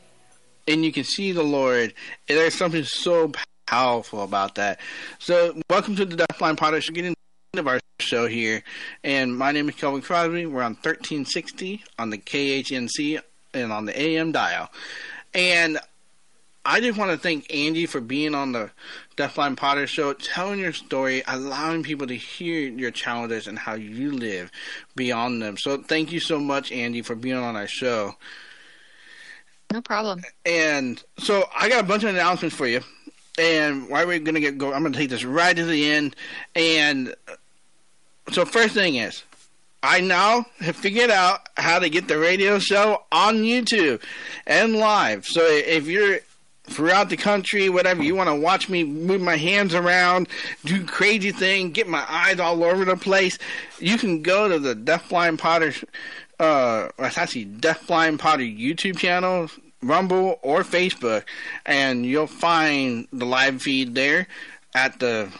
and 0.68 0.84
you 0.84 0.92
can 0.92 1.02
see 1.02 1.32
the 1.32 1.42
Lord, 1.42 1.92
there's 2.28 2.54
something 2.54 2.84
so 2.84 3.32
powerful 3.66 4.22
about 4.22 4.54
that. 4.54 4.78
So, 5.18 5.60
welcome 5.68 5.96
to 5.96 6.04
the 6.04 6.14
Deafblind 6.14 6.56
Potter 6.56 6.80
Show. 6.80 6.92
Getting 6.92 7.14
the 7.14 7.58
end 7.58 7.66
of 7.66 7.66
our 7.66 7.80
show 7.98 8.28
here, 8.28 8.62
and 9.02 9.36
my 9.36 9.50
name 9.50 9.68
is 9.68 9.74
Kelvin 9.74 10.02
Crosby. 10.02 10.46
We're 10.46 10.62
on 10.62 10.74
1360 10.74 11.82
on 11.98 12.10
the 12.10 12.18
KHNC 12.18 13.20
and 13.54 13.72
on 13.72 13.86
the 13.86 14.00
AM 14.00 14.30
dial, 14.30 14.70
and 15.34 15.80
I 16.66 16.80
just 16.80 16.98
want 16.98 17.10
to 17.10 17.18
thank 17.18 17.52
Andy 17.54 17.86
for 17.86 18.00
being 18.00 18.34
on 18.34 18.52
the 18.52 18.70
Deafblind 19.16 19.56
Potter 19.56 19.86
Show, 19.86 20.14
telling 20.14 20.58
your 20.58 20.72
story, 20.72 21.22
allowing 21.26 21.82
people 21.82 22.06
to 22.06 22.16
hear 22.16 22.70
your 22.70 22.90
challenges 22.90 23.46
and 23.46 23.58
how 23.58 23.74
you 23.74 24.12
live 24.12 24.50
beyond 24.96 25.42
them. 25.42 25.58
So 25.58 25.78
thank 25.78 26.10
you 26.10 26.20
so 26.20 26.40
much, 26.40 26.72
Andy, 26.72 27.02
for 27.02 27.14
being 27.14 27.36
on 27.36 27.54
our 27.54 27.66
show. 27.66 28.14
No 29.72 29.82
problem. 29.82 30.22
And 30.46 31.02
so 31.18 31.48
I 31.54 31.68
got 31.68 31.84
a 31.84 31.86
bunch 31.86 32.04
of 32.04 32.10
announcements 32.10 32.56
for 32.56 32.66
you. 32.66 32.80
And 33.38 33.88
why 33.88 34.04
we're 34.04 34.20
gonna 34.20 34.40
get 34.40 34.56
go, 34.56 34.72
I'm 34.72 34.84
gonna 34.84 34.96
take 34.96 35.10
this 35.10 35.24
right 35.24 35.56
to 35.56 35.64
the 35.64 35.90
end. 35.90 36.16
And 36.54 37.14
so 38.30 38.44
first 38.44 38.74
thing 38.74 38.94
is, 38.94 39.24
I 39.82 40.00
now 40.00 40.46
have 40.60 40.76
figured 40.76 41.10
out 41.10 41.48
how 41.56 41.78
to 41.78 41.90
get 41.90 42.08
the 42.08 42.18
radio 42.18 42.58
show 42.58 43.02
on 43.12 43.38
YouTube 43.38 44.00
and 44.46 44.76
live. 44.76 45.26
So 45.26 45.42
if 45.44 45.88
you're 45.88 46.20
throughout 46.64 47.10
the 47.10 47.16
country, 47.16 47.68
whatever 47.68 48.02
you 48.02 48.14
want 48.14 48.28
to 48.28 48.34
watch 48.34 48.68
me 48.68 48.84
move 48.84 49.20
my 49.20 49.36
hands 49.36 49.74
around, 49.74 50.28
do 50.64 50.84
crazy 50.84 51.30
thing, 51.30 51.70
get 51.70 51.88
my 51.88 52.04
eyes 52.08 52.40
all 52.40 52.64
over 52.64 52.84
the 52.84 52.96
place, 52.96 53.38
you 53.78 53.98
can 53.98 54.22
go 54.22 54.48
to 54.48 54.58
the 54.58 54.74
Deafblind 54.74 55.38
Potter, 55.38 55.74
uh, 56.40 56.88
it's 56.98 57.18
actually 57.18 57.46
Deafblind 57.46 58.18
Potter 58.18 58.42
YouTube 58.42 58.98
channel, 58.98 59.48
Rumble 59.82 60.38
or 60.42 60.62
Facebook, 60.62 61.24
and 61.66 62.06
you'll 62.06 62.26
find 62.26 63.06
the 63.12 63.26
live 63.26 63.60
feed 63.60 63.94
there 63.94 64.26
at 64.74 64.98
the 64.98 65.30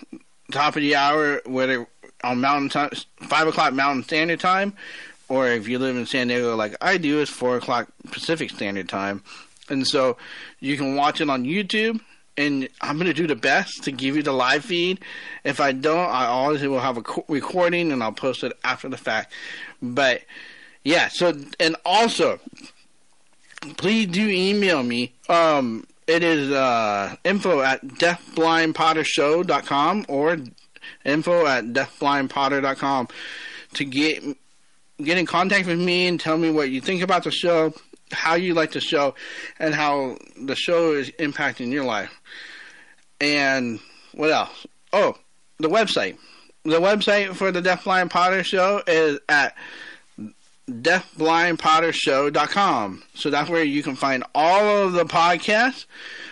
top 0.53 0.77
of 0.77 0.83
the 0.83 0.95
hour, 0.95 1.41
whether 1.47 1.87
on 2.23 2.41
Mountain 2.41 2.69
Time, 2.69 2.91
five 3.23 3.47
o'clock 3.47 3.73
Mountain 3.73 4.05
Standard 4.05 4.41
Time, 4.41 4.75
or 5.29 5.49
if 5.49 5.69
you 5.69 5.79
live 5.79 5.97
in 5.97 6.07
San 6.07 6.29
Diego 6.29 6.55
like 6.55 6.77
I 6.81 6.99
do, 6.99 7.21
it's 7.21 7.31
four 7.31 7.57
o'clock 7.57 7.89
Pacific 8.11 8.51
Standard 8.51 8.89
Time. 8.89 9.23
And 9.69 9.87
so 9.87 10.17
you 10.61 10.77
can 10.77 10.97
watch 10.97 11.21
it 11.21 11.31
on 11.31 11.45
YouTube, 11.45 12.01
and 12.37 12.69
I'm 12.81 12.97
going 12.97 13.07
to 13.07 13.15
do 13.15 13.27
the 13.27 13.37
best 13.37 13.85
to 13.85 13.93
give 13.93 14.17
you 14.17 14.23
the 14.23 14.33
live 14.33 14.65
feed. 14.65 15.01
If 15.45 15.61
I 15.61 15.73
don't, 15.73 16.11
I 16.11 16.27
always 16.27 16.63
will 16.63 16.81
have 16.81 16.97
a 16.97 17.03
co- 17.03 17.27
recording 17.29 17.93
and 17.93 18.03
I'll 18.03 18.13
post 18.13 18.43
it 18.45 18.53
after 18.65 18.89
the 18.89 18.97
fact. 18.97 19.33
But 19.81 20.23
yeah, 20.83 21.09
so, 21.09 21.35
and 21.61 21.77
also, 21.85 22.41
please 23.77 24.07
do 24.07 24.29
email 24.29 24.83
me. 24.83 25.15
Um, 25.29 25.87
it 26.07 26.23
is 26.23 26.51
uh, 26.51 27.17
info 27.25 27.63
at 27.63 27.83
deafblindpottershow.com 27.83 30.07
or 30.09 30.37
info 31.05 31.47
at 31.47 31.65
deafblindpotter.com 31.67 33.09
to 33.75 33.85
get 33.85 34.25
get 35.03 35.19
in 35.19 35.27
contact 35.27 35.67
with 35.67 35.81
me 35.81 36.07
and 36.07 36.21
tell 36.21 36.39
me 36.39 36.51
what 36.51 36.71
you 36.71 36.81
think 36.81 37.03
about 37.03 37.25
the 37.25 37.31
show, 37.31 37.75
how 38.15 38.35
you 38.35 38.55
like 38.55 38.73
the 38.73 38.81
show, 38.81 39.15
and 39.59 39.75
how 39.75 40.17
the 40.41 40.57
show 40.57 40.93
is 40.93 41.11
impacting 41.13 41.71
your 41.71 41.85
life. 41.85 42.11
And 43.21 43.79
what 44.13 44.31
else? 44.31 44.67
Oh, 44.93 45.17
the 45.59 45.69
website. 45.69 46.17
The 46.65 46.81
website 46.81 47.35
for 47.35 47.53
the 47.53 47.61
Deafblind 47.61 48.09
Potter 48.11 48.43
Show 48.43 48.83
is 48.87 49.19
at 49.29 49.55
deafblindpottershow.com. 50.71 53.03
So 53.15 53.29
that's 53.31 53.51
where 53.51 53.65
you 53.65 53.83
can 53.83 53.97
find 53.97 54.25
all 54.35 54.87
of 54.87 54.95
the 54.95 55.05
podcasts 55.05 55.85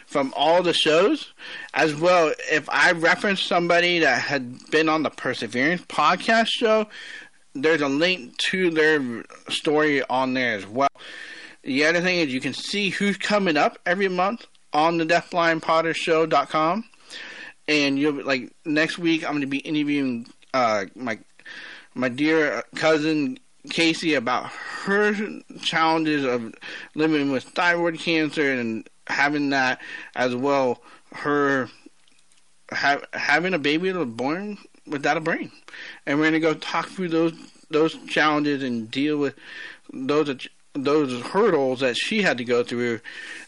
from 0.07 0.33
all 0.37 0.63
the 0.63 0.73
shows. 0.73 1.35
As 1.75 1.95
well, 1.95 2.33
if 2.51 2.67
I 2.71 2.93
reference 2.93 3.43
somebody 3.43 3.99
that 3.99 4.23
had 4.23 4.71
been 4.71 4.89
on 4.89 5.03
the 5.03 5.11
Perseverance 5.11 5.83
podcast 5.83 6.49
show, 6.49 6.89
there's 7.55 7.83
a 7.83 7.89
link 7.89 8.37
to 8.51 8.71
their 8.71 9.25
story 9.51 10.03
on 10.05 10.33
there 10.35 10.55
as 10.55 10.67
well. 10.67 10.89
The 11.65 11.85
other 11.85 12.01
thing 12.01 12.19
is 12.19 12.33
you 12.33 12.41
can 12.41 12.55
see 12.55 12.91
who's 12.91 13.17
coming 13.17 13.57
up 13.57 13.79
every 13.87 14.09
month 14.09 14.47
on 14.73 14.99
the 14.99 15.07
deafblindpottershow.com. 15.07 16.85
and 17.69 17.99
you'll 17.99 18.25
like 18.25 18.53
next 18.65 18.99
week. 18.99 19.25
I'm 19.25 19.33
going 19.33 19.43
to 19.43 19.47
be 19.47 19.59
interviewing 19.59 20.27
uh, 20.53 20.87
my 20.95 21.19
my 21.95 22.09
dear 22.09 22.65
cousin 22.75 23.39
Casey 23.71 24.15
about 24.15 24.47
her 24.47 25.15
challenges 25.63 26.25
of 26.25 26.53
living 26.95 27.31
with 27.31 27.45
thyroid 27.45 27.99
cancer 27.99 28.53
and 28.53 28.89
having 29.07 29.51
that 29.51 29.81
as 30.17 30.35
well. 30.35 30.83
Her 31.13 31.69
ha- 32.73 33.03
having 33.13 33.55
a 33.55 33.59
baby 33.59 33.91
that 33.93 33.99
was 33.99 34.09
born 34.09 34.59
without 34.87 35.17
a 35.17 35.21
brain, 35.21 35.53
and 36.07 36.19
we're 36.19 36.27
gonna 36.27 36.41
go 36.41 36.55
talk 36.55 36.89
through 36.89 37.11
those 37.11 37.35
those 37.71 37.95
challenges 38.07 38.63
and 38.63 38.91
deal 38.91 39.17
with 39.17 39.35
those 39.93 40.29
those 40.75 41.23
hurdles 41.23 41.81
that 41.81 41.97
she 41.97 42.23
had 42.23 42.39
to 42.39 42.45
go 42.45 42.63
through 42.63 43.01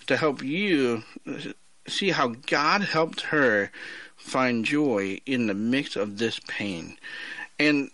to 0.07 0.17
help 0.17 0.43
you 0.43 1.03
see 1.87 2.11
how 2.11 2.29
God 2.47 2.83
helped 2.83 3.23
her 3.23 3.71
find 4.17 4.65
joy 4.65 5.21
in 5.27 5.47
the 5.47 5.55
mix 5.55 5.97
of 5.97 6.19
this 6.19 6.41
pain. 6.49 6.97
And 7.59 7.91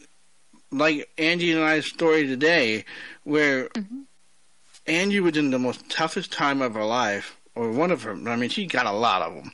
like 0.72 1.09
Angie 1.18 1.53
and 1.53 1.62
I's 1.62 1.87
story 1.87 2.26
today, 2.26 2.85
where 3.24 3.68
mm-hmm. 3.68 4.03
Angie 4.87 5.20
was 5.20 5.37
in 5.37 5.51
the 5.51 5.59
most 5.59 5.89
toughest 5.91 6.33
time 6.33 6.62
of 6.62 6.74
her 6.74 6.85
life, 6.85 7.37
or 7.55 7.70
one 7.70 7.91
of 7.91 8.03
her. 8.05 8.12
I 8.12 8.37
mean, 8.37 8.51
she 8.51 8.66
got 8.66 8.87
a 8.87 8.93
lot 8.93 9.22
of 9.22 9.35
them, 9.35 9.53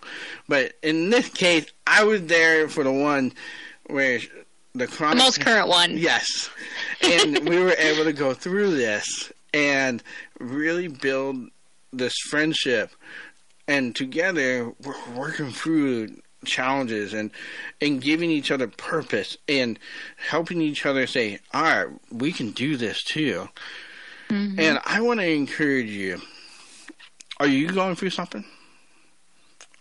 but 0.48 0.74
in 0.82 1.10
this 1.10 1.28
case, 1.28 1.66
I 1.86 2.04
was 2.04 2.26
there 2.26 2.68
for 2.68 2.84
the 2.84 2.92
one 2.92 3.32
where 3.86 4.20
the 4.74 4.86
chronic, 4.86 5.18
the 5.18 5.24
most 5.24 5.40
current 5.40 5.68
one. 5.68 5.96
Yes, 5.96 6.50
and 7.02 7.48
we 7.48 7.58
were 7.58 7.74
able 7.78 8.04
to 8.04 8.12
go 8.12 8.34
through 8.34 8.76
this 8.76 9.32
and 9.56 10.02
really 10.38 10.86
build 10.86 11.48
this 11.92 12.14
friendship, 12.28 12.90
and 13.66 13.96
together 13.96 14.72
we're 14.84 15.14
working 15.14 15.50
through 15.50 16.08
challenges 16.44 17.14
and 17.14 17.30
and 17.80 18.02
giving 18.02 18.30
each 18.30 18.50
other 18.50 18.68
purpose 18.68 19.36
and 19.48 19.78
helping 20.28 20.60
each 20.60 20.84
other 20.84 21.06
say, 21.06 21.40
"All 21.54 21.62
right, 21.62 21.88
we 22.12 22.32
can 22.32 22.50
do 22.50 22.76
this 22.76 23.02
too." 23.02 23.48
Mm-hmm. 24.28 24.60
And 24.60 24.80
I 24.84 25.00
want 25.00 25.20
to 25.20 25.26
encourage 25.26 25.88
you. 25.88 26.20
Are 27.38 27.46
you 27.46 27.68
going 27.68 27.96
through 27.96 28.10
something? 28.10 28.44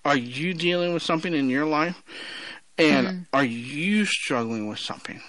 Are 0.06 0.18
you 0.18 0.54
dealing 0.54 0.94
with 0.94 1.04
something 1.04 1.34
in 1.34 1.50
your 1.50 1.66
life? 1.66 2.02
And 2.78 3.08
mm-hmm. 3.08 3.20
are 3.34 3.46
you 3.46 4.06
struggling 4.06 4.68
with 4.68 4.80
something? 4.80 5.22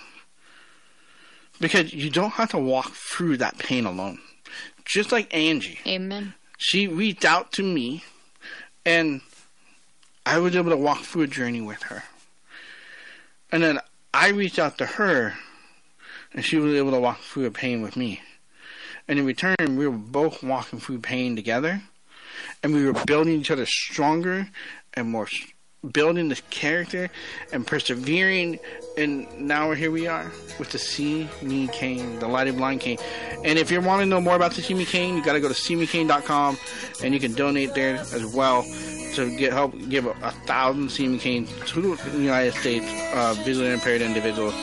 Because 1.60 1.92
you 1.92 2.10
don't 2.10 2.32
have 2.32 2.50
to 2.50 2.58
walk 2.58 2.92
through 2.92 3.38
that 3.38 3.58
pain 3.58 3.86
alone. 3.86 4.18
Just 4.86 5.12
like 5.12 5.32
Angie. 5.34 5.80
Amen. 5.86 6.34
She 6.56 6.86
reached 6.86 7.24
out 7.24 7.52
to 7.52 7.62
me 7.62 8.04
and 8.86 9.20
I 10.24 10.38
was 10.38 10.56
able 10.56 10.70
to 10.70 10.76
walk 10.76 11.02
through 11.02 11.22
a 11.22 11.26
journey 11.26 11.60
with 11.60 11.82
her. 11.84 12.04
And 13.52 13.62
then 13.62 13.80
I 14.14 14.28
reached 14.30 14.58
out 14.58 14.78
to 14.78 14.86
her, 14.86 15.34
and 16.32 16.44
she 16.44 16.56
was 16.56 16.74
able 16.74 16.92
to 16.92 17.00
walk 17.00 17.20
through 17.20 17.46
a 17.46 17.50
pain 17.50 17.82
with 17.82 17.96
me. 17.96 18.22
And 19.06 19.18
in 19.18 19.26
return, 19.26 19.76
we 19.76 19.86
were 19.86 19.96
both 19.96 20.42
walking 20.42 20.80
through 20.80 21.00
pain 21.00 21.36
together, 21.36 21.82
and 22.62 22.74
we 22.74 22.84
were 22.84 23.04
building 23.04 23.40
each 23.40 23.50
other 23.50 23.66
stronger 23.66 24.48
and 24.94 25.10
more, 25.10 25.28
building 25.92 26.28
this 26.28 26.42
character 26.50 27.10
and 27.52 27.66
persevering. 27.66 28.58
And 28.96 29.26
now 29.38 29.72
here 29.72 29.90
we 29.90 30.06
are 30.06 30.30
with 30.58 30.70
the 30.70 30.78
See 30.78 31.28
Me 31.42 31.68
cane, 31.68 32.18
the 32.18 32.28
Lighted 32.28 32.56
Blind 32.56 32.80
cane. 32.80 32.98
And 33.44 33.58
if 33.58 33.70
you 33.70 33.80
want 33.80 34.00
to 34.00 34.06
know 34.06 34.20
more 34.20 34.36
about 34.36 34.52
the 34.52 34.62
See 34.62 34.74
Me 34.74 34.84
cane, 34.84 35.16
you 35.16 35.24
got 35.24 35.34
to 35.34 35.40
go 35.40 35.48
to 35.48 35.54
seemecane.com, 35.54 36.58
and 37.02 37.14
you 37.14 37.20
can 37.20 37.34
donate 37.34 37.74
there 37.74 37.96
as 37.96 38.24
well 38.26 38.62
to 39.14 39.34
get 39.36 39.52
help 39.52 39.74
give 39.88 40.06
a, 40.06 40.10
a 40.22 40.30
thousand 40.46 40.90
See 40.90 41.08
Me 41.08 41.18
canes 41.18 41.50
to 41.68 41.96
the 41.96 42.18
United 42.18 42.54
States 42.54 42.86
uh, 43.14 43.34
visually 43.44 43.72
impaired 43.72 44.02
individuals. 44.02 44.54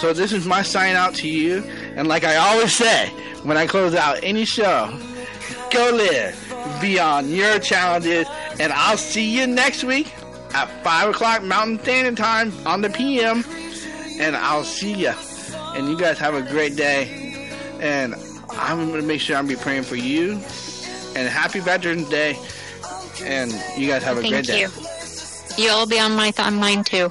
So 0.00 0.12
this 0.12 0.32
is 0.32 0.46
my 0.46 0.62
sign 0.62 0.94
out 0.94 1.14
to 1.16 1.28
you, 1.28 1.62
and 1.96 2.06
like 2.06 2.24
I 2.24 2.36
always 2.36 2.74
say 2.74 3.08
when 3.42 3.56
I 3.56 3.66
close 3.66 3.94
out 3.94 4.20
any 4.22 4.44
show, 4.44 4.96
go 5.72 5.90
live 5.90 6.80
beyond 6.80 7.30
your 7.30 7.58
challenges, 7.58 8.26
and 8.60 8.72
I'll 8.72 8.96
see 8.96 9.28
you 9.28 9.46
next 9.46 9.84
week 9.84 10.12
at 10.54 10.66
five 10.84 11.10
o'clock 11.10 11.42
Mountain 11.42 11.80
Standard 11.80 12.16
Time 12.16 12.52
on 12.66 12.80
the 12.80 12.90
PM, 12.90 13.44
and 14.20 14.36
I'll 14.36 14.64
see 14.64 14.94
you. 14.94 15.12
And 15.74 15.88
you 15.88 15.96
guys 15.98 16.18
have 16.18 16.34
a 16.34 16.42
great 16.42 16.76
day, 16.76 17.50
and 17.80 18.14
I'm 18.50 18.90
gonna 18.90 19.02
make 19.02 19.20
sure 19.20 19.36
I'm 19.36 19.46
be 19.46 19.56
praying 19.56 19.84
for 19.84 19.96
you. 19.96 20.32
And 21.16 21.28
happy 21.28 21.60
Veterans 21.60 22.08
Day 22.08 22.38
and 23.22 23.52
you 23.76 23.88
guys 23.88 24.02
have 24.02 24.18
a 24.18 24.20
Thank 24.20 24.32
great 24.34 24.46
day. 24.46 24.60
you. 24.62 24.68
You'll 25.56 25.86
be 25.86 25.98
on 25.98 26.12
my 26.14 26.30
th- 26.30 26.46
on 26.46 26.56
mine 26.56 26.84
too. 26.84 27.10